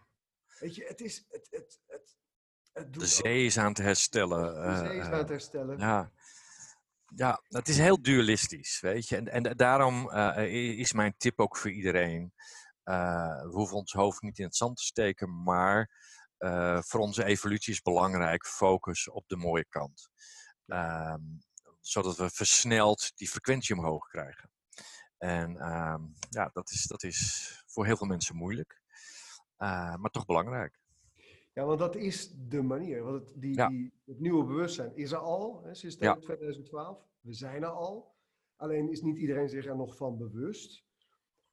Weet 0.60 0.76
je, 0.76 0.86
het 0.86 1.02
is... 1.02 1.26
Het, 1.30 1.48
het, 1.50 1.82
het, 1.88 2.18
het 2.72 2.94
doet 2.94 3.02
De 3.02 3.08
ook- 3.18 3.26
zee 3.26 3.46
is 3.46 3.58
aan 3.58 3.68
het 3.68 3.78
herstellen. 3.78 4.54
de 4.82 4.88
zee 4.88 4.98
is 4.98 5.06
eh, 5.06 5.12
aan 5.12 5.18
het 5.18 5.30
herstellen. 5.30 5.78
Ja. 5.78 6.12
Ja, 7.16 7.42
het 7.48 7.68
is 7.68 7.78
heel 7.78 8.02
dualistisch, 8.02 8.80
weet 8.80 9.08
je. 9.08 9.16
En, 9.16 9.28
en 9.28 9.58
daarom 9.58 10.10
eh, 10.12 10.78
is 10.80 10.94
mijn 10.94 11.14
tip 11.18 11.40
ook 11.40 11.58
voor 11.58 11.72
iedereen. 11.72 12.34
eh, 12.84 13.42
we 13.42 13.50
hoeven 13.52 13.78
ons 13.78 13.94
hoofd 13.94 14.22
niet 14.22 14.40
in 14.40 14.46
het 14.46 14.56
zand 14.56 14.78
te 14.78 14.84
steken, 14.84 15.44
maar 15.44 15.92
eh, 16.38 16.82
voor 16.82 17.00
onze 17.00 17.24
evolutie 17.24 17.74
is 17.74 17.82
belangrijk 17.82 18.46
focus 18.46 19.10
op 19.10 19.28
de 19.28 19.36
mooie 19.38 19.66
kant. 19.70 20.10
Ehm, 20.66 21.20
zodat 21.82 22.18
we 22.18 22.30
versneld 22.30 23.12
die 23.16 23.28
frequentie 23.30 23.76
omhoog 23.76 24.08
krijgen. 24.08 24.50
En 25.18 25.58
ehm, 25.58 26.02
ja, 26.30 26.50
dat 26.54 26.70
is, 26.70 26.86
dat 26.88 27.04
is 27.04 27.64
voor 27.68 27.86
heel 27.86 27.98
veel 27.98 28.08
mensen 28.08 28.36
moeilijk, 28.36 28.82
eh, 29.58 29.96
maar 29.96 30.12
toch 30.12 30.26
belangrijk. 30.26 30.80
Ja, 31.54 31.66
want 31.66 31.80
dat 31.80 31.96
is 31.96 32.34
de 32.38 32.62
manier. 32.62 33.04
Want 33.04 33.20
het, 33.30 33.42
die, 33.42 33.56
Ja. 33.56 33.68
die, 33.68 33.94
het 34.06 34.20
nieuwe 34.20 34.46
bewustzijn 34.46 34.96
is 34.96 35.12
er 35.12 35.18
al, 35.18 35.64
hè, 35.64 35.76
sinds 35.76 35.96
Ja. 36.00 36.16
2012. 36.16 37.06
We 37.20 37.34
zijn 37.34 37.64
er 37.64 37.70
al. 37.70 38.16
Alleen 38.56 38.90
is 38.90 39.02
niet 39.02 39.18
iedereen 39.18 39.50
zich 39.50 39.66
er 39.66 39.76
nog 39.76 39.96
van 39.96 40.18
bewust. 40.18 40.86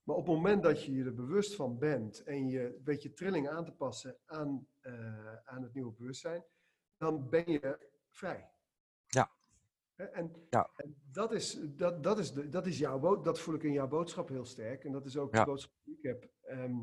Maar 0.02 0.16
op 0.16 0.26
het 0.26 0.34
moment 0.34 0.62
dat 0.62 0.84
je 0.84 0.92
je 0.92 1.04
er 1.04 1.14
bewust 1.14 1.54
van 1.54 1.78
bent 1.78 2.22
en 2.22 2.48
je 2.48 2.80
weet 2.84 3.02
je 3.02 3.12
trilling 3.12 3.48
aan 3.48 3.64
te 3.64 3.72
passen 3.72 4.18
aan, 4.26 4.66
eh, 4.80 5.34
aan 5.44 5.62
het 5.62 5.74
nieuwe 5.74 5.92
bewustzijn, 5.92 6.44
dan 6.96 7.28
ben 7.28 7.50
je 7.52 7.90
vrij. 8.10 8.50
En, 10.06 10.32
Ja. 10.50 10.70
en 10.76 10.96
dat, 11.12 11.32
is, 11.32 11.58
dat, 11.62 12.02
dat, 12.02 12.18
is 12.18 12.32
de, 12.32 12.48
dat 12.48 12.66
is 12.66 12.78
jouw 12.78 13.20
dat 13.22 13.40
voel 13.40 13.54
ik 13.54 13.62
in 13.62 13.72
jouw 13.72 13.88
boodschap 13.88 14.28
heel 14.28 14.44
sterk. 14.44 14.84
En 14.84 14.92
dat 14.92 15.06
is 15.06 15.16
ook 15.16 15.34
Ja. 15.34 15.40
de 15.40 15.46
boodschap 15.50 15.72
die 15.84 15.96
ik 15.96 16.02
heb. 16.02 16.28
Ehm, 16.42 16.74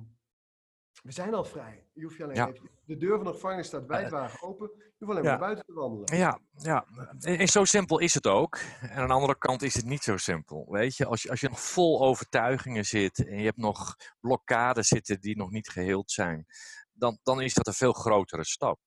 we 1.04 1.12
zijn 1.12 1.34
al 1.34 1.44
vrij. 1.44 1.88
Je 1.94 2.04
hoeft 2.04 2.18
je 2.18 2.24
alleen 2.24 2.36
Ja. 2.36 2.48
even- 2.50 2.70
de 2.86 2.98
deur 2.98 3.16
van 3.16 3.26
de 3.26 3.32
gevangenis 3.34 3.68
staat 3.68 3.86
wijdwagen 3.86 4.42
open. 4.48 4.72
Je 4.78 4.94
hoeft 5.06 5.12
alleen 5.12 5.24
maar 5.24 5.40
buiten 5.40 5.66
te 5.66 5.74
wandelen. 5.74 6.18
Ja, 6.18 6.40
ja. 6.58 6.86
En 7.20 7.38
en 7.38 7.48
zo 7.48 7.64
simpel 7.66 8.00
is 8.00 8.14
het 8.14 8.28
ook. 8.28 8.58
En 8.82 8.90
aan 8.92 9.08
de 9.08 9.14
andere 9.14 9.38
kant 9.38 9.62
is 9.62 9.74
het 9.74 9.86
niet 9.86 10.04
zo 10.04 10.18
simpel. 10.18 10.66
Weet 10.72 10.96
je, 10.96 11.06
als 11.06 11.22
je, 11.24 11.30
als 11.30 11.40
je 11.40 11.50
nog 11.50 11.62
vol 11.62 12.02
overtuigingen 12.02 12.86
zit 12.86 13.26
en 13.28 13.38
je 13.38 13.46
hebt 13.46 13.58
nog 13.58 13.96
blokkades 14.20 14.88
zitten 14.88 15.22
die 15.22 15.38
nog 15.38 15.50
niet 15.52 15.70
geheeld 15.70 16.12
zijn, 16.12 16.46
dan, 16.94 17.20
dan 17.24 17.42
is 17.42 17.54
dat 17.54 17.68
een 17.68 17.74
veel 17.74 17.94
grotere 17.94 18.44
stap. 18.46 18.80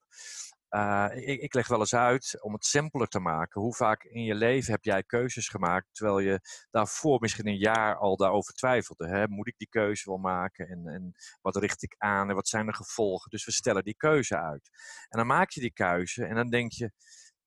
Eh, 0.68 1.08
ik, 1.14 1.40
ik 1.40 1.54
leg 1.54 1.68
wel 1.68 1.78
eens 1.78 1.94
uit 1.94 2.42
om 2.42 2.52
het 2.52 2.64
simpeler 2.64 3.08
te 3.08 3.20
maken. 3.20 3.60
Hoe 3.60 3.74
vaak 3.74 4.02
in 4.02 4.22
je 4.22 4.34
leven 4.34 4.72
heb 4.72 4.84
jij 4.84 5.02
keuzes 5.02 5.48
gemaakt 5.48 5.86
terwijl 5.92 6.18
je 6.18 6.40
daarvoor 6.70 7.20
misschien 7.20 7.46
een 7.46 7.58
jaar 7.58 7.96
al 7.96 8.16
daarover 8.16 8.54
twijfelde? 8.54 9.08
Hè? 9.08 9.28
Moet 9.28 9.48
ik 9.48 9.58
die 9.58 9.68
keuze 9.68 10.10
wel 10.10 10.18
maken? 10.18 10.68
En, 10.68 10.86
en 10.86 11.14
wat 11.40 11.56
richt 11.56 11.82
ik 11.82 11.94
aan 11.98 12.28
en 12.28 12.34
wat 12.34 12.48
zijn 12.48 12.66
de 12.66 12.74
gevolgen? 12.74 13.30
Dus 13.30 13.44
we 13.44 13.52
stellen 13.52 13.84
die 13.84 13.96
keuze 13.96 14.38
uit. 14.38 14.70
En 15.08 15.18
dan 15.18 15.26
maak 15.26 15.50
je 15.50 15.60
die 15.60 15.72
keuze 15.72 16.24
en 16.24 16.34
dan 16.34 16.50
denk 16.50 16.72
je, 16.72 16.92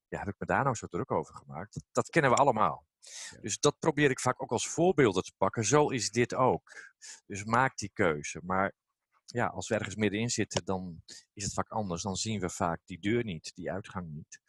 ja, 0.08 0.20
heb 0.20 0.28
ik 0.28 0.36
me 0.38 0.46
daar 0.46 0.64
nou 0.64 0.76
zo 0.76 0.88
druk 0.88 1.12
over 1.12 1.36
gemaakt? 1.36 1.74
Dat, 1.74 1.84
dat 1.92 2.10
kennen 2.10 2.32
we 2.32 2.38
allemaal. 2.38 2.86
Ja. 3.30 3.40
Dus 3.42 3.60
dat 3.60 3.80
probeer 3.80 4.10
ik 4.10 4.20
vaak 4.20 4.42
ook 4.42 4.52
als 4.52 4.70
voorbeelden 4.70 5.24
te 5.24 5.34
pakken. 5.38 5.66
Zo 5.66 5.90
is 5.90 6.10
dit 6.12 6.36
ook. 6.36 6.94
Dus 7.26 7.44
maak 7.44 7.78
die 7.78 7.92
keuze. 7.94 8.42
Maar 8.44 8.74
ja, 9.32 9.48
als 9.48 9.67
we 9.67 9.76
ergens 9.76 9.96
middenin 9.96 10.30
zitten, 10.30 10.65
dan 10.65 11.02
is 11.34 11.44
het 11.44 11.54
vaak 11.54 11.70
anders. 11.70 12.02
Dan 12.02 12.15
zien 12.15 12.39
we 12.39 12.50
vaak 12.50 12.82
die 12.86 13.00
deur 13.00 13.24
niet, 13.24 13.52
die 13.56 13.72
uitgang 13.72 14.10
niet. 14.10 14.39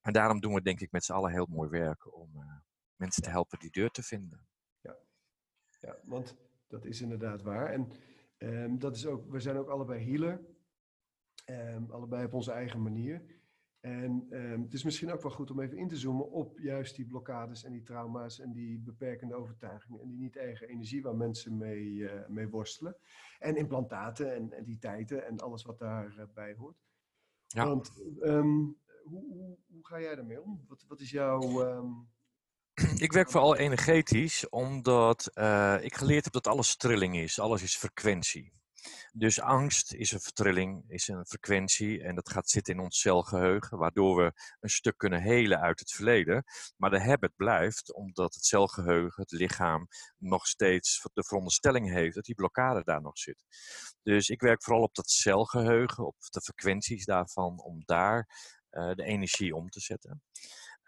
En 0.00 0.12
daarom 0.12 0.40
doen 0.40 0.54
we 0.54 0.62
denk 0.62 0.80
ik 0.80 0.92
met 0.92 1.04
z'n 1.04 1.12
allen 1.12 1.32
heel 1.32 1.46
mooi 1.46 1.70
werk 1.70 2.14
om 2.16 2.30
eh, 2.34 2.56
mensen 2.96 3.22
te 3.22 3.30
helpen 3.30 3.58
die 3.58 3.70
deur 3.70 3.90
te 3.90 4.02
vinden. 4.02 4.46
Ja, 5.82 5.96
want 6.04 6.36
dat 6.66 6.84
is 6.84 7.00
inderdaad 7.00 7.42
waar. 7.42 7.70
En 7.70 7.88
ehm, 8.36 8.78
dat 8.78 8.96
is 8.96 9.06
ook, 9.06 9.30
we 9.30 9.40
zijn 9.40 9.56
ook 9.56 9.68
allebei 9.68 10.04
healer. 10.04 10.40
Ehm, 11.44 11.90
allebei 11.90 12.24
op 12.24 12.32
onze 12.32 12.52
eigen 12.52 12.82
manier. 12.82 13.22
En 13.82 14.26
ehm, 14.30 14.62
het 14.62 14.72
is 14.74 14.84
misschien 14.84 15.12
ook 15.12 15.22
wel 15.22 15.30
goed 15.30 15.50
om 15.50 15.60
even 15.60 15.78
in 15.78 15.88
te 15.88 15.96
zoomen 15.96 16.30
op 16.30 16.58
juist 16.58 16.96
die 16.96 17.06
blokkades 17.06 17.64
en 17.64 17.72
die 17.72 17.82
trauma's 17.82 18.40
en 18.40 18.52
die 18.52 18.78
beperkende 18.78 19.34
overtuigingen 19.34 20.00
en 20.00 20.08
die 20.08 20.18
niet-eigen 20.18 20.68
energie 20.68 21.02
waar 21.02 21.16
mensen 21.16 21.56
mee, 21.56 22.08
eh, 22.08 22.28
mee 22.28 22.48
worstelen. 22.48 22.96
En 23.38 23.56
implantaten 23.56 24.34
en 24.34 24.52
entiteiten 24.52 25.26
en 25.26 25.38
alles 25.38 25.62
wat 25.62 25.78
daarbij 25.78 26.54
hoort. 26.54 26.76
Ja. 27.46 27.66
Want 27.66 28.02
ehm, 28.20 28.46
hoe, 29.04 29.24
hoe, 29.28 29.58
hoe 29.66 29.86
ga 29.86 30.00
jij 30.00 30.14
daarmee 30.14 30.42
om? 30.42 30.64
Wat, 30.68 30.84
wat 30.88 31.00
is 31.00 31.10
jouw... 31.10 31.62
ehm, 31.62 31.90
Ik 32.96 33.12
werk 33.12 33.30
vooral 33.30 33.56
energetisch, 33.56 34.48
omdat 34.48 35.30
eh, 35.34 35.76
ik 35.80 35.94
geleerd 35.94 36.24
heb 36.24 36.32
dat 36.32 36.46
alles 36.46 36.76
trilling 36.76 37.16
is. 37.16 37.40
Alles 37.40 37.62
is 37.62 37.76
frequentie. 37.76 38.52
Dus 39.12 39.40
angst 39.40 39.94
is 39.94 40.12
een 40.12 40.20
vertrilling, 40.20 40.84
is 40.88 41.08
een 41.08 41.26
frequentie 41.26 42.02
en 42.02 42.14
dat 42.14 42.30
gaat 42.30 42.50
zitten 42.50 42.74
in 42.74 42.80
ons 42.80 43.00
celgeheugen, 43.00 43.78
waardoor 43.78 44.16
we 44.16 44.32
een 44.60 44.70
stuk 44.70 44.96
kunnen 44.96 45.22
helen 45.22 45.60
uit 45.60 45.80
het 45.80 45.92
verleden. 45.92 46.44
Maar 46.76 46.90
de 46.90 47.02
habit 47.02 47.36
blijft, 47.36 47.94
omdat 47.94 48.34
het 48.34 48.44
celgeheugen, 48.44 49.22
het 49.22 49.32
lichaam, 49.32 49.88
nog 50.18 50.46
steeds 50.46 51.06
de 51.12 51.24
veronderstelling 51.24 51.90
heeft 51.90 52.14
dat 52.14 52.24
die 52.24 52.34
blokkade 52.34 52.82
daar 52.84 53.02
nog 53.02 53.18
zit. 53.18 53.44
Dus 54.02 54.28
ik 54.28 54.40
werk 54.40 54.62
vooral 54.62 54.82
op 54.82 54.94
dat 54.94 55.10
celgeheugen, 55.10 56.06
op 56.06 56.16
de 56.30 56.40
frequenties 56.40 57.04
daarvan, 57.04 57.60
om 57.60 57.82
daar 57.84 58.28
eh, 58.70 58.94
de 58.94 59.04
energie 59.04 59.56
om 59.56 59.68
te 59.68 59.80
zetten. 59.80 60.22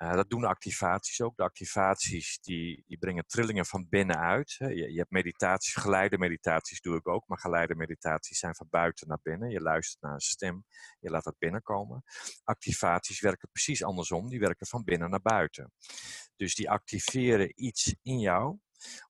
Uh, 0.04 0.14
dat 0.14 0.30
doen 0.30 0.44
activaties 0.44 1.20
ook. 1.20 1.36
De 1.36 1.42
activaties 1.42 2.38
die, 2.40 2.84
die 2.86 2.98
brengen 2.98 3.26
trillingen 3.26 3.66
van 3.66 3.86
binnenuit. 3.88 4.54
Hè. 4.58 4.66
Je, 4.66 4.92
je, 4.92 4.98
hebt 4.98 5.10
meditaties, 5.10 5.74
geleide 5.74 6.18
meditaties 6.18 6.80
doe 6.80 6.96
ik 6.96 7.08
ook, 7.08 7.26
maar 7.26 7.38
geleide 7.38 7.74
meditaties 7.74 8.38
zijn 8.38 8.54
van 8.54 8.66
buiten 8.70 9.08
naar 9.08 9.18
binnen. 9.22 9.50
Je 9.50 9.60
luistert 9.60 10.02
naar 10.02 10.12
een 10.12 10.20
stem, 10.20 10.64
je 11.00 11.10
laat 11.10 11.24
dat 11.24 11.38
binnenkomen. 11.38 12.02
Activaties 12.42 13.20
werken 13.20 13.48
precies 13.52 13.84
andersom, 13.84 14.28
die 14.28 14.40
werken 14.40 14.66
van 14.66 14.84
binnen 14.84 15.10
naar 15.10 15.22
buiten. 15.22 15.72
Dus 16.36 16.54
die 16.54 16.70
activeren 16.70 17.52
iets 17.54 17.94
in 18.02 18.18
jou, 18.18 18.58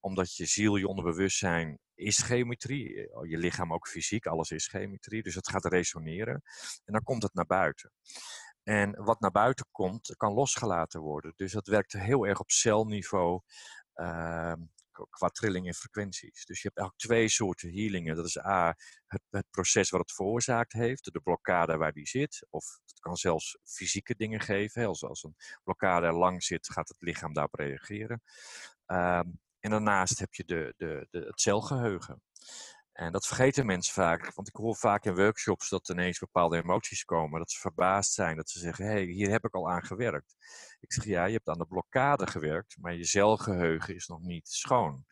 omdat 0.00 0.34
je 0.34 0.46
ziel, 0.46 0.76
je 0.76 0.88
onderbewustzijn 0.88 1.78
is 1.94 2.18
geometrie, 2.18 2.94
je 3.28 3.38
lichaam 3.38 3.72
ook 3.72 3.88
fysiek, 3.88 4.26
alles 4.26 4.50
is 4.50 4.66
geometrie, 4.66 5.22
dus 5.22 5.34
het 5.34 5.48
gaat 5.48 5.64
resoneren 5.64 6.42
en 6.84 6.92
dan 6.92 7.02
komt 7.02 7.22
het 7.22 7.34
naar 7.34 7.46
buiten. 7.46 7.92
En 8.64 9.04
wat 9.04 9.20
naar 9.20 9.30
buiten 9.30 9.66
komt, 9.70 10.14
kan 10.16 10.32
losgelaten 10.32 11.00
worden. 11.00 11.32
Dus 11.36 11.52
dat 11.52 11.66
werkt 11.66 11.92
heel 11.92 12.26
erg 12.26 12.40
op 12.40 12.50
celniveau 12.50 13.40
uh, 13.94 14.52
qua 15.10 15.28
trilling 15.28 15.66
en 15.66 15.74
frequenties. 15.74 16.44
Dus 16.44 16.62
je 16.62 16.68
hebt 16.68 16.78
eigenlijk 16.78 16.98
twee 16.98 17.28
soorten 17.28 17.70
healingen. 17.70 18.16
Dat 18.16 18.26
is 18.26 18.38
A, 18.38 18.76
het, 19.06 19.22
het, 19.30 19.46
proces 19.50 19.90
wat 19.90 20.00
het 20.00 20.12
veroorzaakt 20.12 20.72
heeft, 20.72 21.12
de 21.12 21.20
blokkade 21.20 21.76
waar 21.76 21.92
die 21.92 22.06
zit. 22.06 22.46
Of 22.50 22.78
het 22.86 23.00
kan 23.00 23.16
zelfs 23.16 23.58
fysieke 23.64 24.14
dingen 24.16 24.40
geven. 24.40 24.86
Als, 24.86 25.04
als 25.04 25.22
een 25.22 25.36
blokkade 25.62 26.06
er 26.06 26.14
lang 26.14 26.42
zit, 26.42 26.70
gaat 26.70 26.88
het 26.88 27.00
lichaam 27.00 27.32
daarop 27.32 27.54
reageren. 27.54 28.22
Uh, 28.86 29.22
en 29.60 29.70
daarnaast 29.70 30.18
heb 30.18 30.34
je 30.34 30.44
de, 30.44 30.74
de, 30.76 31.06
de, 31.10 31.18
het 31.18 31.40
celgeheugen. 31.40 32.22
En 32.94 33.12
dat 33.12 33.26
vergeten 33.26 33.66
mensen 33.66 33.94
vaak, 33.94 34.34
want 34.34 34.48
ik 34.48 34.54
hoor 34.54 34.76
vaak 34.76 35.04
in 35.04 35.14
workshops 35.14 35.68
dat 35.68 35.88
ineens 35.88 36.18
bepaalde 36.18 36.56
emoties 36.56 37.04
komen, 37.04 37.38
dat 37.38 37.50
ze 37.50 37.60
verbaasd 37.60 38.12
zijn, 38.12 38.36
dat 38.36 38.50
ze 38.50 38.58
zeggen, 38.58 38.84
hé, 38.84 38.92
hey, 38.92 39.04
hier 39.04 39.30
heb 39.30 39.44
ik 39.44 39.54
al 39.54 39.70
aan 39.70 39.84
gewerkt. 39.84 40.36
Ik 40.80 40.92
zeg, 40.92 41.04
ja, 41.04 41.24
je 41.24 41.32
hebt 41.32 41.48
aan 41.48 41.58
de 41.58 41.66
blokkade 41.66 42.26
gewerkt, 42.26 42.76
maar 42.80 42.94
je 42.94 43.04
celgeheugen 43.04 43.94
is 43.94 44.06
nog 44.06 44.20
niet 44.20 44.48
schoon. 44.48 45.04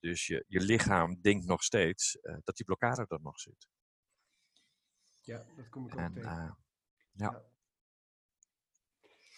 Dus 0.00 0.26
je, 0.26 0.44
je 0.48 0.60
lichaam 0.60 1.20
denkt 1.20 1.46
nog 1.46 1.62
steeds 1.62 2.18
uh, 2.22 2.36
dat 2.44 2.56
die 2.56 2.66
blokkade 2.66 3.06
er 3.08 3.20
nog 3.22 3.40
zit. 3.40 3.68
Ja, 5.20 5.44
dat 5.56 5.68
kom 5.68 5.86
ik 5.86 5.92
ook 5.92 6.00
en, 6.00 6.12
tegen. 6.12 6.30
Uh, 6.30 6.36
ja. 6.36 6.56
ja. 7.12 7.42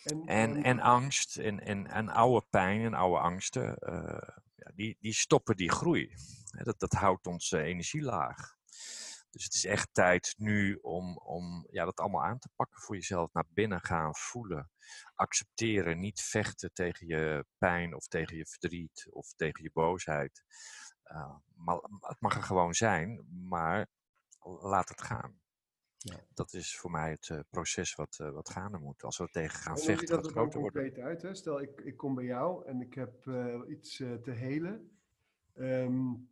En, 0.02 0.26
en, 0.26 0.62
en, 0.62 0.80
angst 0.80 1.36
en, 1.36 1.60
en, 1.60 1.86
en 1.86 2.08
oude 2.08 2.46
pijn 2.50 2.84
en 2.84 2.94
oude 2.94 3.18
angsten, 3.18 3.76
uh, 3.80 4.36
ja, 4.56 4.72
die, 4.74 4.96
die 5.00 5.12
stoppen 5.12 5.56
die 5.56 5.70
groei. 5.70 6.14
Dat, 6.62 6.78
dat 6.78 6.92
houdt 6.92 7.26
onze 7.26 7.62
energie 7.62 8.02
laag. 8.02 8.56
Dus 9.30 9.44
het 9.44 9.54
is 9.54 9.64
echt 9.64 9.88
tijd 9.92 10.34
nu 10.36 10.74
om, 10.74 11.18
om 11.18 11.66
ja, 11.70 11.84
dat 11.84 12.00
allemaal 12.00 12.24
aan 12.24 12.38
te 12.38 12.48
pakken 12.56 12.80
voor 12.80 12.94
jezelf. 12.94 13.32
Naar 13.32 13.46
binnen 13.48 13.80
gaan, 13.80 14.14
voelen, 14.14 14.70
accepteren. 15.14 16.00
Niet 16.00 16.20
vechten 16.20 16.72
tegen 16.72 17.06
je 17.06 17.44
pijn 17.58 17.94
of 17.94 18.06
tegen 18.06 18.36
je 18.36 18.46
verdriet 18.46 19.06
of 19.10 19.32
tegen 19.32 19.62
je 19.62 19.70
boosheid. 19.72 20.42
Maar 21.54 21.76
het 22.00 22.20
mag 22.20 22.36
er 22.36 22.42
gewoon 22.42 22.74
zijn, 22.74 23.26
maar 23.48 23.86
laat 24.60 24.88
het 24.88 25.02
gaan. 25.02 25.40
Ja. 26.06 26.20
Dat 26.34 26.52
is 26.52 26.76
voor 26.76 26.90
mij 26.90 27.10
het 27.10 27.28
uh, 27.28 27.38
proces 27.50 27.94
wat, 27.94 28.18
uh, 28.20 28.30
wat 28.30 28.50
gaande 28.50 28.78
moet. 28.78 29.02
Als 29.02 29.18
we 29.18 29.28
tegen 29.30 29.58
gaan 29.58 29.76
en 29.76 29.82
vechten, 29.82 30.08
dat 30.08 30.22
wat 30.22 30.32
groter 30.32 30.60
wordt. 30.60 30.76
worden. 30.76 31.04
uit, 31.04 31.22
hè? 31.22 31.34
Stel, 31.34 31.60
ik, 31.60 31.80
ik 31.80 31.96
kom 31.96 32.14
bij 32.14 32.24
jou 32.24 32.66
en 32.66 32.80
ik 32.80 32.94
heb 32.94 33.26
uh, 33.26 33.60
iets 33.68 33.96
te 33.96 34.30
helen. 34.30 34.90
Um, 35.54 36.28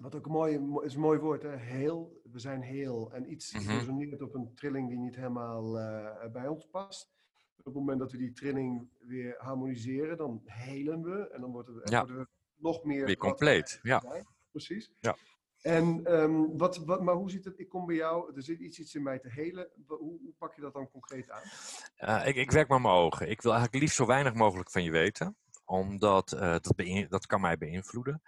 wat 0.00 0.14
ook 0.14 0.26
een 0.26 0.32
mooi, 0.32 0.84
is 0.84 0.94
een 0.94 1.00
mooi 1.00 1.18
woord, 1.18 1.42
hè? 1.42 1.56
heel. 1.56 2.20
We 2.32 2.38
zijn 2.38 2.62
heel. 2.62 3.12
En 3.12 3.32
iets 3.32 3.52
resoneert 3.52 4.22
op 4.22 4.34
een 4.34 4.54
trilling 4.54 4.88
die 4.88 4.98
niet 4.98 5.16
helemaal 5.16 5.78
eh, 5.78 6.30
bij 6.30 6.48
ons 6.48 6.66
past. 6.70 7.12
Op 7.56 7.64
het 7.64 7.74
moment 7.74 7.98
dat 7.98 8.12
we 8.12 8.18
die 8.18 8.32
trilling 8.32 8.88
weer 9.00 9.34
harmoniseren, 9.38 10.16
dan 10.16 10.42
helen 10.44 11.02
we. 11.02 11.28
En 11.28 11.40
dan 11.40 11.50
worden 11.50 11.74
we, 11.74 11.90
Ja. 11.90 11.98
worden 11.98 12.18
we 12.18 12.26
nog 12.56 12.84
meer... 12.84 13.06
Weer 13.06 13.16
compleet, 13.16 13.78
ja. 13.82 14.24
Precies. 14.50 14.92
Ja. 15.00 15.16
En 15.62 16.04
ehm, 16.04 16.56
wat, 16.56 16.76
wat, 16.76 17.02
maar 17.02 17.14
hoe 17.14 17.30
zit 17.30 17.44
het? 17.44 17.58
Ik 17.58 17.68
kom 17.68 17.86
bij 17.86 17.96
jou, 17.96 18.34
er 18.36 18.42
zit 18.42 18.60
iets, 18.60 18.78
iets 18.78 18.94
in 18.94 19.02
mij 19.02 19.18
te 19.18 19.30
helen. 19.30 19.68
Hoe, 19.86 19.98
hoe 19.98 20.34
pak 20.38 20.54
je 20.54 20.60
dat 20.60 20.72
dan 20.72 20.90
concreet 20.90 21.30
aan? 21.30 22.26
Ik, 22.26 22.36
ik 22.36 22.50
werk 22.50 22.68
met 22.68 22.82
mijn 22.82 22.94
ogen. 22.94 23.30
Ik 23.30 23.42
wil 23.42 23.52
eigenlijk 23.52 23.82
liefst 23.82 23.96
zo 23.96 24.06
weinig 24.06 24.34
mogelijk 24.34 24.70
van 24.70 24.82
je 24.82 24.90
weten 24.90 25.36
omdat 25.72 26.32
eh, 26.32 26.56
dat, 26.60 27.06
dat 27.08 27.26
kan 27.26 27.40
mij 27.40 27.58
beïnvloeden. 27.58 28.22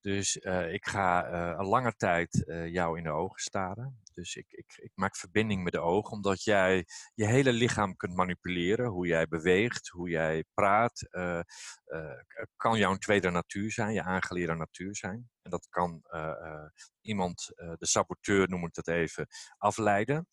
Dus 0.00 0.38
eh, 0.38 0.72
ik 0.72 0.86
ga 0.86 1.24
eh, 1.24 1.58
een 1.58 1.66
lange 1.66 1.94
tijd 1.96 2.44
jou 2.66 2.98
in 2.98 3.04
de 3.04 3.10
ogen 3.10 3.40
staren. 3.40 4.00
Dus 4.16 4.36
ik, 4.36 4.46
ik, 4.48 4.76
ik 4.76 4.90
maak 4.94 5.16
verbinding 5.16 5.62
met 5.62 5.72
de 5.72 5.80
ogen, 5.80 6.12
omdat 6.12 6.42
jij 6.42 6.86
je 7.14 7.26
hele 7.26 7.52
lichaam 7.52 7.96
kunt 7.96 8.14
manipuleren. 8.14 8.86
Hoe 8.86 9.06
jij 9.06 9.28
beweegt, 9.28 9.88
hoe 9.88 10.08
jij 10.08 10.44
praat, 10.54 11.06
eh, 11.10 11.38
eh, 11.84 12.18
kan 12.56 12.78
jouw 12.78 12.96
tweede 12.96 13.30
natuur 13.30 13.72
zijn, 13.72 13.92
je 13.92 14.02
aangeleerde 14.02 14.54
natuur 14.54 14.96
zijn. 14.96 15.30
En 15.42 15.50
dat 15.50 15.66
kan 15.68 16.00
eh, 16.02 16.66
iemand, 17.00 17.46
de 17.56 17.86
saboteur 17.86 18.48
noem 18.48 18.64
ik 18.64 18.74
dat 18.74 18.88
even, 18.88 19.26
afleiden. 19.58 20.28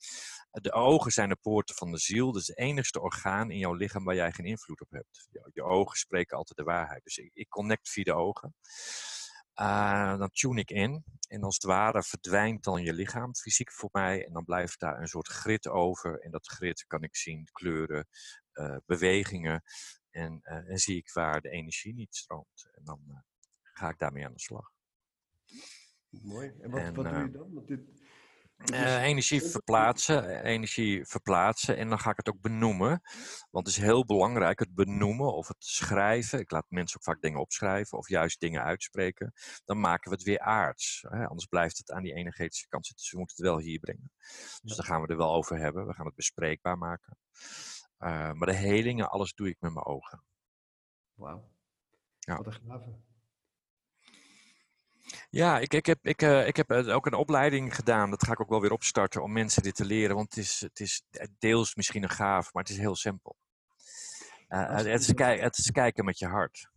De 0.52 0.72
ogen 0.72 1.12
zijn 1.12 1.30
de 1.30 1.38
poorten 1.42 1.76
van 1.76 1.92
de 1.92 2.00
ziel. 2.00 2.32
Dat 2.32 2.42
is 2.42 2.48
het 2.48 2.58
enigste 2.58 3.02
orgaan 3.02 3.52
in 3.52 3.58
jouw 3.58 3.74
lichaam 3.74 4.04
waar 4.04 4.16
jij 4.16 4.32
geen 4.32 4.46
invloed 4.46 4.82
op 4.82 4.92
hebt. 4.92 5.28
Je, 5.32 5.50
je 5.54 5.64
ogen 5.64 5.98
spreken 5.98 6.38
altijd 6.38 6.58
de 6.58 6.64
waarheid. 6.64 7.04
Dus 7.04 7.18
ik, 7.18 7.32
ik 7.34 7.50
connect 7.50 7.90
via 7.90 8.04
de 8.04 8.14
ogen. 8.14 8.56
Uh, 9.56 10.18
dan 10.18 10.30
tune 10.30 10.60
ik 10.60 10.70
in. 10.70 11.04
En 11.28 11.44
als 11.44 11.56
het 11.56 11.64
ware 11.64 12.04
verdwijnt 12.04 12.64
dan 12.64 12.84
je 12.84 12.94
lichaam 12.94 13.36
fysiek 13.36 13.72
voor 13.72 13.90
mij. 13.92 14.26
En 14.26 14.34
dan 14.34 14.44
blijft 14.44 14.80
daar 14.80 15.02
een 15.02 15.08
soort 15.08 15.28
grid 15.28 15.68
over. 15.68 16.20
En 16.20 16.32
dat 16.32 16.48
grid 16.48 16.86
kan 16.88 17.04
ik 17.04 17.16
zien, 17.16 17.48
kleuren, 17.52 18.08
uh, 18.54 18.78
bewegingen. 18.86 19.64
En, 20.10 20.40
uh, 20.44 20.70
en 20.70 20.78
zie 20.78 20.98
ik 20.98 21.12
waar 21.12 21.42
de 21.42 21.50
energie 21.50 21.94
niet 21.94 22.16
stroomt. 22.16 22.70
En 22.72 22.84
dan 22.84 23.02
uh, 23.08 23.18
ga 23.62 23.90
ik 23.90 23.98
daarmee 23.98 24.26
aan 24.26 24.34
de 24.34 24.40
slag. 24.40 24.72
Mooi. 26.10 26.54
En 26.60 26.70
wat, 26.70 26.80
en, 26.80 26.94
wat 26.94 27.06
doe 27.06 27.24
je 27.24 27.32
dan? 27.32 27.54
Want 27.54 27.68
dit, 27.68 27.82
uh, 28.72 29.04
energie 29.04 29.42
verplaatsen, 29.42 30.44
energie 30.44 31.06
verplaatsen 31.06 31.78
en 31.78 31.90
dan 31.90 32.00
ga 32.00 32.10
ik 32.10 32.18
het 32.18 32.30
ook 32.30 32.42
benoemen. 32.42 33.02
Want 33.52 33.68
het 33.68 33.76
is 33.76 33.82
heel 33.84 34.06
belangrijk, 34.06 34.60
het 34.60 34.74
benoemen 34.76 35.34
of 35.34 35.48
het 35.48 35.64
schrijven. 35.66 36.40
Ik 36.40 36.52
laat 36.52 36.66
mensen 36.70 36.98
ook 36.98 37.04
vaak 37.04 37.22
dingen 37.22 37.40
opschrijven 37.40 37.98
of 37.98 38.10
juist 38.10 38.40
dingen 38.40 38.64
uitspreken. 38.64 39.34
Dan 39.66 39.80
maken 39.80 40.10
we 40.10 40.16
het 40.16 40.26
weer 40.26 40.40
aards. 40.40 41.06
Hè? 41.10 41.28
Anders 41.28 41.46
blijft 41.46 41.78
het 41.78 41.92
aan 41.92 42.04
die 42.04 42.14
energetische 42.14 42.68
kant 42.68 42.86
zitten. 42.86 43.04
Dus 43.04 43.14
we 43.14 43.20
moeten 43.20 43.36
het 43.36 43.46
wel 43.46 43.60
hier 43.60 43.80
brengen. 43.80 44.12
Dus 44.62 44.76
daar 44.76 44.86
gaan 44.86 45.02
we 45.02 45.08
er 45.08 45.18
wel 45.18 45.34
over 45.34 45.58
hebben. 45.58 45.88
We 45.88 45.94
gaan 45.94 46.06
het 46.06 46.16
bespreekbaar 46.16 46.78
maken. 46.78 47.18
Uh, 48.00 48.32
maar 48.32 48.48
de 48.48 48.56
helingen, 48.56 49.10
alles 49.10 49.34
doe 49.34 49.48
ik 49.48 49.58
met 49.60 49.74
mijn 49.74 49.86
ogen. 49.86 50.24
Wauw. 51.14 51.52
Ja. 52.20 52.36
Wat 52.38 52.46
een 52.46 52.54
gave. 52.68 53.12
Ja, 55.30 55.60
ik, 55.60 55.74
ik, 55.74 55.86
heb, 55.86 56.00
ik, 56.02 56.22
uh, 56.22 56.48
ik 56.48 56.56
heb 56.56 56.72
ook 56.72 57.06
een 57.06 57.14
opleiding 57.14 57.76
gedaan. 57.76 58.10
Dat 58.10 58.26
ga 58.26 58.32
ik 58.32 58.42
ook 58.42 58.50
wel 58.50 58.62
weer 58.62 58.72
opstarten 58.72 59.24
om 59.24 59.32
mensen 59.32 59.64
dit 59.64 59.76
te 59.76 59.86
leren. 59.86 60.16
Want 60.16 60.36
het 60.36 60.44
is, 60.44 60.60
het 60.60 60.80
is 60.80 61.04
deels 61.40 61.76
misschien 61.76 62.04
een 62.04 62.10
gaaf, 62.10 62.54
maar 62.54 62.64
het 62.64 62.72
is 62.72 62.78
heel 62.78 62.96
simpel. 62.96 63.36
Uh, 64.50 64.76
het, 64.76 64.86
is 64.86 65.08
het, 65.18 65.58
is 65.58 65.72
kijken 65.72 66.06
met 66.06 66.20
je 66.20 66.28
hart. 66.28 66.72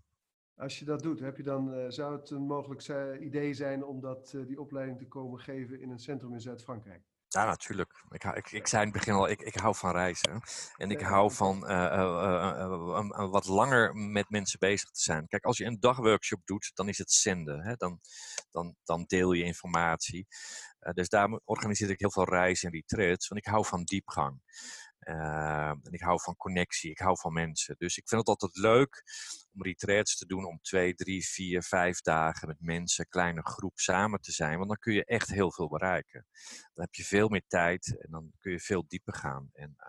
Als 0.57 0.79
je 0.79 0.85
dat 0.85 1.03
doet, 1.03 1.21
heb 1.21 1.37
je 1.37 1.43
dan, 1.43 1.75
uh, 1.75 1.85
zou 1.89 2.17
het 2.17 2.31
een 2.31 2.47
mogelijk 2.47 3.21
idee 3.21 3.55
zijn 3.55 3.85
om 3.85 4.01
dat, 4.01 4.37
die 4.47 4.61
opleiding 4.61 4.99
te 4.99 5.07
komen 5.07 5.41
geven 5.41 5.81
in 5.81 5.91
een 5.91 5.99
centrum 5.99 6.33
in 6.33 6.41
Zuid-Frankrijk? 6.41 7.03
Ja, 7.37 7.45
natuurlijk. 7.45 8.05
Ik, 8.09 8.25
ik, 8.25 8.51
ik 8.53 8.67
zei 8.67 8.83
in 8.83 8.89
het 8.89 8.99
begin 8.99 9.15
al, 9.15 9.29
ik, 9.29 9.41
ik 9.41 9.55
hou 9.55 9.75
van 9.75 9.91
reizen. 9.91 10.41
En 10.77 10.91
ik 10.91 11.01
hou 11.01 11.33
van 11.33 11.71
uh, 11.71 11.71
uh, 11.71 13.11
uh, 13.19 13.31
wat 13.31 13.47
langer 13.47 13.95
met 13.95 14.31
mensen 14.31 14.59
bezig 14.59 14.91
te 14.91 15.03
zijn. 15.03 15.27
Kijk, 15.27 15.45
als 15.45 15.59
je 15.59 15.65
een 15.65 15.81
dagworkshop 15.81 16.41
doet, 16.45 16.71
dan 16.75 16.89
is 16.89 16.99
het 16.99 17.13
zenden. 17.13 17.63
Hè? 17.63 17.75
Dan, 17.75 18.01
dan, 18.51 18.75
dan 18.85 19.05
deel 19.07 19.33
je 19.33 19.45
informatie. 19.45 20.27
dus 20.93 21.09
daar 21.09 21.41
organiseer 21.45 21.91
ik 21.91 22.01
heel 22.01 22.13
veel 22.13 22.29
reizen 22.29 22.69
en 22.69 22.75
retreats. 22.75 23.29
Want 23.29 23.47
ik 23.47 23.53
hou 23.53 23.67
van 23.67 23.85
diepgang. 23.85 24.41
Uh, 25.09 25.69
en 25.69 25.93
ik 25.93 26.01
hou 26.01 26.21
van 26.21 26.37
connectie, 26.37 26.91
ik 26.91 26.99
hou 26.99 27.19
van 27.19 27.33
mensen. 27.33 27.75
Dus 27.79 27.97
ik 27.97 28.09
vind 28.09 28.21
het 28.21 28.29
altijd 28.29 28.57
leuk 28.57 29.03
om 29.55 29.63
retreats 29.63 30.17
te 30.17 30.27
doen 30.27 30.45
om 30.45 30.59
twee, 30.61 30.95
drie, 30.95 31.27
vier, 31.27 31.63
vijf 31.63 32.01
dagen 32.01 32.49
met 32.49 32.61
mensen, 32.61 33.09
kleine 33.09 33.43
groep 33.43 33.79
samen 33.79 34.21
te 34.21 34.33
zijn. 34.33 34.57
Want 34.57 34.69
dan 34.69 34.79
kun 34.79 34.93
je 34.93 35.05
echt 35.05 35.29
heel 35.29 35.53
veel 35.53 35.69
bereiken. 35.69 36.27
Dan 36.75 36.85
heb 36.85 36.95
je 36.95 37.05
veel 37.05 37.29
meer 37.29 37.45
tijd 37.47 37.97
en 37.99 38.11
dan 38.11 38.33
kun 38.39 38.53
je 38.53 38.61
veel 38.61 38.85
dieper 38.89 39.15
gaan. 39.15 39.51
En 39.53 39.77
uh, 39.79 39.87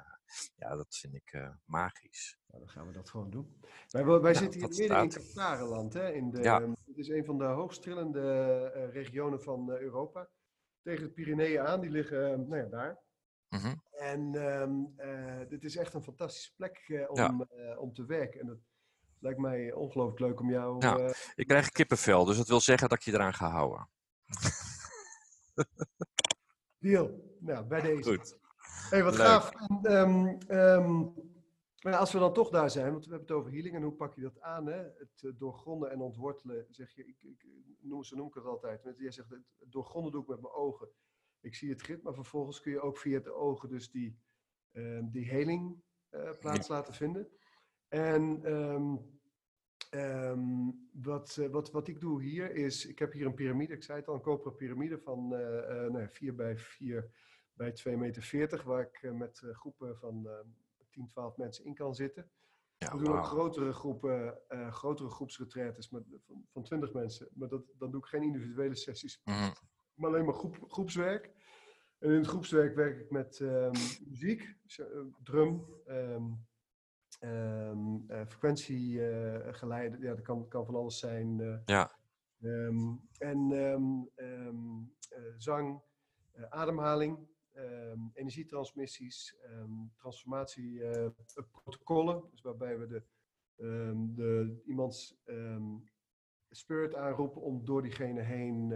ja, 0.56 0.75
dat 0.75 0.97
vind 0.97 1.13
ik 1.13 1.34
uh, 1.34 1.49
magisch. 1.65 2.38
Nou, 2.47 2.63
dan 2.63 2.69
gaan 2.69 2.88
we 2.88 2.93
dat 2.93 3.10
gewoon 3.10 3.30
doen. 3.30 3.62
Wij, 3.88 4.06
wij 4.06 4.19
Nou, 4.19 4.36
zitten 4.36 4.60
hier 4.60 4.69
midden 4.69 5.03
in 5.03 5.10
Katarenland. 5.10 5.93
Hè? 5.93 6.12
In 6.12 6.32
de, 6.32 6.41
Ja. 6.41 6.62
Het 6.62 6.97
is 6.97 7.08
een 7.08 7.25
van 7.25 7.38
de 7.38 7.45
hoogst 7.45 7.82
trillende 7.82 8.21
uh, 8.75 8.93
regionen 8.93 9.41
van 9.41 9.69
Europa. 9.69 10.30
Tegen 10.82 11.03
de 11.03 11.12
Pyreneeën 11.12 11.62
aan, 11.62 11.82
die 11.82 11.89
liggen 11.89 12.47
nou 12.47 12.62
ja, 12.62 12.69
daar. 12.69 13.06
Mhm. 13.50 13.76
En 13.92 14.36
um, 14.36 14.94
uh, 14.98 15.48
dit 15.50 15.64
is 15.64 15.76
echt 15.76 15.94
een 15.94 16.04
fantastische 16.04 16.54
plek 16.56 16.86
uh, 16.88 17.10
om, 17.10 17.16
Ja. 17.18 17.48
uh, 17.56 17.80
om 17.82 17.94
te 17.94 18.06
werken. 18.06 18.40
En 18.40 18.48
het 18.48 18.60
lijkt 19.20 19.40
mij 19.40 19.74
ongelooflijk 19.74 20.20
leuk 20.20 20.40
om 20.40 20.50
jou. 20.50 20.86
Ja. 20.86 20.98
eh, 20.98 21.14
Ik 21.36 21.48
krijg 21.48 21.70
kippenvel, 21.70 22.26
dus 22.26 22.38
dat 22.38 22.48
wil 22.48 22.60
zeggen 22.60 22.90
dat 22.90 22.98
ik 22.98 23.04
je 23.04 23.14
eraan 23.14 23.34
ga 23.34 23.50
houden. 23.50 23.90
deal. 26.80 27.36
Nou, 27.40 27.66
bij 27.66 27.82
deze. 27.82 28.10
Goed. 28.10 28.38
Hey, 28.90 29.04
wat 29.04 29.18
Leuk. 29.18 29.26
gaaf. 29.26 29.52
En, 29.52 29.80
ehm, 29.84 30.36
ehm, 30.48 31.06
als 31.96 32.12
we 32.12 32.20
dan 32.20 32.34
toch 32.34 32.50
daar 32.50 32.70
zijn, 32.70 32.92
want 32.92 33.06
we 33.06 33.10
hebben 33.12 33.28
het 33.28 33.38
over 33.38 33.52
healing 33.52 33.76
en 33.76 33.82
hoe 33.82 33.94
pak 33.94 34.16
je 34.16 34.22
dat 34.22 34.42
aan? 34.42 34.66
Hè? 34.66 34.78
Het 34.98 35.32
doorgronden 35.38 35.92
en 35.92 36.00
ontwortelen, 36.02 36.66
zeg 36.70 36.96
je, 36.96 37.06
ik, 37.06 37.18
ik, 37.22 37.46
noem, 37.82 38.04
zo 38.04 38.16
noem 38.16 38.28
ik 38.28 38.34
het 38.34 38.46
altijd. 38.46 38.94
Jij 38.98 39.12
zegt, 39.12 39.30
het 39.30 39.72
doorgronden 39.72 40.12
doe 40.12 40.22
ik 40.22 40.28
met 40.28 40.42
mijn 40.42 40.54
ogen. 40.54 40.90
Ik 41.41 41.56
zie 41.56 41.69
het 41.69 41.82
grid, 41.82 42.04
maar 42.04 42.13
vervolgens 42.13 42.62
kun 42.62 42.71
je 42.71 42.82
ook 42.82 42.97
via 42.97 43.19
de 43.19 43.34
ogen 43.34 43.69
dus 43.69 43.91
die, 43.91 44.19
ehm, 44.71 45.10
die 45.10 45.30
heling 45.30 45.82
uh, 46.12 46.32
plaats 46.39 46.67
laten 46.67 46.93
vinden. 46.93 47.28
En 47.88 48.43
ehm, 48.43 48.95
ehm, 49.89 50.71
wat, 50.91 51.38
uh, 51.39 51.50
wat, 51.50 51.71
wat 51.71 51.88
ik 51.88 52.00
doe 52.00 52.21
hier 52.21 52.56
is, 52.56 52.86
ik 52.86 53.00
heb 53.00 53.13
hier 53.13 53.26
een 53.26 53.34
piramide, 53.34 53.73
ik 53.73 53.84
zei 53.84 54.00
het 54.00 54.08
al, 54.08 54.13
een 54.13 54.21
koperen 54.21 54.56
piramide 54.56 55.00
van 55.00 55.34
uh, 55.34 55.39
nou 55.69 56.00
ja, 56.00 56.10
4 56.10 56.36
bij 56.36 56.58
4 56.58 57.12
bij 57.54 57.71
2,40 57.89 57.97
meter, 57.97 58.62
waar 58.65 58.82
ik 58.82 59.02
eh, 59.02 59.12
met 59.12 59.41
groepen 59.52 59.97
van 59.97 60.28
10, 60.89 61.10
12 61.10 61.38
mensen 61.38 61.65
in 61.65 61.73
kan 61.73 61.95
zitten. 61.95 62.32
Ja, 62.78 62.97
We 62.97 63.04
doen 63.04 63.17
ook 63.17 63.26
grotere 63.26 63.73
groepen, 63.73 64.41
grotere 64.69 65.10
groepsretretes 65.10 65.89
met, 65.89 66.04
van, 66.26 66.45
van 66.52 66.63
20 66.63 66.93
mensen. 66.93 67.28
Maar 67.34 67.47
dat, 67.47 67.63
dan 67.78 67.91
doe 67.91 68.02
ik 68.02 68.08
geen 68.08 68.23
individuele 68.23 68.76
sessies, 68.76 69.21
Mhm. 69.23 69.52
Maar 69.98 70.10
alleen 70.10 70.26
maar 70.26 70.34
groep, 70.34 70.58
groepswerk. 70.68 71.32
En 72.00 72.10
in 72.10 72.18
het 72.18 72.28
groepswerk 72.28 72.76
werk 72.76 73.00
ik 73.00 73.12
met 73.12 73.40
um, 73.40 73.72
muziek, 74.08 74.56
drum, 75.24 75.66
um, 75.88 76.46
um, 77.20 78.06
uh, 78.08 78.26
frequentiegeleiden. 78.26 80.02
ja, 80.02 80.14
dat 80.14 80.22
kan, 80.22 80.48
kan 80.48 80.66
van 80.66 80.76
alles 80.76 81.00
zijn. 81.00 81.40
Uh, 81.40 81.58
Ja. 81.66 81.92
en 83.18 84.10
zang, 85.38 85.82
eh, 86.32 86.44
ademhaling, 86.50 87.28
energietransmissies, 88.14 89.36
transformatieprotocollen. 89.96 92.24
dus 92.32 92.42
waarbij 92.42 92.80
we 92.80 92.88
de, 92.88 93.04
de, 94.16 94.62
iemands 94.66 95.16
spirit 96.50 96.96
aanroepen 96.96 97.42
om 97.42 97.66
door 97.66 97.82
diegene 97.82 98.22
heen 98.22 98.74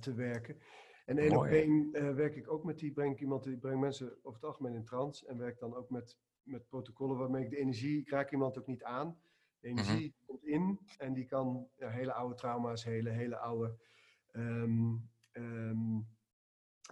te 0.00 0.14
werken. 0.14 0.58
En 1.04 1.18
één 1.18 1.36
op 1.36 1.44
één 1.44 1.88
uh, 1.92 2.14
werk 2.14 2.36
ik 2.36 2.50
ook 2.50 2.64
met 2.64 2.78
die, 2.78 2.92
breng 2.92 3.12
ik 3.12 3.20
iemand, 3.20 3.44
die 3.44 3.58
brengt 3.58 3.80
mensen 3.80 4.16
over 4.22 4.40
het 4.40 4.44
algemeen 4.44 4.74
in 4.74 4.84
trance 4.84 5.26
en 5.26 5.38
werk 5.38 5.58
dan 5.58 5.74
ook 5.74 5.90
met, 5.90 6.18
met 6.42 6.68
protocollen 6.68 7.18
waarmee 7.18 7.44
ik 7.44 7.50
de 7.50 7.56
energie, 7.56 8.00
ik 8.00 8.10
raak 8.10 8.32
iemand 8.32 8.58
ook 8.58 8.66
niet 8.66 8.82
aan. 8.82 9.18
De 9.60 9.68
energie 9.68 9.94
mm 9.94 10.14
-hmm. 10.16 10.26
komt 10.26 10.44
in 10.44 10.80
en 10.98 11.12
die 11.12 11.24
kan 11.24 11.68
ja, 11.76 11.88
hele 11.88 12.12
oude 12.12 12.34
trauma's 12.34 12.84
helen, 12.84 13.14
hele 13.14 13.36
oude 13.36 13.76
um, 14.32 15.10
um, 15.32 16.06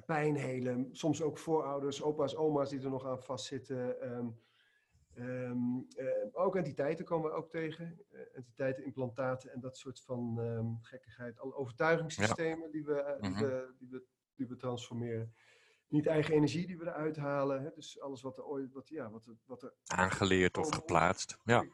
pijn 0.07 0.37
helen. 0.37 0.89
Soms 0.93 1.23
ook 1.23 1.39
voorouders, 1.39 2.03
opa's, 2.03 2.37
oma's 2.37 2.71
die 2.71 2.81
er 2.81 2.91
nog 2.91 3.07
aan 3.07 3.23
vastzitten. 3.23 4.13
Um, 4.13 4.41
Um, 5.19 5.87
uh, 5.97 6.09
ook 6.33 6.57
entiteiten 6.57 7.05
komen 7.05 7.31
we 7.31 7.37
ook 7.37 7.51
tegen. 7.51 8.01
Uh, 8.13 8.21
entiteiten, 8.33 8.85
implantaten 8.85 9.53
en 9.53 9.61
dat 9.61 9.77
soort 9.77 10.01
van 10.01 10.39
um, 10.39 10.79
gekkigheid. 10.83 11.39
Alle 11.39 11.55
overtuigingssystemen 11.55 12.65
ja. 12.65 12.73
die, 12.73 12.85
we, 12.85 13.17
mm 13.21 13.25
-hmm. 13.25 13.39
die, 13.39 13.47
we, 13.47 13.75
die, 13.79 13.89
we, 13.89 14.05
die 14.35 14.47
we 14.47 14.57
transformeren. 14.57 15.35
Niet 15.89 16.07
eigen 16.07 16.35
energie 16.35 16.67
die 16.67 16.79
we 16.79 16.85
eruit 16.85 17.17
halen. 17.17 17.63
Hè? 17.63 17.71
Dus 17.75 18.01
alles 18.01 18.23
wat 18.23 18.39
er 18.39 18.45
ooit, 18.45 18.73
wat, 18.73 18.89
ja, 18.89 19.11
wat, 19.11 19.29
wat 19.45 19.63
er 19.63 19.75
Aangeleerd 19.87 20.59
of 20.59 20.71
geplaatst. 20.75 21.39
Ja. 21.45 21.65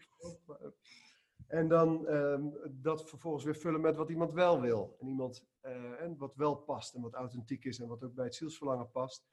En 1.47 1.69
dan 1.69 2.07
ehm, 2.07 2.49
dat 2.71 3.09
vervolgens 3.09 3.45
weer 3.45 3.57
vullen 3.57 3.81
met 3.81 3.97
wat 3.97 4.11
iemand 4.11 4.33
wel 4.33 4.61
wil. 4.61 4.97
En, 5.01 5.09
iemand, 5.09 5.45
eh, 5.61 6.01
en 6.01 6.17
wat 6.17 6.35
wel 6.35 6.57
past 6.57 6.95
en 6.95 7.01
wat 7.01 7.15
authentiek 7.15 7.65
is 7.65 7.79
en 7.79 7.89
wat 7.89 8.05
ook 8.05 8.15
bij 8.15 8.25
het 8.25 8.35
zielsverlangen 8.35 8.91
past. 8.91 9.25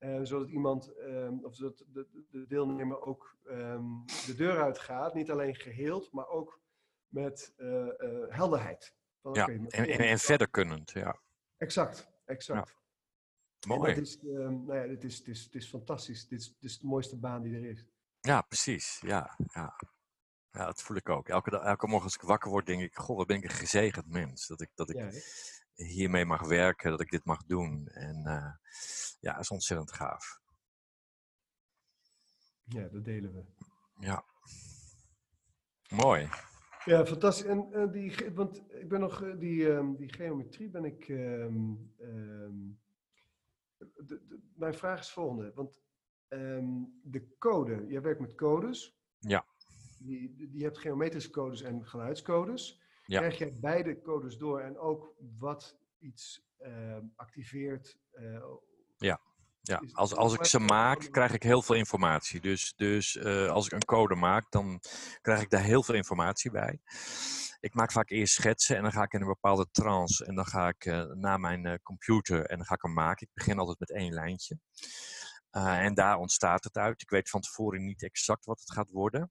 Uh, 0.00 0.20
zodat 0.22 0.48
iemand, 0.48 0.92
um, 0.98 1.44
of 1.44 1.54
zodat 1.54 1.84
de, 1.92 2.26
de, 2.30 2.46
deelnemer 2.46 3.00
ook 3.00 3.36
um, 3.44 4.04
de 4.26 4.34
deur 4.36 4.62
uitgaat. 4.62 5.14
Niet 5.14 5.30
alleen 5.30 5.54
geheeld, 5.54 6.12
maar 6.12 6.28
ook 6.28 6.60
met 7.08 7.54
uh, 7.56 7.68
uh, 7.68 8.24
helderheid. 8.28 8.94
Van, 9.22 9.34
ja, 9.34 9.42
okay, 9.42 9.54
en, 9.54 9.88
en, 9.88 9.98
en, 9.98 10.18
verder 10.18 10.48
kunnend, 10.48 10.90
ja. 10.90 11.20
Exact, 11.56 12.10
exact. 12.24 12.68
Ja. 12.68 13.74
Mooi. 13.74 13.90
Het 13.90 13.98
is, 13.98 14.18
nou 14.22 14.74
ja, 14.74 14.88
het, 14.88 15.04
is, 15.04 15.18
het, 15.18 15.28
is, 15.28 15.44
het 15.44 15.54
is 15.54 15.68
fantastisch. 15.68 16.28
Dit 16.28 16.40
is, 16.40 16.46
dit 16.46 16.70
is 16.70 16.78
de 16.78 16.86
mooiste 16.86 17.18
baan 17.18 17.42
die 17.42 17.54
er 17.54 17.64
is. 17.64 17.84
Ja, 18.20 18.42
precies. 18.42 19.00
Ja, 19.00 19.36
ja. 19.52 19.76
Ja, 20.50 20.64
dat 20.64 20.82
voel 20.82 20.96
ik 20.96 21.08
ook. 21.08 21.28
Elke, 21.28 21.58
elke 21.58 21.86
morgen 21.86 22.04
als 22.04 22.14
ik 22.14 22.20
wakker 22.20 22.50
word, 22.50 22.66
denk 22.66 22.82
ik, 22.82 22.94
goh, 22.94 23.16
wat 23.16 23.26
ben 23.26 23.36
ik 23.36 23.44
een 23.44 23.50
gezegend 23.50 24.08
mens. 24.08 24.46
Dat 24.46 24.60
ik, 24.60 24.70
dat 24.74 24.90
ik 24.90 24.96
ja, 24.96 25.10
hiermee 25.84 26.24
mag 26.24 26.46
werken, 26.46 26.90
dat 26.90 27.00
ik 27.00 27.10
dit 27.10 27.24
mag 27.24 27.44
doen. 27.44 27.88
En 27.88 28.16
uh, 28.26 28.52
ja, 29.20 29.32
dat 29.32 29.40
is 29.40 29.50
ontzettend 29.50 29.92
gaaf. 29.92 30.40
Ja, 32.64 32.88
dat 32.88 33.04
delen 33.04 33.34
we. 33.34 33.44
Ja. 34.00 34.24
Mooi. 35.88 36.28
Ja, 36.84 37.06
fantastisch. 37.06 37.46
En 37.46 37.68
uh, 37.72 37.92
die, 37.92 38.30
want 38.34 38.56
ik 38.56 38.88
ben 38.88 39.00
nog, 39.00 39.22
eh, 39.22 39.38
die, 39.38 39.66
um, 39.66 39.96
die 39.96 40.12
geometrie 40.12 40.70
ben 40.70 40.84
ik, 40.84 41.08
um, 41.08 41.94
um, 42.00 42.80
de, 43.76 44.04
de, 44.06 44.40
mijn 44.54 44.74
vraag 44.74 45.00
is 45.00 45.10
volgende. 45.10 45.52
Want 45.54 45.80
de 47.02 47.36
code, 47.38 47.86
jij 47.86 48.02
werkt 48.02 48.20
met 48.20 48.34
codes. 48.34 48.98
Ja 49.18 49.46
die, 49.98 50.48
die 50.50 50.62
hebt 50.62 50.78
geometrische 50.78 51.30
codes 51.30 51.62
en 51.62 51.86
geluidscodes. 51.86 52.80
Ja. 53.08 53.18
Krijg 53.18 53.38
jij 53.38 53.58
beide 53.60 54.00
codes 54.00 54.36
door 54.36 54.60
en 54.60 54.78
ook 54.78 55.14
wat 55.38 55.76
iets 55.98 56.42
uh, 56.60 56.96
activeert? 57.16 57.98
Uh, 58.12 58.44
ja. 58.96 59.20
Ja, 59.60 59.82
als, 59.92 60.14
als 60.14 60.34
ik 60.34 60.44
ze 60.44 60.58
maak, 60.58 61.08
krijg 61.10 61.32
ik 61.32 61.42
heel 61.42 61.62
veel 61.62 61.74
informatie. 61.74 62.40
Dus, 62.40 62.72
dus 62.76 63.14
uh, 63.14 63.48
als 63.48 63.66
ik 63.66 63.72
een 63.72 63.84
code 63.84 64.14
maak, 64.14 64.50
dan 64.50 64.80
krijg 65.20 65.40
ik 65.40 65.50
daar 65.50 65.62
heel 65.62 65.82
veel 65.82 65.94
informatie 65.94 66.50
bij. 66.50 66.80
Ik 67.60 67.74
maak 67.74 67.92
vaak 67.92 68.10
eerst 68.10 68.34
schetsen 68.34 68.76
en 68.76 68.82
dan 68.82 68.92
ga 68.92 69.02
ik 69.02 69.12
in 69.12 69.20
een 69.20 69.26
bepaalde 69.26 69.68
trance. 69.70 70.24
En 70.24 70.34
dan 70.34 70.46
ga 70.46 70.68
ik 70.68 70.84
uh, 70.84 71.04
naar 71.04 71.40
mijn 71.40 71.66
uh, 71.66 71.74
computer 71.82 72.46
en 72.46 72.56
dan 72.56 72.66
ga 72.66 72.74
ik 72.74 72.82
hem 72.82 72.92
maken. 72.92 73.26
Ik 73.26 73.34
begin 73.34 73.58
altijd 73.58 73.78
met 73.78 73.92
één 73.92 74.12
lijntje. 74.12 74.58
en 75.50 75.94
daar 75.94 76.16
ontstaat 76.16 76.64
het 76.64 76.76
uit. 76.76 77.02
Ik 77.02 77.10
weet 77.10 77.30
van 77.30 77.40
tevoren 77.40 77.84
niet 77.84 78.02
exact 78.02 78.44
wat 78.44 78.60
het 78.60 78.72
gaat 78.72 78.90
worden. 78.90 79.30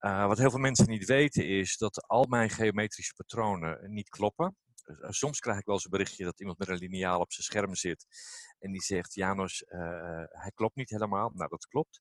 Uh, 0.00 0.26
wat 0.26 0.38
heel 0.38 0.50
veel 0.50 0.58
mensen 0.58 0.88
niet 0.88 1.04
weten 1.04 1.48
is 1.48 1.76
dat 1.76 2.06
al 2.06 2.24
mijn 2.28 2.50
geometrische 2.50 3.14
patronen 3.14 3.92
niet 3.92 4.08
kloppen. 4.08 4.56
Uh, 4.86 5.10
soms 5.10 5.38
krijg 5.38 5.58
ik 5.58 5.64
wel 5.64 5.74
eens 5.74 5.84
een 5.84 5.90
berichtje 5.90 6.24
dat 6.24 6.40
iemand 6.40 6.58
met 6.58 6.68
een 6.68 6.76
lineaal 6.76 7.20
op 7.20 7.32
zijn 7.32 7.46
scherm 7.46 7.74
zit 7.74 8.06
en 8.58 8.72
die 8.72 8.82
zegt, 8.82 9.14
Janos, 9.14 9.64
uh, 9.68 9.78
hij 10.28 10.50
klopt 10.54 10.76
niet 10.76 10.90
helemaal. 10.90 11.30
Nou, 11.34 11.50
dat 11.50 11.66
klopt. 11.66 12.00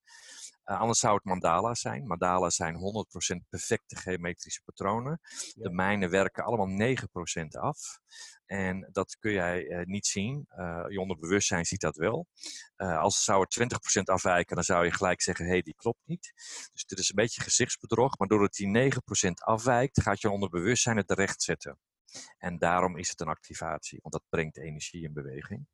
anders 0.64 1.00
zou 1.00 1.16
het 1.16 1.24
mandala's 1.24 1.80
zijn. 1.80 2.08
Mandala's 2.08 2.56
zijn 2.56 2.76
100% 2.76 3.48
perfecte 3.50 3.96
geometrische 3.96 4.62
patronen. 4.66 5.20
De 5.56 5.70
mijne 5.72 6.10
werken 6.10 6.44
allemaal 6.44 6.96
9% 6.96 7.48
af. 7.60 8.00
En 8.46 8.90
dat 8.92 9.18
kun 9.20 9.32
jij 9.32 9.64
uh, 9.64 9.86
niet 9.86 10.06
zien. 10.06 10.48
Je 10.90 11.00
onderbewustzijn 11.00 11.66
ziet 11.66 11.82
dat 11.82 11.96
wel. 11.96 12.28
Als 12.76 13.24
zou 13.24 13.46
er 13.48 13.68
20% 14.00 14.02
afwijken, 14.04 14.56
dan 14.56 14.64
zou 14.64 14.86
je 14.86 14.92
gelijk 14.92 15.22
zeggen: 15.22 15.46
hé, 15.46 15.52
hey, 15.52 15.62
die 15.62 15.76
klopt 15.76 16.02
niet. 16.06 16.34
Dus 16.74 16.86
dit 16.86 17.00
is 17.00 17.10
een 17.10 17.16
beetje 17.16 17.42
gezichtsbedrog. 17.42 18.18
Maar 18.18 18.28
doordat 18.28 18.54
die 18.54 18.92
9% 18.94 18.98
afwijkt, 19.34 20.02
gaat 20.02 20.22
je 20.22 20.30
onderbewustzijn 20.30 20.98
het 20.98 21.08
terecht 21.08 21.42
zetten. 21.42 21.78
En 22.38 22.58
daarom 22.58 22.98
is 22.98 23.10
het 23.10 23.20
een 23.20 23.28
activatie, 23.28 24.00
want 24.02 24.14
dat 24.14 24.24
brengt 24.30 24.58
energie 24.58 25.04
in 25.04 25.14
beweging. 25.14 25.68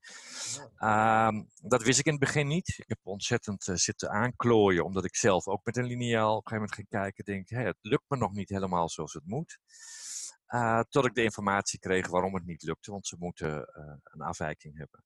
Uh, 0.77 1.29
dat 1.61 1.83
wist 1.83 1.99
ik 1.99 2.05
in 2.05 2.11
het 2.11 2.21
begin 2.21 2.47
niet. 2.47 2.73
Ik 2.77 2.87
heb 2.87 2.99
ontzettend 3.03 3.67
uh, 3.67 3.75
zitten 3.75 4.09
aanklooien, 4.09 4.85
omdat 4.85 5.05
ik 5.05 5.15
zelf 5.15 5.47
ook 5.47 5.65
met 5.65 5.77
een 5.77 5.85
lineaal 5.85 6.35
op 6.35 6.45
een 6.45 6.51
gegeven 6.51 6.55
moment 6.55 6.75
ging 6.75 6.87
kijken. 6.89 7.25
Denk, 7.25 7.49
het 7.49 7.77
lukt 7.81 8.05
me 8.07 8.17
nog 8.17 8.31
niet 8.31 8.49
helemaal 8.49 8.89
zoals 8.89 9.13
het 9.13 9.25
moet. 9.25 9.59
Uh, 10.47 10.79
tot 10.89 11.05
ik 11.05 11.13
de 11.13 11.23
informatie 11.23 11.79
kreeg 11.79 12.07
waarom 12.07 12.33
het 12.33 12.45
niet 12.45 12.63
lukte, 12.63 12.91
want 12.91 13.07
ze 13.07 13.15
moeten 13.19 13.49
uh, 13.49 13.93
een 14.03 14.21
afwijking 14.21 14.77
hebben. 14.77 15.03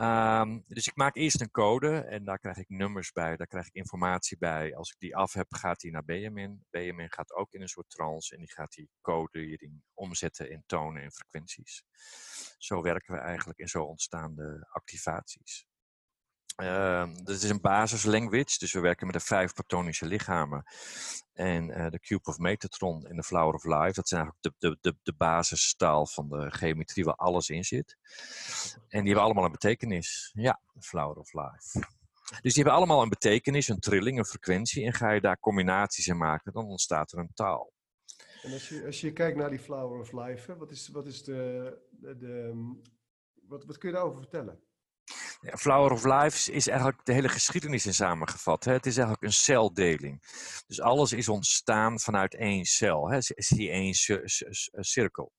Um, 0.00 0.64
dus 0.66 0.86
ik 0.86 0.96
maak 0.96 1.16
eerst 1.16 1.40
een 1.40 1.50
code 1.50 1.98
en 1.98 2.24
daar 2.24 2.38
krijg 2.38 2.56
ik 2.56 2.68
nummers 2.68 3.12
bij, 3.12 3.36
daar 3.36 3.46
krijg 3.46 3.66
ik 3.66 3.74
informatie 3.74 4.38
bij. 4.38 4.76
Als 4.76 4.90
ik 4.90 4.98
die 4.98 5.16
af 5.16 5.32
heb, 5.32 5.54
gaat 5.54 5.80
die 5.80 5.90
naar 5.90 6.04
BMN. 6.04 6.66
BMN 6.70 7.12
gaat 7.12 7.32
ook 7.32 7.52
in 7.52 7.62
een 7.62 7.68
soort 7.68 7.90
trance 7.90 8.34
en 8.34 8.40
die 8.40 8.52
gaat 8.52 8.72
die 8.72 8.90
code 9.00 9.58
omzetten 9.94 10.50
in 10.50 10.62
tonen 10.66 11.02
en 11.02 11.12
frequenties. 11.12 11.84
Zo 12.58 12.82
werken 12.82 13.14
we 13.14 13.20
eigenlijk 13.20 13.58
en 13.58 13.68
zo 13.68 13.82
ontstaan 13.82 14.34
de 14.34 14.66
activaties. 14.70 15.67
Uh, 16.62 17.08
dat 17.22 17.42
is 17.42 17.50
een 17.50 17.60
basislanguage, 17.60 18.58
dus 18.58 18.72
we 18.72 18.80
werken 18.80 19.06
met 19.06 19.14
de 19.14 19.22
vijf 19.22 19.54
patonische 19.54 20.06
lichamen. 20.06 20.64
En 21.32 21.68
uh, 21.68 21.88
de 21.88 22.00
Cube 22.00 22.28
of 22.28 22.38
Metatron 22.38 23.06
en 23.06 23.16
de 23.16 23.22
Flower 23.22 23.54
of 23.54 23.64
Life, 23.64 23.92
dat 23.92 24.08
zijn 24.08 24.20
eigenlijk 24.20 24.58
de, 24.58 24.68
de, 24.68 24.78
de, 24.80 24.96
de 25.02 25.12
basistaal 25.12 26.06
van 26.06 26.28
de 26.28 26.50
geometrie 26.50 27.04
waar 27.04 27.14
alles 27.14 27.48
in 27.48 27.64
zit. 27.64 27.96
En 28.88 28.98
die 28.98 29.06
hebben 29.06 29.22
allemaal 29.22 29.44
een 29.44 29.52
betekenis. 29.52 30.30
Ja, 30.34 30.60
Flower 30.80 31.16
of 31.16 31.32
Life. 31.32 31.86
Dus 32.40 32.54
die 32.54 32.62
hebben 32.62 32.72
allemaal 32.72 33.02
een 33.02 33.08
betekenis, 33.08 33.68
een 33.68 33.80
trilling, 33.80 34.18
een 34.18 34.24
frequentie. 34.24 34.84
En 34.84 34.92
ga 34.92 35.10
je 35.10 35.20
daar 35.20 35.38
combinaties 35.38 36.06
in 36.06 36.18
maken, 36.18 36.52
dan 36.52 36.66
ontstaat 36.66 37.12
er 37.12 37.18
een 37.18 37.34
taal. 37.34 37.72
En 38.42 38.52
als 38.52 38.68
je, 38.68 38.86
als 38.86 39.00
je 39.00 39.12
kijkt 39.12 39.36
naar 39.36 39.50
die 39.50 39.58
Flower 39.58 40.00
of 40.00 40.12
Life, 40.12 40.56
wat, 40.56 40.70
is, 40.70 40.88
wat, 40.88 41.06
is 41.06 41.24
de, 41.24 41.78
de 41.90 42.52
wat, 43.48 43.64
wat 43.64 43.78
kun 43.78 43.88
je 43.88 43.94
daarover 43.94 44.20
vertellen? 44.20 44.67
Flower 45.40 45.92
of 45.92 46.04
Life 46.04 46.52
is 46.52 46.68
eigenlijk 46.68 47.04
de 47.04 47.12
hele 47.12 47.28
geschiedenis 47.28 47.86
in 47.86 47.94
samengevat. 47.94 48.64
Hè? 48.64 48.72
Het 48.72 48.86
is 48.86 48.96
eigenlijk 48.96 49.26
een 49.26 49.32
celdeling. 49.32 50.22
Dus 50.66 50.80
alles 50.80 51.12
is 51.12 51.28
ontstaan 51.28 52.00
vanuit 52.00 52.34
één 52.34 52.64
cel. 52.64 53.10
Hè? 53.10 53.18
Zie 53.20 53.70
één 53.70 53.94
cirkel. 54.80 55.32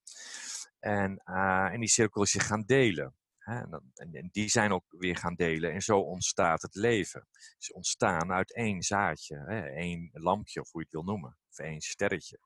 En, 0.79 1.21
uh, 1.25 1.73
en 1.73 1.79
die 1.79 1.89
cirkel 1.89 2.21
is 2.21 2.31
zich 2.31 2.47
gaan 2.47 2.63
delen. 2.65 3.15
Hè? 3.37 3.59
En, 3.59 4.11
en, 4.11 4.29
die 4.31 4.49
zijn 4.49 4.71
ook 4.71 4.85
weer 4.89 5.17
gaan 5.17 5.35
delen. 5.35 5.73
En 5.73 5.81
zo 5.81 5.99
ontstaat 5.99 6.61
het 6.61 6.75
leven. 6.75 7.27
Het 7.31 7.55
is 7.59 7.71
ontstaan 7.71 8.31
uit 8.31 8.53
één 8.53 8.81
zaadje. 8.81 9.43
Hè? 9.47 9.59
Één 9.59 10.09
lampje, 10.13 10.61
of 10.61 10.71
hoe 10.71 10.81
je 10.81 10.87
het 10.91 10.95
wil 10.95 11.13
noemen. 11.13 11.37
Of 11.49 11.57
één 11.57 11.81
sterretje. 11.81 12.39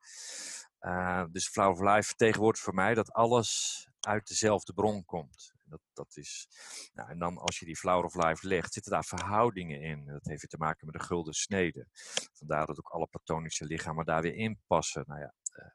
Uh, 0.80 1.24
dus 1.30 1.48
Flower 1.48 1.72
of 1.72 1.94
Life 1.94 2.06
vertegenwoordigt 2.06 2.64
voor 2.64 2.74
mij 2.74 2.94
dat 2.94 3.12
alles 3.12 3.82
uit 4.00 4.26
dezelfde 4.26 4.72
bron 4.72 5.04
komt. 5.04 5.54
Dat, 5.74 6.06
dat 6.06 6.16
is, 6.16 6.48
nou, 6.92 7.10
en 7.10 7.18
dan 7.18 7.38
als 7.38 7.58
je 7.58 7.64
die 7.64 7.76
Flower 7.76 8.04
of 8.04 8.14
Life 8.14 8.48
legt, 8.48 8.72
zitten 8.72 8.92
daar 8.92 9.04
verhoudingen 9.04 9.80
in. 9.80 10.04
Dat 10.06 10.24
heeft 10.24 10.50
te 10.50 10.58
maken 10.58 10.86
met 10.86 11.00
de 11.00 11.06
gulden 11.06 11.34
snede. 11.34 11.86
Vandaar 12.32 12.66
dat 12.66 12.78
ook 12.78 12.88
alle 12.88 13.06
platonische 13.06 13.64
lichamen 13.64 14.04
daar 14.04 14.22
weer 14.22 14.34
in 14.34 14.60
passen. 14.66 15.04
Nou 15.06 15.20
ja, 15.20 15.34
uh, 15.58 15.66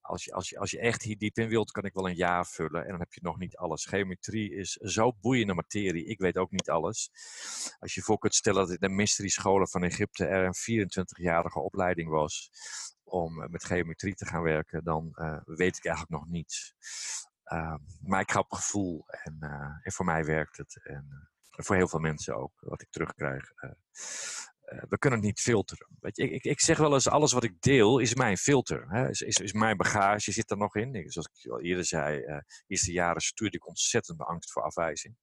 als, 0.00 0.24
je, 0.24 0.32
als, 0.32 0.48
je, 0.48 0.58
als 0.58 0.70
je 0.70 0.78
echt 0.78 1.02
hier 1.02 1.18
diep 1.18 1.38
in 1.38 1.48
wilt, 1.48 1.70
kan 1.70 1.84
ik 1.84 1.94
wel 1.94 2.08
een 2.08 2.14
jaar 2.16 2.46
vullen. 2.46 2.82
En 2.82 2.90
dan 2.90 2.98
heb 2.98 3.12
je 3.12 3.20
nog 3.22 3.38
niet 3.38 3.56
alles. 3.56 3.84
Geometrie 3.84 4.54
is 4.54 4.72
zo 4.72 5.12
boeiende 5.20 5.54
materie. 5.54 6.06
Ik 6.06 6.18
weet 6.18 6.36
ook 6.36 6.50
niet 6.50 6.70
alles. 6.70 7.10
Als 7.78 7.94
je 7.94 8.02
voor 8.02 8.18
kunt 8.18 8.34
stellen 8.34 8.60
dat 8.60 8.70
in 8.70 8.88
de 8.88 8.94
mystery 8.94 9.28
scholen 9.28 9.68
van 9.68 9.84
Egypte 9.84 10.26
er 10.26 10.44
een 10.44 10.86
24-jarige 10.86 11.60
opleiding 11.60 12.08
was 12.08 12.50
om 13.04 13.50
met 13.50 13.64
geometrie 13.64 14.14
te 14.14 14.26
gaan 14.26 14.42
werken, 14.42 14.84
dan 14.84 15.08
uh, 15.12 15.40
weet 15.44 15.76
ik 15.76 15.84
eigenlijk 15.84 16.20
nog 16.20 16.28
niets. 16.28 16.74
Uh, 17.52 17.74
maar 18.02 18.20
ik 18.20 18.30
ga 18.30 18.38
op 18.38 18.52
gevoel 18.52 19.04
en, 19.08 19.36
uh, 19.40 19.50
en, 19.82 19.92
voor 19.92 20.04
mij 20.04 20.24
werkt 20.24 20.56
het. 20.56 20.80
En 20.82 21.06
uh, 21.10 21.64
voor 21.64 21.76
heel 21.76 21.88
veel 21.88 22.00
mensen 22.00 22.36
ook, 22.36 22.52
wat 22.60 22.82
ik 22.82 22.90
terugkrijg. 22.90 23.52
Eh, 24.66 24.82
we 24.88 24.98
kunnen 24.98 25.18
het 25.18 25.28
niet 25.28 25.40
filteren. 25.40 25.88
Weet 26.00 26.16
je, 26.16 26.30
ik, 26.30 26.44
ik, 26.44 26.60
zeg 26.60 26.78
wel 26.78 26.94
eens, 26.94 27.08
alles 27.08 27.32
wat 27.32 27.44
ik 27.44 27.60
deel 27.60 27.98
is 27.98 28.14
mijn 28.14 28.36
filter. 28.36 28.86
Hè? 28.88 29.08
Is, 29.08 29.20
is, 29.20 29.36
is, 29.36 29.52
mijn 29.52 29.76
bagage, 29.76 30.32
zit 30.32 30.50
er 30.50 30.56
nog 30.56 30.76
in. 30.76 31.10
Zoals 31.10 31.28
ik 31.32 31.50
al 31.50 31.60
eerder 31.60 31.84
zei, 31.84 32.20
de 32.20 32.44
eerste 32.66 32.92
jaren 32.92 33.20
stuurde 33.20 33.56
ik 33.56 33.66
ontzettend 33.66 34.20
angst 34.20 34.52
voor 34.52 34.62
afwijzing. 34.62 35.16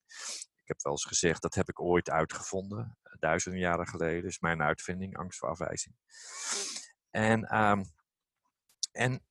Ik 0.62 0.70
heb 0.70 0.82
wel 0.82 0.92
eens 0.92 1.04
gezegd, 1.04 1.42
dat 1.42 1.54
heb 1.54 1.68
ik 1.68 1.80
ooit 1.80 2.10
uitgevonden. 2.10 2.98
Duizenden 3.18 3.60
jaren 3.60 3.86
geleden 3.86 4.24
is 4.24 4.38
mijn 4.38 4.62
uitvinding, 4.62 5.16
angst 5.16 5.38
voor 5.38 5.48
afwijzing. 5.48 5.94
En, 7.10 7.60
um, 7.60 7.84
en 8.92 9.22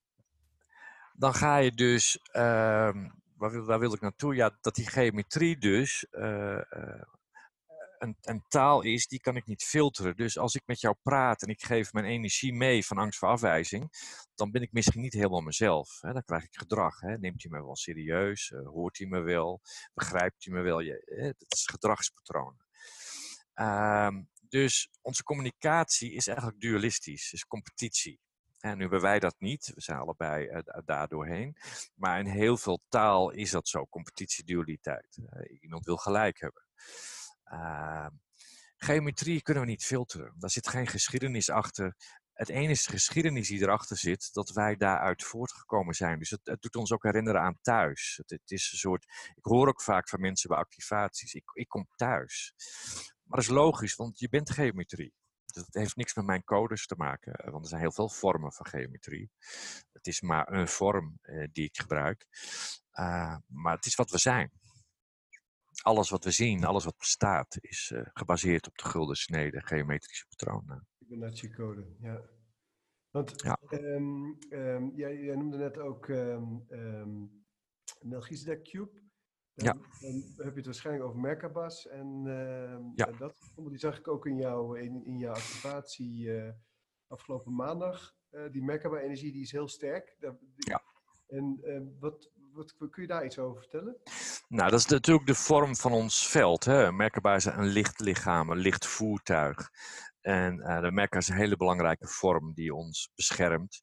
dan 1.23 1.33
ga 1.33 1.57
je 1.57 1.71
dus, 1.71 2.19
uh, 2.27 2.91
waar, 3.37 3.51
wil, 3.51 3.79
wil, 3.79 3.93
ik 3.93 4.01
naartoe? 4.01 4.35
Ja, 4.35 4.57
dat 4.61 4.75
die 4.75 4.87
geometrie 4.87 5.57
dus 5.57 6.05
uh, 6.11 6.61
uh, 6.71 7.01
een, 7.97 8.17
een, 8.21 8.43
taal 8.47 8.81
is, 8.81 9.07
die 9.07 9.19
kan 9.19 9.35
ik 9.35 9.45
niet 9.45 9.63
filteren. 9.63 10.15
Dus 10.15 10.37
als 10.37 10.55
ik 10.55 10.61
met 10.65 10.81
jou 10.81 10.95
praat 11.01 11.41
en 11.41 11.49
ik 11.49 11.63
geef 11.63 11.93
mijn 11.93 12.05
energie 12.05 12.53
mee 12.53 12.85
van 12.85 12.97
angst 12.97 13.19
voor 13.19 13.29
afwijzing, 13.29 13.89
dan 14.35 14.51
ben 14.51 14.61
ik 14.61 14.71
misschien 14.71 15.01
niet 15.01 15.13
helemaal 15.13 15.41
mezelf. 15.41 16.01
Hè? 16.01 16.13
Dan 16.13 16.23
krijg 16.23 16.43
ik 16.43 16.57
gedrag. 16.57 16.99
Hè? 16.99 17.17
Neemt 17.17 17.43
hij 17.43 17.51
me 17.51 17.65
wel 17.65 17.75
serieus? 17.75 18.49
Uh, 18.49 18.67
hoort 18.67 18.97
hij 18.97 19.07
me 19.07 19.19
wel? 19.19 19.61
Begrijpt 19.93 20.45
hij 20.45 20.53
me 20.53 20.61
wel? 20.61 20.79
Je, 20.79 21.03
hè? 21.05 21.25
Dat 21.25 21.53
is 21.53 21.65
gedragspatronen. 21.65 22.65
Ehm, 23.53 24.23
dus 24.49 24.89
onze 25.01 25.23
communicatie 25.23 26.13
is 26.13 26.27
eigenlijk 26.27 26.59
dualistisch, 26.59 27.33
is 27.33 27.45
competitie. 27.45 28.19
En 28.63 28.75
nu 28.75 28.81
hebben 28.81 29.01
wij 29.01 29.19
dat 29.19 29.35
niet. 29.39 29.71
We 29.75 29.81
zijn 29.81 29.97
allebei 29.97 30.47
uh, 30.47 30.59
daar 30.85 31.07
doorheen. 31.07 31.55
Maar 31.95 32.19
in 32.19 32.25
heel 32.25 32.57
veel 32.57 32.81
taal 32.89 33.31
is 33.31 33.51
dat 33.51 33.67
zo. 33.67 33.85
Competitie-dualiteit. 33.85 35.17
Uh, 35.17 35.61
iemand 35.61 35.85
wil 35.85 35.97
gelijk 35.97 36.39
hebben. 36.39 36.63
Uh, 37.53 38.07
geometrie 38.77 39.41
kunnen 39.41 39.63
we 39.63 39.69
niet 39.69 39.85
filteren. 39.85 40.33
Daar 40.37 40.49
zit 40.49 40.67
geen 40.67 40.87
geschiedenis 40.87 41.49
achter. 41.49 41.95
Het 42.33 42.49
enige 42.49 42.89
geschiedenis 42.89 43.47
die 43.47 43.61
erachter 43.61 43.97
zit, 43.97 44.29
dat 44.33 44.49
wij 44.49 44.75
daaruit 44.75 45.23
voortgekomen 45.23 45.93
zijn. 45.93 46.19
Dus 46.19 46.29
het, 46.29 46.41
het 46.43 46.61
doet 46.61 46.75
ons 46.75 46.91
ook 46.91 47.03
herinneren 47.03 47.41
aan 47.41 47.57
thuis. 47.61 48.13
Het, 48.17 48.29
het, 48.29 48.51
is 48.51 48.71
een 48.71 48.77
soort. 48.77 49.05
Ik 49.35 49.45
hoor 49.45 49.67
ook 49.67 49.81
vaak 49.81 50.09
van 50.09 50.21
mensen 50.21 50.49
bij 50.49 50.57
activaties: 50.57 51.33
ik, 51.33 51.51
ik 51.53 51.67
kom 51.67 51.87
thuis. 51.95 52.53
Maar 53.23 53.39
dat 53.39 53.49
is 53.49 53.55
logisch, 53.55 53.95
want 53.95 54.19
je 54.19 54.29
bent 54.29 54.51
geometrie. 54.51 55.13
Het 55.55 55.73
heeft 55.73 55.95
niks 55.95 56.15
met 56.15 56.25
mijn 56.25 56.43
codes 56.43 56.87
te 56.87 56.95
maken, 56.97 57.33
eh, 57.33 57.51
want 57.51 57.63
er 57.63 57.69
zijn 57.69 57.81
heel 57.81 57.91
veel 57.91 58.09
vormen 58.09 58.53
van 58.53 58.65
geometrie. 58.65 59.31
Het 59.91 60.07
is 60.07 60.21
maar 60.21 60.51
een 60.51 60.67
vorm 60.67 61.17
eh, 61.21 61.47
die 61.51 61.65
ik 61.65 61.77
gebruik. 61.77 62.27
Uh, 62.99 63.37
maar 63.47 63.75
het 63.75 63.85
is 63.85 63.95
wat 63.95 64.11
we 64.11 64.17
zijn. 64.17 64.51
Alles 65.81 66.09
wat 66.09 66.23
we 66.23 66.31
zien, 66.31 66.63
alles 66.63 66.83
wat 66.83 66.97
bestaat, 66.97 67.57
is 67.61 67.91
uh, 67.93 68.01
gebaseerd 68.13 68.67
op 68.67 68.77
de 68.77 68.85
gulden 68.85 69.15
snede 69.15 69.61
geometrische 69.61 70.27
patronen. 70.27 70.87
Fibonacci-code, 70.97 71.95
ja. 71.99 72.21
Want 73.09 73.41
ja. 73.41 73.59
Um, 73.69 74.37
um, 74.49 74.91
jij, 74.95 75.17
jij, 75.17 75.35
noemde 75.35 75.57
net 75.57 75.77
ook 75.77 76.07
um, 76.07 77.45
Melchizedek 78.01 78.63
Cube. 78.63 79.02
Dan, 79.55 79.65
ja. 79.65 79.73
dan 80.01 80.45
heb 80.45 80.51
je 80.51 80.55
het 80.55 80.65
waarschijnlijk 80.65 81.05
over 81.05 81.19
Merkabas 81.19 81.87
en, 81.87 82.23
uh, 82.25 82.95
ja. 82.95 83.07
en 83.07 83.17
dat. 83.17 83.35
Die 83.55 83.77
zag 83.77 83.97
ik 83.97 84.07
ook 84.07 84.25
in, 84.25 84.37
jou, 84.37 84.79
in, 84.79 85.05
in 85.05 85.17
jouw 85.17 85.33
activatie 85.33 86.25
uh, 86.25 86.49
afgelopen 87.07 87.55
maandag. 87.55 88.15
Uh, 88.31 88.51
die 88.51 88.63
Merkaba-energie 88.63 89.31
die 89.31 89.41
is 89.41 89.51
heel 89.51 89.67
sterk. 89.67 90.15
Die, 90.19 90.31
ja. 90.55 90.81
En 91.27 91.59
uh, 91.63 91.81
wat, 91.99 92.31
wat 92.51 92.75
kun 92.77 93.01
je 93.01 93.07
daar 93.07 93.25
iets 93.25 93.39
over 93.39 93.61
vertellen? 93.61 93.97
Nou, 94.47 94.69
dat 94.69 94.79
is 94.79 94.85
natuurlijk 94.85 95.27
de 95.27 95.35
vorm 95.35 95.75
van 95.75 95.91
ons 95.91 96.29
veld. 96.29 96.63
Hè? 96.63 96.91
Merkaba 96.91 97.35
is 97.35 97.45
een 97.45 97.65
licht 97.65 97.99
lichaam, 97.99 98.49
een 98.49 98.57
licht 98.57 98.85
voertuig. 98.85 99.69
En 100.21 100.57
de 100.57 100.91
Merkaba 100.91 101.17
is 101.17 101.27
een 101.27 101.35
hele 101.35 101.57
belangrijke 101.57 102.07
vorm 102.07 102.53
die 102.53 102.75
ons 102.75 103.11
beschermt. 103.15 103.81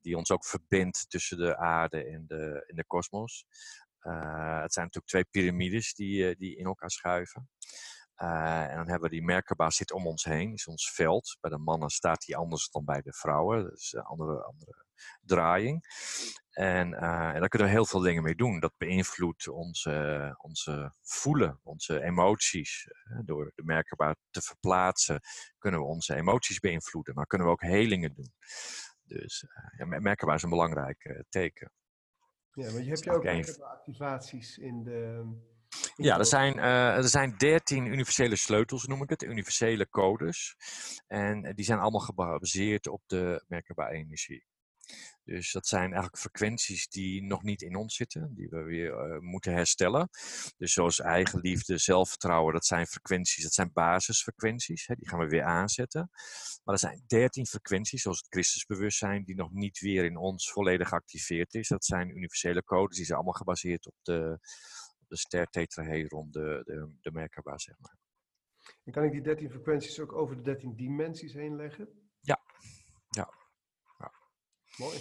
Die 0.00 0.16
ons 0.16 0.30
ook 0.30 0.44
verbindt 0.44 1.10
tussen 1.10 1.38
de 1.38 1.56
aarde 1.56 2.04
en 2.04 2.24
de, 2.26 2.64
en 2.66 2.76
de 2.76 2.84
kosmos. 2.86 3.46
Uh, 4.06 4.60
het 4.62 4.72
zijn 4.72 4.84
natuurlijk 4.84 5.06
twee 5.06 5.24
piramides 5.24 5.94
die, 5.94 6.28
uh, 6.28 6.34
die 6.38 6.56
in 6.56 6.64
elkaar 6.66 6.90
schuiven. 6.90 7.48
Uh, 8.22 8.62
en 8.62 8.76
dan 8.76 8.88
hebben 8.88 9.10
we 9.10 9.16
die 9.16 9.24
Merkaba 9.24 9.70
zit 9.70 9.92
om 9.92 10.06
ons 10.06 10.24
heen, 10.24 10.52
is 10.52 10.66
ons 10.66 10.92
veld. 10.92 11.36
Bij 11.40 11.50
de 11.50 11.58
mannen 11.58 11.90
staat 11.90 12.24
die 12.24 12.36
anders 12.36 12.68
dan 12.70 12.84
bij 12.84 13.02
de 13.02 13.12
vrouwen. 13.12 13.72
Is 13.72 13.92
een 13.92 14.02
andere, 14.02 14.42
andere 14.42 14.84
draaiing. 15.20 15.84
En, 16.50 16.94
en 16.94 17.40
daar 17.40 17.48
kunnen 17.48 17.68
we 17.68 17.74
heel 17.74 17.86
veel 17.86 18.00
dingen 18.00 18.22
mee 18.22 18.34
doen. 18.34 18.60
Dat 18.60 18.72
beïnvloedt 18.76 19.48
onze, 19.48 20.34
onze 20.38 20.92
voelen, 21.02 21.60
onze 21.62 22.02
emoties. 22.02 22.88
Door 23.24 23.52
de 23.54 23.64
Merkaba 23.64 24.14
te 24.30 24.40
verplaatsen 24.40 25.20
kunnen 25.58 25.80
we 25.80 25.86
onze 25.86 26.14
emoties 26.14 26.58
beïnvloeden. 26.58 27.14
Maar 27.14 27.26
kunnen 27.26 27.46
we 27.46 27.52
ook 27.52 27.62
helingen 27.62 28.14
doen. 28.14 28.32
Dus 29.02 29.44
ja, 29.76 29.84
Merkaba 29.84 30.34
is 30.34 30.42
een 30.42 30.50
belangrijk 30.50 31.24
teken. 31.28 31.72
Ja, 32.56 32.72
maar 32.72 32.82
je 32.82 32.88
hebt 32.88 33.04
je 33.04 33.10
ook 33.10 33.24
een... 33.24 33.62
activaties 33.62 34.58
in 34.58 34.82
de. 34.82 35.22
In 35.96 36.04
ja, 36.04 36.18
er 36.18 36.26
zijn, 36.26 36.56
uh, 36.56 36.96
er 36.96 37.08
zijn 37.08 37.34
13 37.36 37.86
universele 37.86 38.36
sleutels, 38.36 38.86
noem 38.86 39.02
ik 39.02 39.10
het, 39.10 39.22
universele 39.22 39.88
codes. 39.88 40.56
En 41.06 41.54
die 41.54 41.64
zijn 41.64 41.78
allemaal 41.78 42.00
gebaseerd 42.00 42.88
op 42.88 43.02
de 43.06 43.44
Merkaba-energie. 43.48 44.44
Dus 45.26 45.52
dat 45.52 45.66
zijn 45.66 45.92
eigenlijk 45.92 46.18
frequenties 46.18 46.88
die 46.88 47.22
nog 47.22 47.42
niet 47.42 47.62
in 47.62 47.76
ons 47.76 47.94
zitten, 47.94 48.34
die 48.34 48.48
we 48.48 48.62
weer 48.62 49.14
uh, 49.14 49.18
moeten 49.20 49.52
herstellen. 49.52 50.08
Dus 50.56 50.72
zoals 50.72 51.00
eigenliefde, 51.00 51.78
zelfvertrouwen, 51.78 52.52
dat 52.52 52.66
zijn 52.66 52.86
frequenties, 52.86 53.42
dat 53.42 53.52
zijn 53.52 53.72
basisfrequenties, 53.72 54.86
hè, 54.86 54.94
die 54.94 55.08
gaan 55.08 55.18
we 55.18 55.26
weer 55.26 55.42
aanzetten. 55.42 56.10
Maar 56.64 56.74
er 56.74 56.80
zijn 56.80 57.02
dertien 57.06 57.46
frequenties, 57.46 58.02
zoals 58.02 58.18
het 58.18 58.26
Christusbewustzijn, 58.28 59.24
die 59.24 59.34
nog 59.34 59.52
niet 59.52 59.78
weer 59.78 60.04
in 60.04 60.16
ons 60.16 60.50
volledig 60.52 60.88
geactiveerd 60.88 61.54
is. 61.54 61.68
Dat 61.68 61.84
zijn 61.84 62.16
universele 62.16 62.64
codes, 62.64 62.96
die 62.96 63.04
zijn 63.04 63.18
allemaal 63.18 63.38
gebaseerd 63.38 63.86
op 63.86 63.94
de, 64.02 64.38
de 65.08 65.16
ster 65.16 65.46
tetrahedron, 65.46 66.30
de, 66.30 66.62
de, 66.64 66.90
de 67.00 67.10
Merkaba, 67.12 67.58
zeg 67.58 67.78
maar. 67.78 67.96
En 68.84 68.92
kan 68.92 69.04
ik 69.04 69.12
die 69.12 69.22
dertien 69.22 69.50
frequenties 69.50 70.00
ook 70.00 70.12
over 70.12 70.36
de 70.36 70.42
dertien 70.42 70.76
dimensies 70.76 71.32
heen 71.32 71.56
leggen? 71.56 72.05
Mooi. 74.76 74.98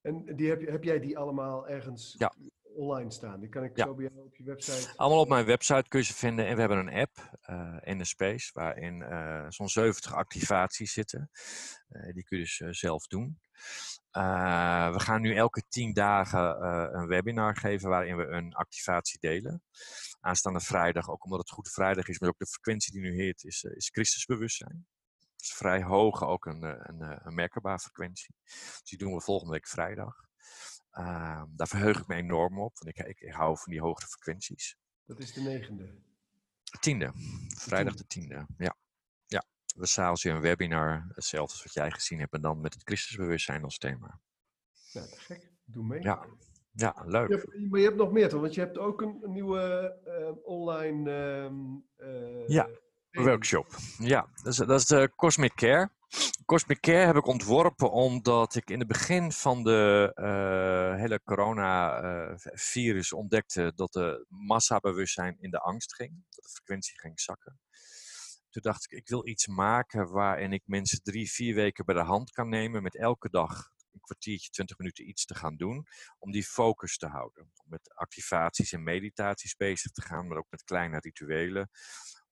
En 0.00 0.36
die 0.36 0.48
heb, 0.48 0.66
heb 0.66 0.84
jij 0.84 1.00
die 1.00 1.18
allemaal 1.18 1.68
ergens 1.68 2.14
ja. 2.18 2.34
online 2.62 3.10
staan? 3.10 3.40
Die 3.40 3.48
kan 3.48 3.64
ik 3.64 3.76
ja. 3.76 3.84
zo 3.84 3.94
bij 3.94 4.04
jou 4.04 4.26
op 4.26 4.36
je 4.36 4.44
website... 4.44 4.96
Allemaal 4.96 5.20
op 5.20 5.28
mijn 5.28 5.44
website 5.44 5.88
kun 5.88 5.98
je 5.98 6.04
ze 6.04 6.14
vinden. 6.14 6.46
En 6.46 6.54
we 6.54 6.60
hebben 6.60 6.78
een 6.78 7.00
app, 7.00 7.38
uh, 7.50 7.76
in 7.80 7.98
de 7.98 8.04
Space, 8.04 8.50
waarin 8.52 9.00
uh, 9.00 9.46
zo'n 9.48 9.68
70 9.68 10.14
activaties 10.14 10.92
zitten. 10.92 11.30
Uh, 11.88 12.12
die 12.12 12.24
kun 12.24 12.38
je 12.38 12.44
dus 12.44 12.78
zelf 12.78 13.06
doen. 13.06 13.40
we 14.10 15.00
gaan 15.00 15.20
nu 15.20 15.34
elke 15.34 15.62
10 15.68 15.92
dagen 15.92 16.64
een 16.94 17.06
webinar 17.06 17.56
geven 17.56 17.88
waarin 17.88 18.16
we 18.16 18.26
een 18.26 18.54
activatie 18.54 19.18
delen. 19.20 19.62
Aanstaande 20.20 20.60
vrijdag, 20.60 21.10
ook 21.10 21.24
omdat 21.24 21.38
het 21.38 21.50
Goede 21.50 21.70
Vrijdag 21.70 22.08
is, 22.08 22.18
maar 22.18 22.28
ook 22.28 22.38
de 22.38 22.46
frequentie 22.46 22.92
die 22.92 23.00
nu 23.00 23.14
heert, 23.14 23.44
is, 23.44 23.62
is 23.62 23.88
Christusbewustzijn 23.88 24.86
is 25.40 25.52
vrij 25.52 25.82
hoog, 25.82 26.24
ook 26.24 26.46
een, 26.46 26.64
eh, 26.64 26.70
een, 26.70 27.00
een, 27.00 27.10
eh, 27.10 27.24
een 27.24 27.34
merkbare 27.34 27.78
frequentie. 27.78 28.34
Dus 28.44 28.82
die 28.84 28.98
doen 28.98 29.14
we 29.14 29.20
volgende 29.20 29.52
week 29.52 29.68
vrijdag. 29.68 30.26
Uh, 30.92 31.42
daar 31.48 31.68
verheug 31.68 32.00
ik 32.00 32.06
me 32.06 32.14
enorm 32.14 32.58
op, 32.60 32.78
want 32.78 32.98
ik, 32.98 33.06
ik, 33.06 33.20
ik, 33.20 33.32
hou 33.32 33.58
van 33.58 33.72
die 33.72 33.80
hogere 33.80 34.06
frequenties. 34.06 34.76
Dat 35.04 35.18
is 35.18 35.32
de 35.32 35.40
negende? 35.40 35.94
Tiende. 36.80 37.12
Vrijdag 37.48 37.94
de 37.94 38.06
tiende, 38.06 38.46
ja. 38.58 38.76
Ja, 39.26 39.44
we 39.76 39.86
s'avonds 39.86 40.22
weer 40.22 40.34
een 40.34 40.40
webinar, 40.40 41.06
hetzelfde 41.14 41.52
als 41.52 41.62
wat 41.62 41.72
jij 41.72 41.90
gezien 41.90 42.18
hebt, 42.18 42.32
en 42.32 42.40
dan 42.40 42.60
met 42.60 42.74
het 42.74 42.82
Christusbewustzijn 42.84 43.64
als 43.64 43.78
thema. 43.78 44.20
Ja, 44.92 45.06
te 45.06 45.18
gek. 45.18 45.52
Doe 45.64 45.84
mee. 45.84 46.02
Ja, 46.02 46.26
ja 46.70 47.02
leuk. 47.06 47.28
Je 47.28 47.34
hebt, 47.34 47.70
maar 47.70 47.80
je 47.80 47.86
hebt 47.86 47.98
nog 47.98 48.12
meer 48.12 48.28
toch? 48.28 48.40
Want 48.40 48.54
je 48.54 48.60
hebt 48.60 48.78
ook 48.78 49.00
een, 49.00 49.18
een 49.22 49.32
nieuwe 49.32 49.96
uh, 50.06 50.46
online... 50.46 51.10
Uh, 51.98 52.48
ja 52.48 52.68
Workshop, 53.10 53.76
ja. 53.98 54.28
Dat 54.42 54.52
is, 54.52 54.56
dat 54.56 54.80
is 54.80 54.86
de 54.86 55.12
Cosmic 55.16 55.54
Care. 55.54 55.90
Cosmic 56.44 56.80
Care 56.80 57.06
heb 57.06 57.16
ik 57.16 57.26
ontworpen 57.26 57.90
omdat 57.90 58.54
ik 58.54 58.70
in 58.70 58.78
het 58.78 58.88
begin 58.88 59.32
van 59.32 59.62
de 59.62 60.12
uh, 60.14 61.00
hele 61.00 61.22
corona-virus 61.22 63.12
uh, 63.12 63.18
ontdekte 63.18 63.72
dat 63.74 63.92
de 63.92 64.26
massabewustzijn 64.28 65.36
in 65.40 65.50
de 65.50 65.58
angst 65.58 65.94
ging. 65.94 66.24
Dat 66.28 66.44
de 66.44 66.50
frequentie 66.50 66.98
ging 66.98 67.20
zakken. 67.20 67.60
Toen 68.50 68.62
dacht 68.62 68.84
ik, 68.84 68.98
ik 68.98 69.08
wil 69.08 69.26
iets 69.26 69.46
maken 69.46 70.10
waarin 70.10 70.52
ik 70.52 70.62
mensen 70.64 71.02
drie, 71.02 71.30
vier 71.30 71.54
weken 71.54 71.84
bij 71.84 71.94
de 71.94 72.00
hand 72.00 72.30
kan 72.30 72.48
nemen 72.48 72.82
met 72.82 72.96
elke 72.96 73.30
dag 73.30 73.70
een 73.92 74.00
kwartiertje, 74.00 74.50
twintig 74.50 74.78
minuten 74.78 75.08
iets 75.08 75.24
te 75.24 75.34
gaan 75.34 75.56
doen, 75.56 75.86
om 76.18 76.30
die 76.30 76.44
focus 76.44 76.96
te 76.98 77.06
houden. 77.06 77.42
Om 77.42 77.70
met 77.70 77.94
activaties 77.94 78.72
en 78.72 78.82
meditaties 78.82 79.56
bezig 79.56 79.90
te 79.90 80.02
gaan, 80.02 80.28
maar 80.28 80.38
ook 80.38 80.50
met 80.50 80.64
kleine 80.64 80.98
rituelen 80.98 81.70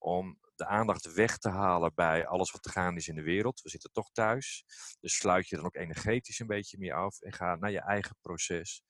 om 0.06 0.38
de 0.54 0.66
aandacht 0.66 1.12
weg 1.12 1.38
te 1.38 1.48
halen 1.48 1.94
bij 1.94 2.26
alles 2.26 2.50
wat 2.50 2.62
te 2.62 2.70
gaan 2.70 2.96
is 2.96 3.08
in 3.08 3.14
de 3.14 3.22
wereld. 3.22 3.60
We 3.60 3.68
zitten 3.68 3.92
toch 3.92 4.10
thuis, 4.12 4.64
dus 5.00 5.16
sluit 5.16 5.48
je 5.48 5.56
dan 5.56 5.64
ook 5.64 5.74
energetisch 5.74 6.38
een 6.38 6.46
beetje 6.46 6.78
meer 6.78 6.94
af 6.94 7.20
en 7.20 7.32
ga 7.32 7.56
naar 7.56 7.70
je 7.70 7.80
eigen 7.80 8.16
proces. 8.20 8.82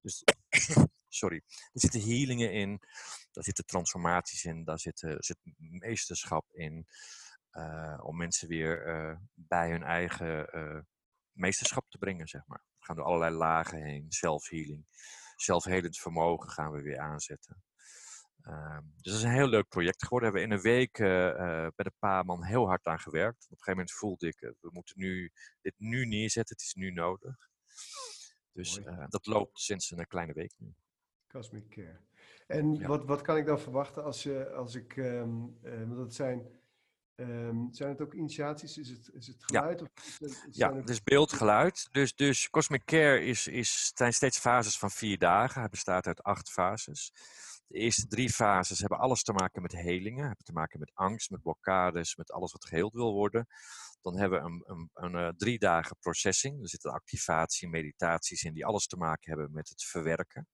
Dus, 0.00 0.24
sorry, 1.20 1.42
er 1.46 1.80
zitten 1.80 2.00
healingen 2.00 2.52
in, 2.52 2.78
daar 3.30 3.44
zitten 3.44 3.64
transformaties 3.64 4.44
in, 4.44 4.64
daar 4.64 4.78
zit, 4.78 4.98
zit 5.18 5.38
meesterschap 5.56 6.52
in. 6.52 6.86
Uh, 7.52 7.98
om 8.02 8.16
mensen 8.16 8.48
weer 8.48 8.86
uh, 8.86 9.16
bij 9.34 9.70
hun 9.70 9.82
eigen 9.82 10.46
meesterschap 11.32 11.90
te 11.90 11.98
brengen, 11.98 12.28
zeg 12.28 12.46
maar. 12.46 12.64
We 12.78 12.84
gaan 12.84 12.96
door 12.96 13.04
allerlei 13.04 13.34
lagen 13.34 13.82
heen, 13.82 14.06
zelfhealing. 14.08 14.86
Zelfhelend 15.36 15.98
vermogen 15.98 16.50
gaan 16.50 16.72
we 16.72 16.82
weer 16.82 16.98
aanzetten. 16.98 17.62
Uh, 18.44 18.78
dus 18.94 19.12
dat 19.12 19.14
is 19.14 19.22
een 19.22 19.30
heel 19.30 19.48
leuk 19.48 19.68
project 19.68 20.02
geworden. 20.02 20.32
Daar 20.32 20.40
hebben 20.40 20.58
we 20.60 20.66
in 20.66 20.72
een 20.72 20.78
week 20.78 20.98
uh, 20.98 21.08
uh, 21.08 21.66
bij 21.76 21.84
de 21.84 21.92
Paarman 21.98 22.44
heel 22.44 22.66
hard 22.66 22.86
aan 22.86 23.00
gewerkt. 23.00 23.44
Op 23.44 23.50
een 23.50 23.56
gegeven 23.56 23.72
moment 23.72 23.92
voelde 23.92 24.26
ik, 24.26 24.38
we 24.60 24.70
moeten 24.72 24.94
nu, 24.98 25.32
dit 25.60 25.74
nu 25.76 26.06
neerzetten, 26.06 26.56
het 26.56 26.64
is 26.64 26.74
nu 26.74 26.90
nodig. 26.90 27.48
Dus 28.52 28.80
dat 29.08 29.26
loopt 29.26 29.60
sinds 29.60 29.90
een 29.90 30.06
kleine 30.06 30.32
week 30.32 30.52
nu. 30.56 30.74
Cosmic 31.28 31.68
Care. 31.68 32.00
En 32.46 32.74
ja. 32.74 32.86
wat, 32.86 33.04
wat 33.04 33.20
kan 33.20 33.36
ik 33.36 33.46
dan 33.46 33.60
verwachten 33.60 34.04
als, 34.04 34.22
je, 34.22 34.50
als 34.50 34.74
ik, 34.74 34.96
um, 34.96 35.58
dat 35.94 36.14
zijn, 36.14 36.46
um, 37.16 37.68
zijn 37.72 37.88
het 37.88 38.00
ook 38.00 38.14
initiaties? 38.14 38.78
Is 38.78 38.88
het, 38.88 39.10
is 39.12 39.26
het 39.26 39.44
geluid? 39.44 39.80
Ja, 39.80 39.86
of 39.94 40.20
is 40.20 40.42
het, 40.42 40.56
ja 40.56 40.74
het 40.74 40.88
is 40.88 41.02
beeld, 41.02 41.32
geluid. 41.32 41.88
Dus, 41.92 42.14
dus 42.14 42.50
Cosmic 42.50 42.84
Care 42.84 43.20
is, 43.20 43.46
is, 43.46 43.92
zijn 43.94 44.12
steeds 44.12 44.38
fases 44.38 44.78
van 44.78 44.90
vier 44.90 45.18
dagen. 45.18 45.60
Hij 45.60 45.70
bestaat 45.70 46.06
uit 46.06 46.22
acht 46.22 46.50
fases. 46.50 47.12
De 47.70 47.78
eerste 47.78 48.06
drie 48.06 48.30
fases 48.30 48.78
hebben 48.78 48.98
alles 48.98 49.22
te 49.22 49.32
maken 49.32 49.62
met 49.62 49.72
helingen, 49.72 50.26
hebben 50.26 50.44
te 50.44 50.52
maken 50.52 50.78
met 50.78 50.90
angst, 50.94 51.30
met 51.30 51.42
blokkades, 51.42 52.16
met 52.16 52.32
alles 52.32 52.52
wat 52.52 52.64
geheeld 52.64 52.92
wil 52.92 53.12
worden. 53.12 53.46
Dan 54.00 54.18
hebben 54.18 54.42
we 54.42 54.48
een, 54.48 54.62
een, 54.66 54.90
een, 54.94 55.14
een 55.14 55.36
drie 55.36 55.58
dagen 55.58 55.96
processing. 55.98 56.62
Er 56.62 56.68
zitten 56.68 56.92
activatie, 56.92 57.68
meditaties 57.68 58.42
in 58.42 58.54
die 58.54 58.66
alles 58.66 58.86
te 58.86 58.96
maken 58.96 59.30
hebben 59.30 59.52
met 59.52 59.68
het 59.68 59.84
verwerken. 59.84 60.48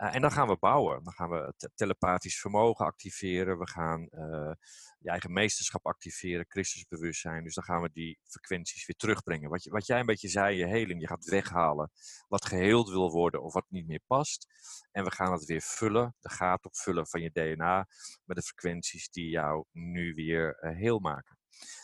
Uh, 0.00 0.14
en 0.14 0.20
dan 0.20 0.32
gaan 0.32 0.48
we 0.48 0.56
bouwen. 0.56 1.04
Dan 1.04 1.12
gaan 1.12 1.30
we 1.30 1.54
telepathisch 1.74 2.40
vermogen 2.40 2.86
activeren. 2.86 3.58
We 3.58 3.68
gaan 3.68 4.08
uh, 4.10 4.52
je 4.98 5.10
eigen 5.10 5.32
meesterschap 5.32 5.86
activeren, 5.86 6.44
Christusbewustzijn. 6.48 7.44
Dus 7.44 7.54
dan 7.54 7.64
gaan 7.64 7.82
we 7.82 7.90
die 7.92 8.18
frequenties 8.22 8.86
weer 8.86 8.96
terugbrengen. 8.96 9.50
Wat, 9.50 9.64
wat 9.64 9.86
jij 9.86 10.00
een 10.00 10.06
beetje 10.06 10.28
zei, 10.28 10.56
je 10.56 10.66
heling, 10.66 11.00
je 11.00 11.06
gaat 11.06 11.24
weghalen 11.24 11.90
wat 12.28 12.44
geheeld 12.44 12.88
wil 12.88 13.10
worden 13.10 13.42
of 13.42 13.52
wat 13.52 13.64
niet 13.68 13.86
meer 13.86 14.02
past. 14.06 14.46
En 14.90 15.04
we 15.04 15.10
gaan 15.10 15.32
het 15.32 15.44
weer 15.44 15.62
vullen, 15.62 16.16
de 16.20 16.30
gaten 16.30 16.70
opvullen 16.70 17.06
van 17.06 17.20
je 17.20 17.30
DNA 17.32 17.86
met 18.24 18.36
de 18.36 18.42
frequenties 18.42 19.10
die 19.10 19.28
jou 19.28 19.64
nu 19.72 20.14
weer 20.14 20.58
uh, 20.60 20.76
heel 20.76 20.98
maken. 20.98 21.38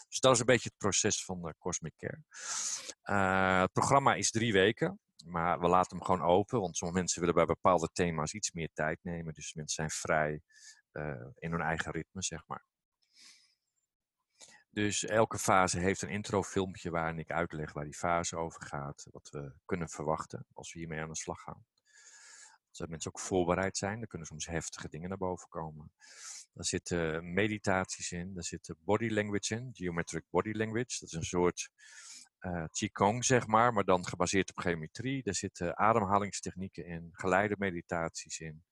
Dus 0.08 0.20
dat 0.20 0.32
is 0.32 0.38
een 0.38 0.46
beetje 0.46 0.68
het 0.68 0.78
proces 0.78 1.24
van 1.24 1.54
Cosmic 1.58 1.94
Care. 1.96 2.22
het 3.60 3.72
programma 3.72 4.14
is 4.14 4.30
drie 4.30 4.52
weken. 4.52 5.00
Maar 5.26 5.60
we 5.60 5.68
laten 5.68 5.96
hem 5.96 6.06
gewoon 6.06 6.22
open, 6.22 6.60
want 6.60 6.76
sommige 6.76 6.98
mensen 6.98 7.20
willen 7.20 7.34
bij 7.34 7.46
bepaalde 7.46 7.88
thema's 7.92 8.32
iets 8.32 8.52
meer 8.52 8.70
tijd 8.72 8.98
nemen. 9.02 9.34
Dus 9.34 9.54
mensen 9.54 9.74
zijn 9.74 9.90
vrij 9.90 10.40
uh, 10.92 11.26
in 11.34 11.50
hun 11.50 11.60
eigen 11.60 11.92
ritme, 11.92 12.22
zeg 12.22 12.46
maar. 12.46 12.64
Dus 14.70 15.04
elke 15.04 15.38
fase 15.38 15.78
heeft 15.78 16.02
een 16.02 16.08
introfilmpje 16.08 16.90
waarin 16.90 17.18
ik 17.18 17.30
uitleg 17.30 17.72
waar 17.72 17.84
die 17.84 17.94
fase 17.94 18.36
over 18.36 18.62
gaat. 18.62 19.06
Wat 19.10 19.28
we 19.30 19.52
kunnen 19.64 19.88
verwachten 19.88 20.46
als 20.52 20.72
we 20.72 20.78
hiermee 20.78 21.00
aan 21.00 21.08
de 21.08 21.16
slag 21.16 21.40
gaan. 21.40 21.66
Zodat 22.70 22.90
mensen 22.90 23.10
ook 23.10 23.20
voorbereid 23.20 23.76
zijn. 23.76 24.00
Er 24.00 24.06
kunnen 24.06 24.26
soms 24.26 24.46
heftige 24.46 24.88
dingen 24.88 25.08
naar 25.08 25.18
boven 25.18 25.48
komen. 25.48 25.92
Daar 26.52 26.64
zitten 26.64 27.32
meditaties 27.32 28.12
in, 28.12 28.34
daar 28.34 28.44
zit 28.44 28.74
body 28.78 29.08
language 29.08 29.54
in, 29.54 29.70
geometric 29.72 30.24
body 30.30 30.52
language. 30.52 30.96
Dat 31.00 31.08
is 31.08 31.12
een 31.12 31.22
soort 31.22 31.70
Qigong, 32.70 33.24
zeg 33.24 33.46
maar, 33.46 33.72
maar 33.72 33.84
dan 33.84 34.06
gebaseerd 34.06 34.50
op 34.50 34.58
geometrie. 34.58 35.22
Er 35.24 35.34
zitten 35.34 35.76
ademhalingstechnieken 35.76 36.86
in, 36.86 37.08
geleide 37.12 37.54
meditaties 37.58 38.38
in. 38.38 38.64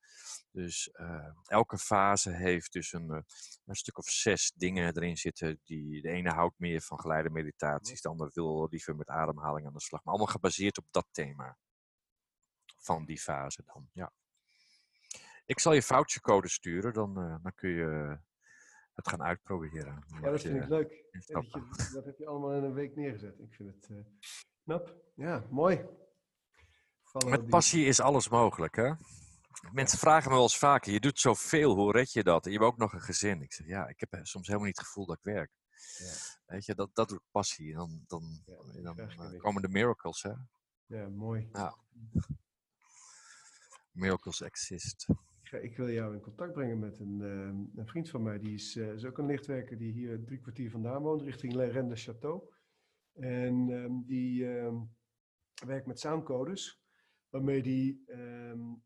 Dus 0.51 0.91
uh, 0.93 1.29
elke 1.47 1.79
fase 1.79 2.31
heeft 2.31 2.73
dus 2.73 2.93
een, 2.93 3.11
uh, 3.11 3.19
een, 3.65 3.75
stuk 3.75 3.99
of 3.99 4.09
zes 4.09 4.53
dingen 4.55 4.97
erin 4.97 5.17
zitten. 5.17 5.61
Die, 5.65 6.03
de 6.03 6.09
ene 6.09 6.31
houdt 6.31 6.59
meer 6.59 6.81
van 6.81 7.01
geleide 7.01 7.31
meditaties, 7.31 8.01
de 8.01 8.09
andere 8.09 8.31
wil 8.33 8.67
liever 8.71 8.97
met 8.97 9.09
ademhaling 9.09 9.67
aan 9.67 9.73
de 9.73 9.81
slag. 9.81 10.05
Maar 10.05 10.15
allemaal 10.15 10.33
gebaseerd 10.33 10.79
op 10.79 10.87
dat 10.91 11.07
thema 11.11 11.59
van 12.79 13.05
die 13.05 13.19
fase 13.19 13.63
dan, 13.65 13.89
ja. 13.93 14.13
Ik 15.47 15.59
zal 15.59 15.73
je 15.73 15.83
foutjecode 15.83 16.49
sturen, 16.49 16.93
dan, 16.93 17.15
dan 17.15 17.53
kun 17.55 17.71
je 17.71 18.19
het 18.95 19.09
gaan 19.09 19.23
uitproberen. 19.23 20.05
Ja, 20.07 20.31
dat 20.31 20.41
vind 20.41 20.63
ik 20.63 20.69
leuk. 20.69 21.05
Dat, 21.27 21.51
je, 21.51 21.91
dat 21.93 22.05
heb 22.05 22.19
je 22.19 22.27
allemaal 22.27 22.53
in 22.53 22.63
een 22.63 22.75
week 22.75 22.97
neergezet. 22.97 23.39
Ik 23.39 23.55
vind 23.55 23.75
het 23.75 23.89
uh, 23.91 24.05
knap. 24.65 24.97
Ja, 25.15 25.47
mooi. 25.51 25.85
Vallen 27.03 27.31
Met 27.31 27.49
passie 27.49 27.87
is 27.87 28.01
alles 28.01 28.29
mogelijk, 28.29 28.77
hè? 28.77 28.93
Mensen 29.73 29.99
vragen 29.99 30.29
me 30.29 30.35
wel 30.35 30.43
eens 30.43 30.59
vaker, 30.59 30.93
je 30.93 31.01
doet 31.01 31.19
zoveel, 31.19 31.75
hoe 31.75 31.93
red 31.93 32.13
je 32.13 32.25
dat? 32.25 32.45
En 32.45 32.53
je 32.53 32.59
hebt 32.59 32.71
ook 32.71 32.79
nog 32.79 32.93
een 32.93 33.01
gezin. 33.01 33.43
Ik 33.43 33.53
zeg, 33.53 33.67
ja, 33.67 33.87
ik 33.87 34.01
heb 34.01 34.19
soms 34.23 34.47
helemaal 34.47 34.67
niet 34.67 34.79
het 34.79 34.87
gevoel 34.87 35.07
dat 35.07 35.17
ik 35.17 35.23
werk. 35.23 35.51
Ja. 35.99 36.13
Weet 36.47 36.65
je, 36.65 36.75
dat, 36.75 36.91
dat 36.93 37.09
doet 37.09 37.23
passie. 37.31 37.73
En 37.73 37.77
dan, 37.77 38.05
dan, 38.07 38.43
ja, 38.47 38.83
dan, 38.83 38.97
dan 39.17 39.37
komen 39.37 39.63
de 39.63 39.69
miracles, 39.69 40.23
hè? 40.23 40.33
Ja, 40.87 41.09
mooi. 41.09 41.49
Ja. 41.53 41.77
Miracles 43.91 44.41
exist 44.41 45.07
ik 45.53 45.77
wil 45.77 45.91
jou 45.91 46.15
in 46.15 46.21
contact 46.21 46.53
brengen 46.53 46.79
met 46.79 46.99
een, 46.99 47.21
uh, 47.21 47.79
een 47.81 47.87
vriend 47.87 48.09
van 48.11 48.23
mij. 48.23 48.39
Die 48.39 48.55
is, 48.55 48.77
uh, 48.77 48.93
is, 48.93 49.05
ook 49.05 49.19
een 49.19 49.27
lichtwerker 49.27 49.79
die 49.79 49.93
hier 49.93 50.25
drie 50.25 50.39
kwartier 50.39 50.71
vandaan 50.71 51.03
woont, 51.03 51.23
richting 51.23 51.55
Le 51.55 51.65
Rennes 51.65 52.11
Château. 52.11 52.53
En 53.13 53.69
um, 53.69 54.05
die 54.07 54.47
um, 54.47 54.91
werkt 55.67 55.87
met 55.87 56.01
soundcodes, 56.01 56.83
waarmee 57.29 57.63
die 57.63 58.05
um, 58.09 58.83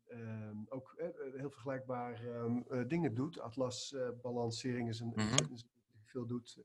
ook 0.69 0.95
uh, 0.97 1.07
heel 1.35 1.49
vergelijkbaar 1.49 2.23
uh, 2.23 2.87
dingen 2.87 3.13
doet. 3.13 3.39
Atlas 3.39 3.95
balancering 4.21 4.89
is 4.89 4.99
een, 4.99 5.07
mm 5.07 5.13
-hmm. 5.15 5.53
is 5.53 5.67
veel 6.03 6.25
doet. 6.25 6.63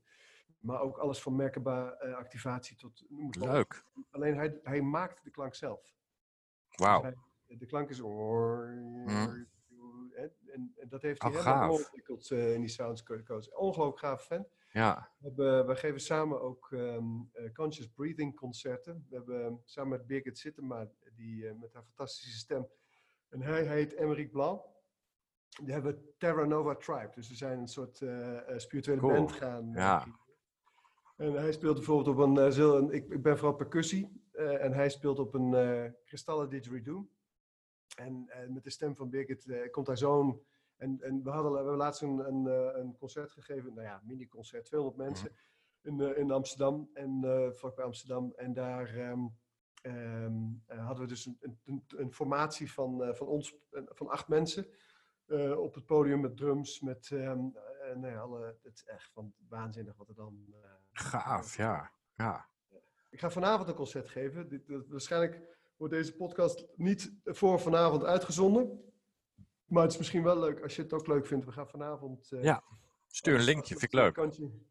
Maar 0.59 0.81
ook 0.81 0.97
alles 0.97 1.21
van 1.21 1.35
merkbaar 1.35 1.95
activatie 2.15 2.77
tot... 2.77 3.05
Leuk. 3.29 3.83
Alleen 4.11 4.35
hij, 4.35 4.59
hij 4.63 4.81
maakt 4.81 5.23
de 5.23 5.31
klank 5.31 5.55
zelf. 5.55 5.95
Wauw. 6.75 7.13
Dus 7.47 7.57
de 7.57 7.65
klank 7.65 7.89
is... 7.89 8.01
Mm. 8.01 9.47
En, 10.55 10.89
dat 10.89 11.01
heeft 11.01 11.21
hij 11.21 11.31
oh, 11.31 11.37
helemaal 11.37 11.71
ontwikkeld 11.71 12.29
uh, 12.29 12.53
in 12.53 12.59
die 12.59 12.69
Sounds 12.69 13.03
Coach. 13.03 13.51
Ongelooflijk 13.53 13.99
gaaf 13.99 14.25
fan. 14.25 14.47
Ja. 14.71 15.09
We, 15.17 15.27
hebben, 15.27 15.67
we 15.67 15.75
geven 15.75 16.01
samen 16.01 16.41
ook 16.41 16.71
um, 16.71 17.29
uh, 17.33 17.53
conscious 17.53 17.87
breathing 17.87 18.35
concerten. 18.35 19.05
We 19.09 19.15
hebben 19.15 19.45
um, 19.45 19.61
samen 19.63 19.89
met 19.89 20.07
Birgit 20.07 20.37
Sittema, 20.37 20.87
die 21.15 21.43
uh, 21.43 21.51
met 21.59 21.73
haar 21.73 21.83
fantastische 21.83 22.37
stem. 22.37 22.67
En 23.29 23.41
hij 23.41 23.67
heet 23.67 23.93
Emeric 23.93 24.31
Blanc. 24.31 24.61
Die 25.63 25.73
hebben 25.73 26.13
Terra 26.17 26.45
Nova 26.45 26.75
Tribe. 26.75 27.11
Dus 27.15 27.29
we 27.29 27.35
zijn 27.35 27.59
een 27.59 27.67
soort 27.67 28.01
spirituele 28.57 28.99
cool. 28.99 29.13
band 29.13 29.31
gaan. 29.31 29.71
Ja. 29.71 30.05
En 31.17 31.33
hij 31.33 31.51
speelt 31.51 31.75
bijvoorbeeld 31.75 32.17
op 32.17 32.37
een, 32.37 32.53
zil, 32.53 32.77
een 32.77 32.91
ik, 32.91 33.09
ik, 33.09 33.21
ben 33.21 33.37
vooral 33.37 33.55
percussie. 33.55 34.21
en 34.33 34.73
hij 34.73 34.89
speelt 34.89 35.19
op 35.19 35.33
een 35.33 35.95
kristallen 36.05 36.49
didgeridoo. 36.49 37.07
En, 37.95 38.25
en, 38.29 38.53
met 38.53 38.63
de 38.63 38.69
stem 38.69 38.95
van 38.95 39.09
Birgit 39.09 39.45
uh, 39.45 39.71
komt 39.71 39.85
daar 39.85 39.97
zo'n. 39.97 40.45
En, 40.77 41.01
en 41.01 41.23
we, 41.23 41.29
hadden, 41.29 41.51
we 41.51 41.57
hebben 41.57 41.77
laatst 41.77 42.01
een, 42.01 42.19
een, 42.19 42.47
eh, 42.47 42.79
een 42.79 42.97
concert 42.97 43.31
gegeven, 43.31 43.73
nou 43.73 43.87
ja, 43.87 44.01
mini-concert, 44.03 44.65
200 44.65 44.97
mhm. 44.97 45.11
mensen 45.11 45.31
in, 45.81 45.99
uh, 45.99 46.17
in 46.17 46.31
Amsterdam 46.31 46.89
en 46.93 47.21
vlakbij 47.55 47.85
Amsterdam. 47.85 48.33
En 48.35 48.53
daar 48.53 48.95
um, 48.95 49.37
um, 49.81 50.63
hadden 50.67 51.03
we 51.03 51.07
dus 51.07 51.25
een, 51.25 51.59
een, 51.65 51.83
een 51.87 52.13
formatie 52.13 52.71
van, 52.71 53.15
van 53.15 53.27
ons, 53.27 53.55
van 53.71 54.07
acht 54.07 54.27
mensen. 54.27 54.67
op 55.57 55.73
het 55.73 55.85
podium 55.85 56.19
met 56.19 56.37
drums, 56.37 56.79
met 56.79 57.09
um, 57.09 57.53
nou 57.95 58.07
ja, 58.07 58.19
alle, 58.19 58.57
het 58.63 58.73
is 58.73 58.83
echt 58.83 59.11
van 59.11 59.33
waanzinnig 59.47 59.97
wat 59.97 60.09
er 60.09 60.15
dan. 60.15 60.55
Gaaf, 60.91 61.57
ja. 61.57 61.91
ja. 62.15 62.49
Ik 63.09 63.19
ga 63.19 63.29
vanavond 63.29 63.67
een 63.67 63.75
concert 63.75 64.09
geven. 64.09 64.47
Dit, 64.47 64.67
dat, 64.67 64.87
waarschijnlijk 64.87 65.54
wordt 65.77 65.93
deze 65.93 66.15
podcast 66.15 66.65
niet 66.75 67.13
voor 67.23 67.59
vanavond 67.59 68.03
uitgezonden. 68.03 68.83
Maar 69.65 69.83
het 69.83 69.91
is 69.91 69.97
misschien 69.97 70.23
wel 70.23 70.39
leuk 70.39 70.61
als 70.61 70.75
je 70.75 70.81
het 70.81 70.93
ook 70.93 71.07
leuk 71.07 71.25
vindt. 71.25 71.45
We 71.45 71.51
gaan 71.51 71.69
vanavond. 71.69 72.31
Uh, 72.31 72.43
ja, 72.43 72.63
stuur 73.07 73.35
een 73.35 73.43
linkje, 73.43 73.75
vind 73.77 73.93
ik 73.93 73.99
leuk. 73.99 74.13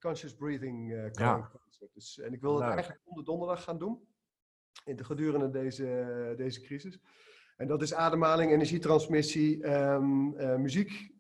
Conscious, 0.01 0.35
Breathing 0.35 0.93
uh, 0.93 1.11
ja. 1.13 1.51
dus, 1.93 2.19
En 2.19 2.33
ik 2.33 2.41
wil 2.41 2.55
het 2.55 2.71
eigenlijk 2.71 3.01
onder 3.05 3.25
donderdag 3.25 3.63
gaan 3.63 3.79
doen. 3.79 4.09
In 4.85 4.97
de, 4.97 5.05
gedurende 5.05 5.51
deze, 5.51 6.35
deze 6.37 6.61
crisis. 6.61 6.99
En 7.57 7.67
dat 7.67 7.83
is 7.83 7.95
ademhaling, 7.95 8.53
energietransmissie, 8.53 9.67
um, 9.67 10.35
uh, 10.41 10.57
muziek, 10.57 11.15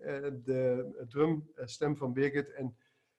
de 0.44 1.04
drum, 1.08 1.50
stem 1.56 1.96
van 1.96 2.12
Birgit 2.12 2.52
en, 2.52 2.76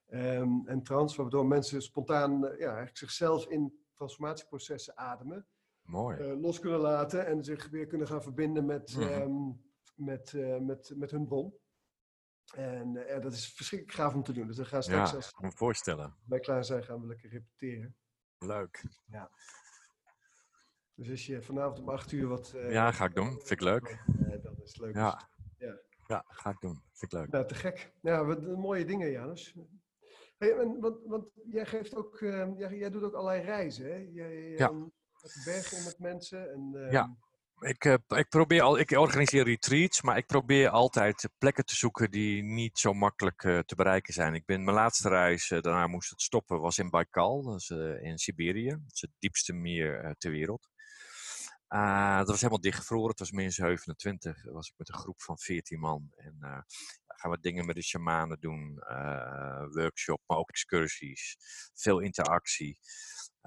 um, 0.09 0.67
en 0.67 0.83
trans, 0.83 1.15
waardoor 1.15 1.45
mensen 1.45 1.81
spontaan 1.81 2.39
ja, 2.39 2.67
eigenlijk 2.67 2.97
zichzelf 2.97 3.47
in 3.47 3.85
transformatieprocessen 3.93 4.97
ademen. 4.97 5.47
Mooi. 5.85 6.17
Uh, 6.17 6.41
los 6.41 6.59
kunnen 6.59 6.79
laten 6.79 7.25
en 7.25 7.43
zich 7.43 7.69
weer 7.69 7.87
kunnen 7.87 8.07
gaan 8.07 8.21
verbinden 8.21 8.65
met, 8.65 8.95
mm 8.95 9.03
um, 9.03 9.63
met, 9.95 10.33
uh, 10.33 10.57
met, 10.57 10.93
met 10.95 11.11
hun 11.11 11.25
bron. 11.25 11.53
En 12.55 12.95
uh, 12.95 13.21
dat 13.21 13.33
is 13.33 13.53
verschrikkelijk 13.53 13.97
gaaf 13.97 14.13
om 14.13 14.23
te 14.23 14.33
doen. 14.33 14.47
Dus 14.47 14.57
we 14.57 14.65
gaan 14.65 14.83
straks 14.83 15.09
ja, 15.09 15.15
als 15.15 15.33
me 15.39 15.51
voorstellen. 15.51 16.15
wij 16.25 16.39
klaar 16.39 16.65
zijn, 16.65 16.83
gaan 16.83 17.01
we 17.01 17.07
lekker 17.07 17.29
repeteren. 17.29 17.95
Leuk. 18.37 18.83
Ja. 19.05 19.31
Dus 20.93 21.09
als 21.09 21.25
je 21.25 21.41
vanavond 21.41 21.79
om 21.79 21.89
8 21.89 22.11
uur 22.11 22.27
wat. 22.27 22.53
ja, 22.69 22.91
ga 22.91 23.05
ik 23.05 23.15
doen. 23.15 23.29
Vind 23.29 23.51
ik 23.51 23.61
leuk. 23.61 24.03
dat 24.41 24.61
is 24.63 24.77
leuk. 24.77 24.95
Ja. 24.95 25.29
ja. 25.57 25.79
ja, 26.07 26.25
ga 26.27 26.49
ik 26.49 26.59
doen. 26.59 26.81
Vind 26.91 27.11
ik 27.13 27.19
leuk. 27.19 27.31
Nou, 27.31 27.47
te 27.47 27.55
gek. 27.55 27.93
Ja, 28.01 28.25
wat 28.25 28.41
mooie 28.41 28.85
dingen, 28.85 29.11
Janus. 29.11 29.55
Hey, 30.37 30.57
en, 30.57 30.79
want, 30.79 31.03
want 31.05 31.27
jij 31.49 31.65
geeft 31.65 31.95
ook, 31.95 32.19
uh, 32.19 32.57
jij, 32.57 32.77
jij, 32.77 32.89
doet 32.89 33.03
ook 33.03 33.13
allerlei 33.13 33.41
reizen, 33.41 33.85
hè? 33.85 34.09
Jij, 34.11 34.49
ja. 34.49 34.69
Um, 34.69 34.93
met 35.83 35.95
mensen. 35.99 36.51
En, 36.51 36.71
uh... 36.73 36.91
Ja, 36.91 37.15
ik, 37.59 37.85
uh, 37.85 37.93
ik, 38.07 38.29
probeer 38.29 38.61
al, 38.61 38.79
ik 38.79 38.91
organiseer 38.91 39.43
retreats, 39.43 40.01
maar 40.01 40.17
ik 40.17 40.25
probeer 40.25 40.69
altijd 40.69 41.29
plekken 41.37 41.65
te 41.65 41.75
zoeken 41.75 42.11
die 42.11 42.43
niet 42.43 42.79
zo 42.79 42.93
makkelijk 42.93 43.43
uh, 43.43 43.59
te 43.59 43.75
bereiken 43.75 44.13
zijn. 44.13 44.33
Ik 44.33 44.45
ben 44.45 44.63
mijn 44.63 44.75
laatste 44.75 45.09
reis, 45.09 45.49
uh, 45.49 45.61
daarna 45.61 45.87
moest 45.87 46.09
het 46.09 46.21
stoppen, 46.21 46.59
was 46.59 46.77
in 46.77 46.89
Baikal, 46.89 47.43
dat 47.43 47.59
is 47.59 47.69
in 48.01 48.17
Siberië. 48.17 48.69
Dat 48.69 48.93
is 48.93 49.01
het 49.01 49.11
diepste 49.19 49.53
meer 49.53 50.15
ter 50.17 50.31
wereld. 50.31 50.69
dat 52.17 52.27
was 52.27 52.39
helemaal 52.39 52.61
dichtgevroren, 52.61 53.09
het 53.09 53.19
was 53.19 53.31
min 53.31 53.51
27. 53.51 54.43
Dat 54.43 54.53
was 54.53 54.67
ik 54.67 54.73
met 54.77 54.89
een 54.89 54.99
groep 54.99 55.21
van 55.21 55.37
14 55.37 55.79
man. 55.79 56.11
En 56.15 56.65
gaan 57.05 57.31
we 57.31 57.37
dingen 57.41 57.65
met 57.65 57.75
de 57.75 57.83
shamanen 57.83 58.39
doen, 58.39 58.79
workshop, 59.71 60.21
maar 60.25 60.37
ook 60.37 60.49
excursies. 60.49 61.37
Veel 61.73 61.99
interactie. 61.99 62.79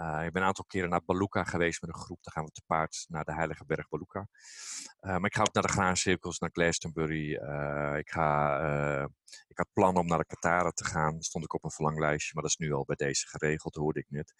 Uh, 0.01 0.25
ik 0.25 0.33
ben 0.33 0.43
een 0.43 0.49
aantal 0.49 0.65
keren 0.65 0.91
naar 0.91 1.05
Baluka 1.05 1.45
geweest 1.45 1.81
met 1.81 1.91
een 1.91 2.01
groep. 2.01 2.23
Dan 2.23 2.33
gaan 2.33 2.45
we 2.45 2.51
te 2.51 2.63
paard 2.67 3.05
naar 3.09 3.25
de 3.25 3.35
Heilige 3.35 3.65
Berg 3.65 3.89
Baluka. 3.89 4.29
Uh, 5.01 5.11
maar 5.11 5.25
ik 5.25 5.35
ga 5.35 5.41
ook 5.41 5.53
naar 5.53 5.63
de 5.63 5.69
graancirkels, 5.69 6.39
naar 6.39 6.51
Glastonbury. 6.53 7.35
Uh, 7.35 7.97
ik, 7.99 8.11
ga, 8.11 8.61
ik 9.49 9.59
had 9.59 9.69
plannen 9.73 10.03
om 10.03 10.09
naar 10.09 10.19
de 10.19 10.27
Katara 10.27 10.71
te 10.71 10.85
gaan. 10.85 11.15
Dat 11.15 11.25
stond 11.25 11.45
ik 11.45 11.55
op 11.55 11.65
een 11.65 11.71
verlanglijstje, 11.71 12.31
maar 12.35 12.43
dat 12.43 12.53
is 12.53 12.67
nu 12.67 12.73
al 12.73 12.85
bij 12.85 12.97
deze 12.97 13.27
geregeld, 13.27 13.75
hoorde 13.75 14.01
ik 14.01 14.07
net. 14.09 14.35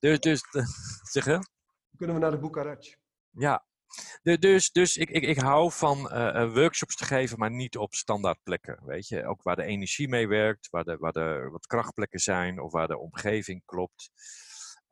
dus, 0.00 0.18
dus 0.20 0.42
zeg 1.02 1.24
je? 1.24 1.38
Kunnen 1.96 2.16
we 2.16 2.22
naar 2.22 2.30
de 2.30 2.38
Bukarest? 2.38 2.98
Ja, 3.32 3.64
dus, 4.22 4.70
dus 4.70 4.96
ik, 4.96 5.10
ik, 5.10 5.22
ik 5.22 5.38
hou 5.38 5.72
van 5.72 5.98
uh, 5.98 6.52
workshops 6.54 6.96
te 6.96 7.04
geven, 7.04 7.38
maar 7.38 7.50
niet 7.50 7.76
op 7.76 7.94
standaard 7.94 8.42
plekken. 8.42 8.78
Weet 8.84 9.08
je, 9.08 9.26
ook 9.26 9.42
waar 9.42 9.56
de 9.56 9.64
energie 9.64 10.08
mee 10.08 10.28
werkt, 10.28 10.68
waar, 10.70 10.84
de, 10.84 10.96
waar 10.96 11.12
de, 11.12 11.48
wat 11.50 11.66
krachtplekken 11.66 12.20
zijn 12.20 12.60
of 12.60 12.72
waar 12.72 12.88
de 12.88 12.98
omgeving 12.98 13.62
klopt. 13.64 14.10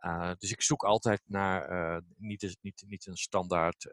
Uh, 0.00 0.32
dus 0.38 0.50
ik 0.50 0.62
zoek 0.62 0.82
altijd 0.82 1.20
naar 1.24 2.02
niet, 2.16 2.56
niet, 2.60 2.84
niet 2.86 3.06
een 3.06 3.16
standaard 3.16 3.88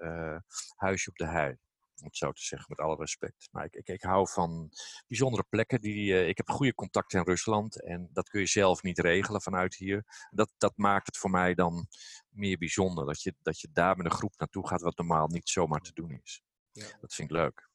huisje 0.75 1.09
op 1.09 1.15
de 1.15 1.27
hei 1.27 1.57
om 1.99 2.07
het 2.07 2.17
zo 2.17 2.31
te 2.31 2.43
zeggen, 2.43 2.65
met 2.69 2.79
alle 2.79 2.95
respect. 2.95 3.47
Maar 3.51 3.65
ik, 3.65 3.73
ik, 3.73 3.87
ik 3.87 4.01
hou 4.01 4.29
van 4.29 4.71
bijzondere 5.07 5.45
plekken. 5.49 5.81
Die, 5.81 6.11
uh, 6.11 6.27
ik 6.27 6.37
heb 6.37 6.49
goede 6.49 6.73
contacten 6.73 7.19
in 7.19 7.25
Rusland 7.25 7.81
en 7.83 8.09
dat 8.13 8.29
kun 8.29 8.39
je 8.39 8.47
zelf 8.47 8.83
niet 8.83 8.99
regelen 8.99 9.41
vanuit 9.41 9.75
hier. 9.75 10.03
Dat, 10.29 10.53
dat 10.57 10.77
maakt 10.77 11.05
het 11.05 11.17
voor 11.17 11.29
mij 11.29 11.53
dan 11.53 11.87
meer 12.29 12.57
bijzonder. 12.57 13.05
Dat 13.05 13.21
je, 13.21 13.35
dat 13.41 13.59
je 13.59 13.67
daar 13.71 13.97
met 13.97 14.05
een 14.05 14.11
groep 14.11 14.33
naartoe 14.37 14.67
gaat 14.67 14.81
wat 14.81 14.97
normaal 14.97 15.27
niet 15.27 15.49
zomaar 15.49 15.81
te 15.81 15.93
doen 15.93 16.19
is. 16.23 16.43
Ja. 16.71 16.97
Dat 17.01 17.13
vind 17.13 17.29
ik 17.29 17.35
leuk. 17.35 17.69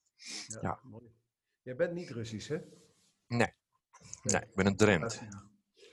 Ja, 0.47 0.59
ja. 0.61 0.81
Mooi. 0.83 1.13
Jij 1.63 1.77
bent 1.77 1.93
niet 1.93 2.11
Russisch, 2.11 2.49
hè? 2.49 2.59
Nee. 3.27 3.53
Nee, 4.23 4.43
ik 4.43 4.55
ben 4.55 4.67
een 4.67 4.77
Drent. 4.77 5.23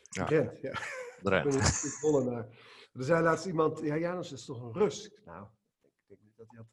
Ja. 0.09 0.25
Drent, 0.25 0.61
ja. 0.61 0.79
Drent. 1.21 1.53
Ik 1.83 1.97
ben 2.01 2.13
een 2.13 2.55
Er 2.93 3.03
zei 3.03 3.23
laatst 3.23 3.45
iemand, 3.45 3.79
ja 3.79 3.97
Janus 3.97 4.31
is 4.31 4.45
toch 4.45 4.61
een 4.61 4.73
Rus? 4.73 5.21
Nou, 5.25 5.47
ik 5.81 6.07
denk 6.07 6.21
niet 6.21 6.37
dat 6.37 6.45
hij 6.47 6.57
dat... 6.57 6.67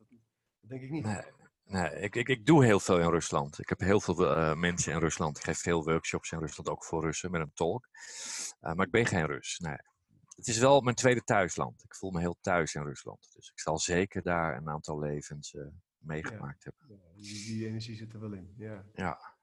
Dat 0.61 0.71
denk 0.71 0.83
ik 0.83 0.91
niet. 0.91 1.05
Nee, 1.05 1.23
Nee, 1.65 2.01
ik, 2.01 2.15
ik, 2.17 2.29
ik 2.29 2.47
doe 2.47 2.65
heel 2.65 2.81
veel 2.81 2.99
in 2.99 3.11
Rusland. 3.11 3.59
Ik 3.59 3.69
heb 3.69 3.81
heel 3.81 4.01
veel 4.01 4.37
uh, 4.37 4.55
mensen 4.55 4.93
in 4.93 4.99
Rusland. 4.99 5.37
Ik 5.37 5.45
geef 5.45 5.59
veel 5.59 5.85
workshops 5.85 6.31
in 6.31 6.39
Rusland, 6.39 6.69
ook 6.69 6.85
voor 6.85 7.03
Russen, 7.03 7.31
met 7.31 7.41
een 7.41 7.53
tolk. 7.55 7.89
Uh, 8.61 8.73
maar 8.73 8.87
ik 8.87 8.93
ben 8.93 9.07
geen 9.07 9.27
Rus, 9.27 9.59
nee. 9.59 9.77
Het 10.37 10.47
is 10.47 10.59
wel 10.59 10.81
mijn 10.81 10.97
tweede 10.97 11.25
thuisland. 11.25 11.85
Ik 11.85 11.95
voel 11.95 12.11
me 12.11 12.21
heel 12.21 12.39
thuis 12.41 12.75
in 12.75 12.83
Rusland. 12.83 13.33
Dus 13.35 13.51
ik 13.51 13.61
zal 13.61 13.79
zeker 13.79 14.23
daar 14.23 14.57
een 14.57 14.69
aantal 14.69 14.99
levens 14.99 15.53
uh, 15.53 15.67
meegemaakt 15.99 16.65
ja. 16.65 16.71
hebben. 16.71 16.97
Ja, 16.97 17.12
die, 17.23 17.45
die, 17.45 17.67
energie 17.67 17.97
zit 17.97 18.12
er 18.12 18.21
wel 18.21 18.33
in, 18.33 18.55
ja. 18.57 18.85
Ja. 18.95 19.37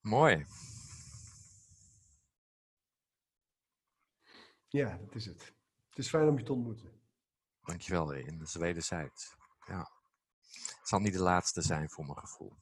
Mooi. 0.00 0.46
Ja, 4.68 4.98
dat 4.98 5.14
is 5.14 5.26
het. 5.26 5.52
Het 5.88 5.98
is 5.98 6.08
fijn 6.08 6.28
om 6.28 6.38
je 6.38 6.44
te 6.44 6.52
ontmoeten. 6.52 7.03
Dankjewel, 7.64 8.12
in 8.12 8.38
de 8.38 8.58
wederzijds. 8.58 9.36
Ja. 9.66 9.90
Het 10.50 10.88
zal 10.88 10.98
niet 10.98 11.12
de 11.12 11.22
laatste 11.22 11.62
zijn 11.62 11.90
voor 11.90 12.04
mijn 12.04 12.18
gevoel. 12.18 12.56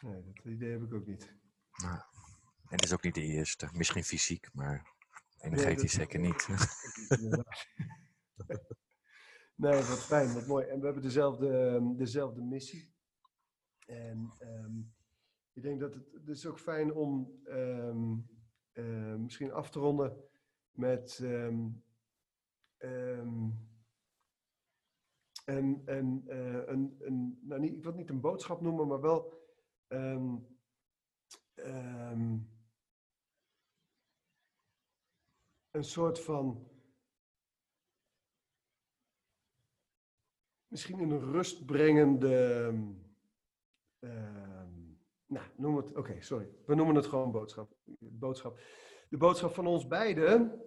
Nee, 0.00 0.22
dat 0.24 0.44
idee 0.44 0.70
heb 0.70 0.82
ik 0.82 0.94
ook 0.94 1.06
niet. 1.06 1.34
Nou, 1.72 1.96
en 2.68 2.78
het 2.78 2.84
is 2.84 2.92
ook 2.92 3.02
niet 3.02 3.14
de 3.14 3.22
eerste. 3.22 3.68
Misschien 3.72 4.04
fysiek, 4.04 4.48
maar 4.52 4.94
energetisch 5.38 5.96
nee, 5.96 6.06
zeker 6.06 6.20
niet. 6.20 6.48
nee, 9.62 9.82
wat 9.82 10.04
fijn, 10.04 10.32
wat 10.32 10.46
mooi. 10.46 10.66
En 10.66 10.78
we 10.78 10.84
hebben 10.84 11.02
dezelfde, 11.02 11.58
ehm, 11.58 11.96
dezelfde 11.96 12.42
missie. 12.42 12.94
En 13.86 14.32
um, 14.40 14.94
ik 15.52 15.62
denk 15.62 15.80
dat 15.80 15.94
het, 15.94 16.12
het 16.12 16.28
is 16.28 16.46
ook 16.46 16.60
fijn 16.60 16.92
om 16.92 17.40
um, 17.44 18.28
uh, 18.72 19.14
misschien 19.14 19.52
af 19.52 19.70
te 19.70 19.78
ronden 19.78 20.24
met 20.70 21.18
en, 25.44 25.82
en 25.84 26.24
uh, 26.26 26.66
een, 26.66 26.96
een, 26.98 27.38
nou 27.42 27.60
niet, 27.60 27.72
ik 27.72 27.82
wil 27.82 27.90
het 27.90 28.00
niet 28.00 28.10
een 28.10 28.20
boodschap 28.20 28.60
noemen, 28.60 28.86
maar 28.86 29.00
wel 29.00 29.40
um, 29.88 30.46
um, 31.54 32.50
een 35.70 35.84
soort 35.84 36.20
van. 36.20 36.70
Misschien 40.66 40.98
een 40.98 41.20
rustbrengende. 41.32 42.66
Um, 43.98 45.00
nou, 45.26 45.46
noem 45.56 45.76
het. 45.76 45.96
Oké, 45.96 46.20
sorry. 46.20 46.48
We 46.66 46.74
noemen 46.74 46.94
het 46.94 47.06
gewoon 47.06 47.30
boodschap. 47.30 47.76
boodschap. 47.98 48.60
De 49.08 49.16
boodschap 49.16 49.54
van 49.54 49.66
ons 49.66 49.86
beiden. 49.86 50.60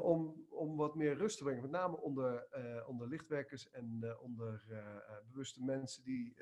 om 0.00 0.47
om 0.58 0.76
wat 0.76 0.94
meer 0.94 1.16
rust 1.16 1.38
te 1.38 1.44
brengen. 1.44 1.62
Met 1.62 1.70
name 1.70 1.96
onder, 1.96 2.46
uh, 2.56 2.88
onder 2.88 3.08
lichtwerkers 3.08 3.70
en 3.70 4.00
uh, 4.04 4.22
onder 4.22 4.64
uh, 4.70 4.96
bewuste 5.30 5.64
mensen 5.64 6.02
die 6.04 6.36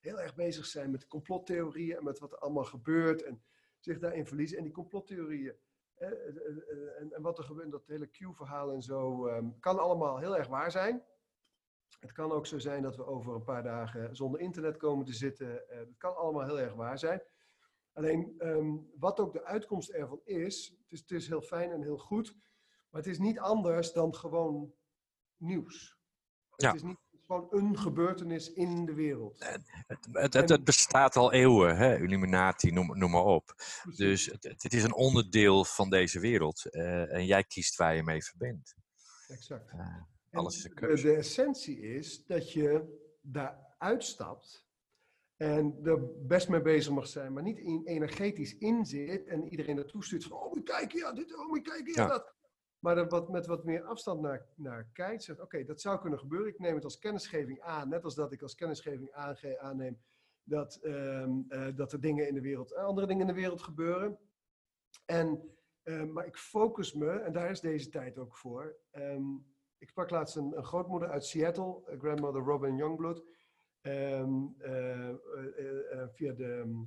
heel 0.00 0.20
erg 0.20 0.34
bezig 0.34 0.66
zijn 0.66 0.90
met 0.90 1.06
complottheorieën 1.06 1.96
en 1.96 2.04
met 2.04 2.18
wat 2.18 2.32
er 2.32 2.38
allemaal 2.38 2.64
gebeurt 2.64 3.22
en 3.22 3.42
zich 3.78 3.98
daarin 3.98 4.26
verliezen. 4.26 4.58
En 4.58 4.64
die 4.64 4.72
complottheorieën 4.72 5.54
en, 5.94 7.12
en, 7.12 7.22
wat 7.22 7.38
er 7.38 7.44
gebeurt, 7.44 7.70
dat 7.70 7.86
hele 7.86 8.06
Q-verhaal 8.06 8.72
en 8.72 8.82
zo, 8.82 9.26
um, 9.26 9.58
kan 9.58 9.78
allemaal 9.78 10.18
heel 10.18 10.36
erg 10.36 10.48
waar 10.48 10.70
zijn. 10.70 11.04
Het 12.00 12.12
kan 12.12 12.32
ook 12.32 12.46
zo 12.46 12.58
zijn 12.58 12.82
dat 12.82 12.96
we 12.96 13.06
over 13.06 13.34
een 13.34 13.44
paar 13.44 13.62
dagen 13.62 14.16
zonder 14.16 14.40
internet 14.40 14.76
komen 14.76 15.04
te 15.04 15.12
zitten. 15.12 15.64
dat 15.68 15.96
kan 15.96 16.16
allemaal 16.16 16.46
heel 16.46 16.60
erg 16.60 16.74
waar 16.74 16.98
zijn. 16.98 17.22
Alleen 17.92 18.34
um, 18.38 18.90
wat 18.98 19.20
ook 19.20 19.32
de 19.32 19.44
uitkomst 19.44 19.90
ervan 19.90 20.20
is, 20.24 20.76
het 20.82 20.92
is, 20.92 21.00
het 21.00 21.10
is 21.10 21.28
heel 21.28 21.42
fijn 21.42 21.70
en 21.70 21.82
heel 21.82 21.98
goed 21.98 22.36
maar 22.90 23.02
het 23.02 23.10
is 23.10 23.18
niet 23.18 23.38
anders 23.38 23.92
dan 23.92 24.14
gewoon 24.14 24.72
nieuws. 25.36 25.98
Ja. 26.56 26.66
Het 26.66 26.76
is 26.76 26.82
niet 26.82 26.98
gewoon 27.26 27.46
een 27.50 27.78
gebeurtenis 27.78 28.52
in 28.52 28.86
de 28.86 28.94
wereld. 28.94 29.38
Het, 29.38 30.34
het, 30.34 30.48
het, 30.48 30.64
bestaat 30.64 31.16
al 31.16 31.32
eeuwen, 31.32 31.76
hè? 31.76 31.98
Illuminati, 31.98 32.70
noem, 32.70 32.98
noem 32.98 33.10
maar 33.10 33.24
op. 33.24 33.54
Dus 33.96 34.26
het, 34.26 34.62
het, 34.62 34.72
is 34.72 34.82
een 34.82 34.94
onderdeel 34.94 35.64
van 35.64 35.90
deze 35.90 36.20
wereld. 36.20 36.66
Uh, 36.70 37.12
en 37.12 37.26
jij 37.26 37.44
kiest 37.44 37.76
waar 37.76 37.94
je 37.94 38.02
mee 38.02 38.24
verbindt. 38.24 38.74
Exact. 39.28 39.72
Uh, 39.72 40.02
alles 40.30 40.56
is 40.56 40.64
een 40.64 40.74
keuze. 40.74 41.06
De, 41.06 41.12
de 41.12 41.16
essentie 41.16 41.80
is 41.80 42.24
dat 42.26 42.52
je 42.52 42.98
daar 43.20 43.74
uitstapt 43.78 44.68
en 45.36 45.78
er 45.84 46.26
best 46.26 46.48
mee 46.48 46.62
bezig 46.62 46.92
mag 46.92 47.06
zijn, 47.06 47.32
maar 47.32 47.42
niet 47.42 47.58
in, 47.58 47.82
energetisch 47.84 48.58
in 48.58 48.86
zit 48.86 49.26
en 49.26 49.48
iedereen 49.48 49.76
naartoe 49.76 50.04
stuurt 50.04 50.24
van, 50.24 50.32
oh, 50.38 50.52
moet 50.52 50.64
kijken, 50.64 50.98
ja, 50.98 51.12
dit, 51.12 51.36
oh, 51.36 51.48
moet 51.48 51.62
kijken, 51.62 51.92
ja, 51.94 52.02
ja. 52.02 52.08
dat. 52.08 52.34
Maar 52.80 52.98
er 52.98 53.08
wat, 53.08 53.28
met 53.28 53.46
wat 53.46 53.64
meer 53.64 53.82
afstand 53.82 54.20
naar, 54.20 54.46
naar 54.54 54.88
kijkt, 54.92 55.22
zegt 55.22 55.40
oké, 55.40 55.64
dat 55.64 55.80
zou 55.80 56.00
kunnen 56.00 56.18
gebeuren. 56.18 56.48
Ik 56.48 56.58
neem 56.58 56.74
het 56.74 56.84
als 56.84 56.98
kennisgeving 56.98 57.60
aan, 57.60 57.88
net 57.88 58.04
als 58.04 58.14
dat 58.14 58.32
ik 58.32 58.42
als 58.42 58.54
kennisgeving 58.54 59.12
aanneem 59.58 59.98
dat, 60.44 60.80
um, 60.82 61.46
uh, 61.48 61.66
dat 61.74 61.92
er 61.92 62.00
dingen 62.00 62.28
in 62.28 62.34
de 62.34 62.40
wereld, 62.40 62.74
andere 62.74 63.06
dingen 63.06 63.28
in 63.28 63.34
de 63.34 63.40
wereld 63.40 63.62
gebeuren. 63.62 64.18
En, 65.04 65.54
um, 65.84 66.12
maar 66.12 66.26
ik 66.26 66.36
focus 66.36 66.94
me, 66.94 67.10
en 67.10 67.32
daar 67.32 67.50
is 67.50 67.60
deze 67.60 67.88
tijd 67.88 68.18
ook 68.18 68.36
voor. 68.36 68.76
Um, 68.92 69.46
ik 69.78 69.88
sprak 69.88 70.10
laatst 70.10 70.36
een, 70.36 70.56
een, 70.56 70.64
grootmoeder 70.64 71.08
uit 71.08 71.24
Seattle, 71.24 71.82
grandmother 71.98 72.42
Robin 72.42 72.76
Youngblood. 72.76 73.24
Via 76.12 76.32
de, 76.32 76.84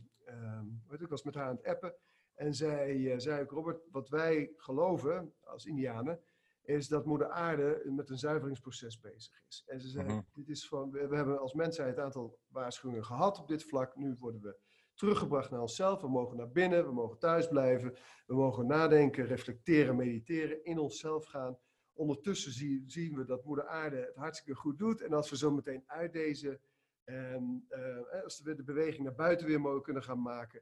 weet 0.88 1.02
ik 1.02 1.08
was 1.08 1.24
met 1.24 1.36
haar 1.36 1.48
aan 1.48 1.56
het 1.56 1.66
appen. 1.66 1.96
En 2.36 2.54
zij 2.54 2.96
uh, 2.96 3.14
zei 3.18 3.42
ook, 3.42 3.52
Robert, 3.52 3.82
wat 3.92 4.10
wij 4.10 4.54
geloven 4.58 5.34
als 5.44 5.66
Indianen, 5.66 6.20
is 6.64 6.88
dat 6.88 7.06
moeder 7.06 7.30
aarde 7.30 7.82
met 7.86 8.10
een 8.10 8.18
zuiveringsproces 8.18 9.00
bezig 9.00 9.42
is. 9.48 9.64
En 9.68 9.82
ze 9.82 9.88
zei, 9.88 10.08
mhm. 10.08 10.22
dit 10.34 10.50
is 10.50 10.68
van, 10.68 10.92
we, 10.92 11.16
hebben 11.16 11.40
als 11.40 11.54
mensheid 11.54 11.98
een 11.98 12.04
aantal 12.04 12.40
waarschuwingen 12.48 13.06
gehad 13.06 13.40
op 13.40 13.48
dit 13.48 13.64
vlak. 13.64 13.96
Nu 13.96 14.16
worden 14.20 14.42
we 14.42 14.58
teruggebracht 14.94 15.52
naar 15.52 15.62
onszelf. 15.62 16.02
We 16.02 16.10
mogen 16.10 16.38
naar 16.38 16.52
binnen, 16.52 16.86
we 16.86 16.92
mogen 16.92 17.18
thuis 17.18 17.48
blijven. 17.48 17.96
We 18.26 18.36
mogen 18.36 18.68
nadenken, 18.68 19.26
reflecteren, 19.26 19.96
mediteren, 19.96 20.64
in 20.64 20.80
onszelf 20.80 21.26
gaan. 21.26 21.58
Ondertussen 21.94 22.52
zie, 22.52 22.84
zien 22.86 23.16
we 23.16 23.26
dat 23.26 23.46
moeder 23.46 23.68
aarde 23.68 23.98
het 23.98 24.16
hartstikke 24.16 24.60
goed 24.60 24.78
doet. 24.78 25.02
En 25.02 25.14
als 25.14 25.30
we 25.30 25.38
zo 25.38 25.52
meteen 25.52 25.84
uit 25.86 26.14
deze, 26.14 26.60
um, 27.06 27.66
uh, 27.70 28.24
als 28.24 28.42
we 28.42 28.56
de 28.56 28.64
beweging 28.64 29.04
naar 29.04 29.16
buiten 29.16 29.48
weer 29.48 29.62
mogen 29.62 29.82
kunnen 29.82 30.04
gaan 30.04 30.22
maken 30.22 30.62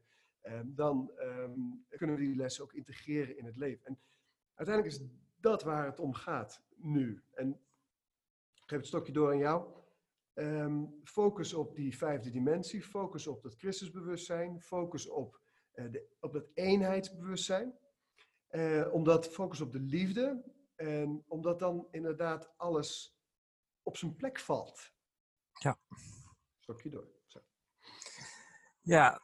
dan 0.65 1.11
um, 1.19 1.85
kunnen 1.89 2.15
we 2.15 2.21
die 2.21 2.35
lessen 2.35 2.63
ook 2.63 2.73
integreren 2.73 3.37
in 3.37 3.45
het 3.45 3.57
leven. 3.57 3.85
En 3.85 3.99
uiteindelijk 4.53 4.95
is 4.95 5.07
dat 5.39 5.63
waar 5.63 5.85
het 5.85 5.99
om 5.99 6.13
gaat 6.13 6.61
nu. 6.75 7.23
En 7.33 7.49
ik 8.53 8.63
geef 8.65 8.77
het 8.77 8.87
stokje 8.87 9.13
door 9.13 9.29
aan 9.31 9.37
jou. 9.37 9.79
Um, 10.33 10.99
focus 11.03 11.53
op 11.53 11.75
die 11.75 11.97
vijfde 11.97 12.29
dimensie, 12.29 12.83
focus 12.83 13.27
op 13.27 13.41
dat 13.41 13.55
Christusbewustzijn, 13.55 14.61
focus 14.61 15.07
op, 15.07 15.39
uh, 15.73 15.91
de, 15.91 16.07
op 16.19 16.33
dat 16.33 16.49
eenheidsbewustzijn. 16.53 17.79
Uh, 18.51 18.93
omdat 18.93 19.27
focus 19.27 19.61
op 19.61 19.71
de 19.71 19.79
liefde 19.79 20.43
en 20.75 21.23
omdat 21.27 21.59
dan 21.59 21.87
inderdaad 21.91 22.57
alles 22.57 23.17
op 23.83 23.97
zijn 23.97 24.15
plek 24.15 24.39
valt. 24.39 24.91
Ja. 25.59 25.79
Stokje 26.59 26.89
door. 26.89 27.07
Zo. 27.25 27.39
Ja, 28.81 29.21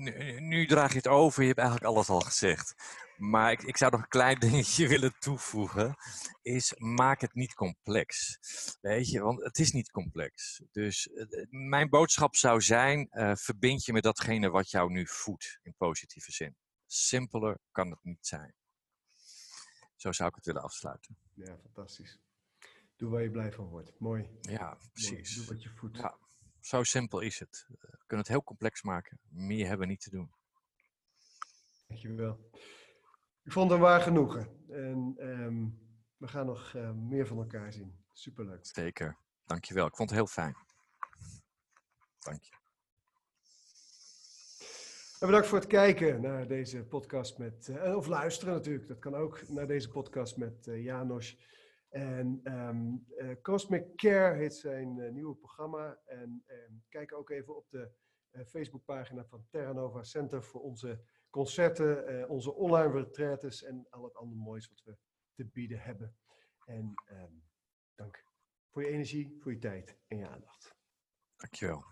nu, 0.00 0.40
nu, 0.40 0.66
draag 0.66 0.90
je 0.90 0.96
het 0.96 1.08
over, 1.08 1.40
je 1.40 1.48
hebt 1.48 1.58
eigenlijk 1.58 1.88
alles 1.88 2.08
al 2.08 2.20
gezegd. 2.20 2.74
Maar 3.16 3.52
ik, 3.52 3.62
ik 3.62 3.76
zou 3.76 3.90
nog 3.90 4.00
een 4.00 4.08
klein 4.08 4.38
dingetje 4.48 4.88
willen 4.88 5.18
toevoegen. 5.18 5.96
Is 6.42 6.74
maak 6.76 7.20
het 7.20 7.34
niet 7.34 7.54
complex. 7.54 8.38
Weet 8.80 9.10
je, 9.10 9.20
want 9.20 9.44
het 9.44 9.58
is 9.58 9.72
niet 9.72 9.90
complex. 9.90 10.62
Dus 10.72 11.08
eh, 11.08 11.40
eh, 11.40 11.46
mijn 11.50 11.88
boodschap 11.88 12.36
zou 12.36 12.60
zijn, 12.60 13.08
eh, 13.10 13.34
verbind 13.34 13.84
je 13.84 13.92
met 13.92 14.02
datgene 14.02 14.50
wat 14.50 14.70
jou 14.70 14.90
nu 14.90 15.06
voedt 15.06 15.58
in 15.62 15.74
positieve 15.76 16.32
zin. 16.32 16.56
Simpeler 16.86 17.58
kan 17.72 17.90
het 17.90 18.02
niet 18.02 18.26
zijn. 18.26 18.54
Zo 19.96 20.12
zou 20.12 20.28
ik 20.28 20.34
het 20.34 20.46
willen 20.46 20.62
afsluiten. 20.62 21.16
Ja, 21.34 21.58
fantastisch. 21.62 22.18
Doe 22.96 23.10
waar 23.10 23.22
je 23.22 23.30
blij 23.30 23.52
van 23.52 23.68
wordt. 23.68 23.92
Mooi. 23.98 24.28
Ja, 24.40 24.64
Mooi. 24.64 24.90
precies. 24.92 25.34
Doe 25.34 25.44
wat 25.46 25.62
je 25.62 25.68
voedt. 25.68 25.96
Ja, 25.96 26.18
zo 26.60 26.82
simpel 26.82 27.20
is 27.20 27.38
het. 27.38 27.66
We 27.68 27.88
kunnen 28.06 28.26
het 28.26 28.28
heel 28.28 28.44
complex 28.44 28.82
maken. 28.82 29.18
Meer 29.28 29.66
hebben 29.66 29.86
we 29.86 29.92
niet 29.92 30.00
te 30.00 30.10
doen. 30.10 30.32
Dankjewel. 31.86 32.50
Ik 33.44 33.52
vond 33.52 33.70
het 33.70 33.78
een 33.78 33.84
waar 33.86 34.00
genoegen. 34.00 34.64
En 34.68 35.14
ehm, 35.18 35.68
we 36.16 36.28
gaan 36.28 36.46
nog 36.46 36.74
eh, 36.74 36.90
meer 36.92 37.26
van 37.26 37.38
elkaar 37.38 37.72
zien. 37.72 38.04
Superleuk. 38.12 38.66
Zeker. 38.66 39.16
Dankjewel. 39.46 39.86
Ik 39.86 39.96
vond 39.96 40.10
het 40.10 40.18
heel 40.18 40.28
fijn. 40.28 40.56
Dank 42.18 42.42
je. 42.42 42.58
En 45.20 45.26
bedankt 45.26 45.46
voor 45.48 45.58
het 45.58 45.66
kijken 45.66 46.20
naar 46.20 46.46
deze 46.46 46.84
podcast 46.84 47.38
met, 47.38 47.68
eh, 47.68 47.96
of 47.96 48.06
luisteren 48.06 48.54
natuurlijk, 48.54 48.88
dat 48.88 48.98
kan 48.98 49.14
ook, 49.14 49.48
naar 49.48 49.66
deze 49.66 49.88
podcast 49.88 50.36
met 50.36 50.66
eh, 50.66 50.84
Janos. 50.84 51.36
En 51.90 52.40
ehm, 52.42 52.96
eh, 53.16 53.40
Cosmic 53.42 53.96
Care 53.96 54.36
heet 54.36 54.54
zijn 54.54 55.00
eh, 55.00 55.10
nieuwe 55.10 55.34
programma. 55.34 56.00
En 56.04 56.42
ehm, 56.46 56.72
kijk 56.88 57.12
ook 57.12 57.30
even 57.30 57.56
op 57.56 57.70
de 57.70 57.90
eh, 58.30 58.44
Facebookpagina 58.44 59.24
van 59.24 59.46
Terra 59.48 59.72
Nova 59.72 60.02
Center 60.02 60.42
voor 60.42 60.60
onze 60.60 61.02
concerten, 61.30 62.28
onze 62.28 62.54
online 62.54 62.92
retretes 62.92 63.62
en 63.62 63.86
al 63.90 64.04
het 64.04 64.14
andere 64.14 64.40
moois 64.40 64.68
wat 64.68 64.82
we 64.84 64.96
te 65.34 65.44
bieden 65.44 65.80
hebben. 65.80 66.16
En 66.64 66.92
ehm, 67.04 67.32
dank 67.94 68.24
voor 68.68 68.82
je 68.82 68.88
energie, 68.88 69.36
voor 69.40 69.52
je 69.52 69.58
tijd 69.58 69.98
en 70.06 70.16
je 70.16 70.28
aandacht. 70.28 70.74
Dankjewel. 71.36 71.84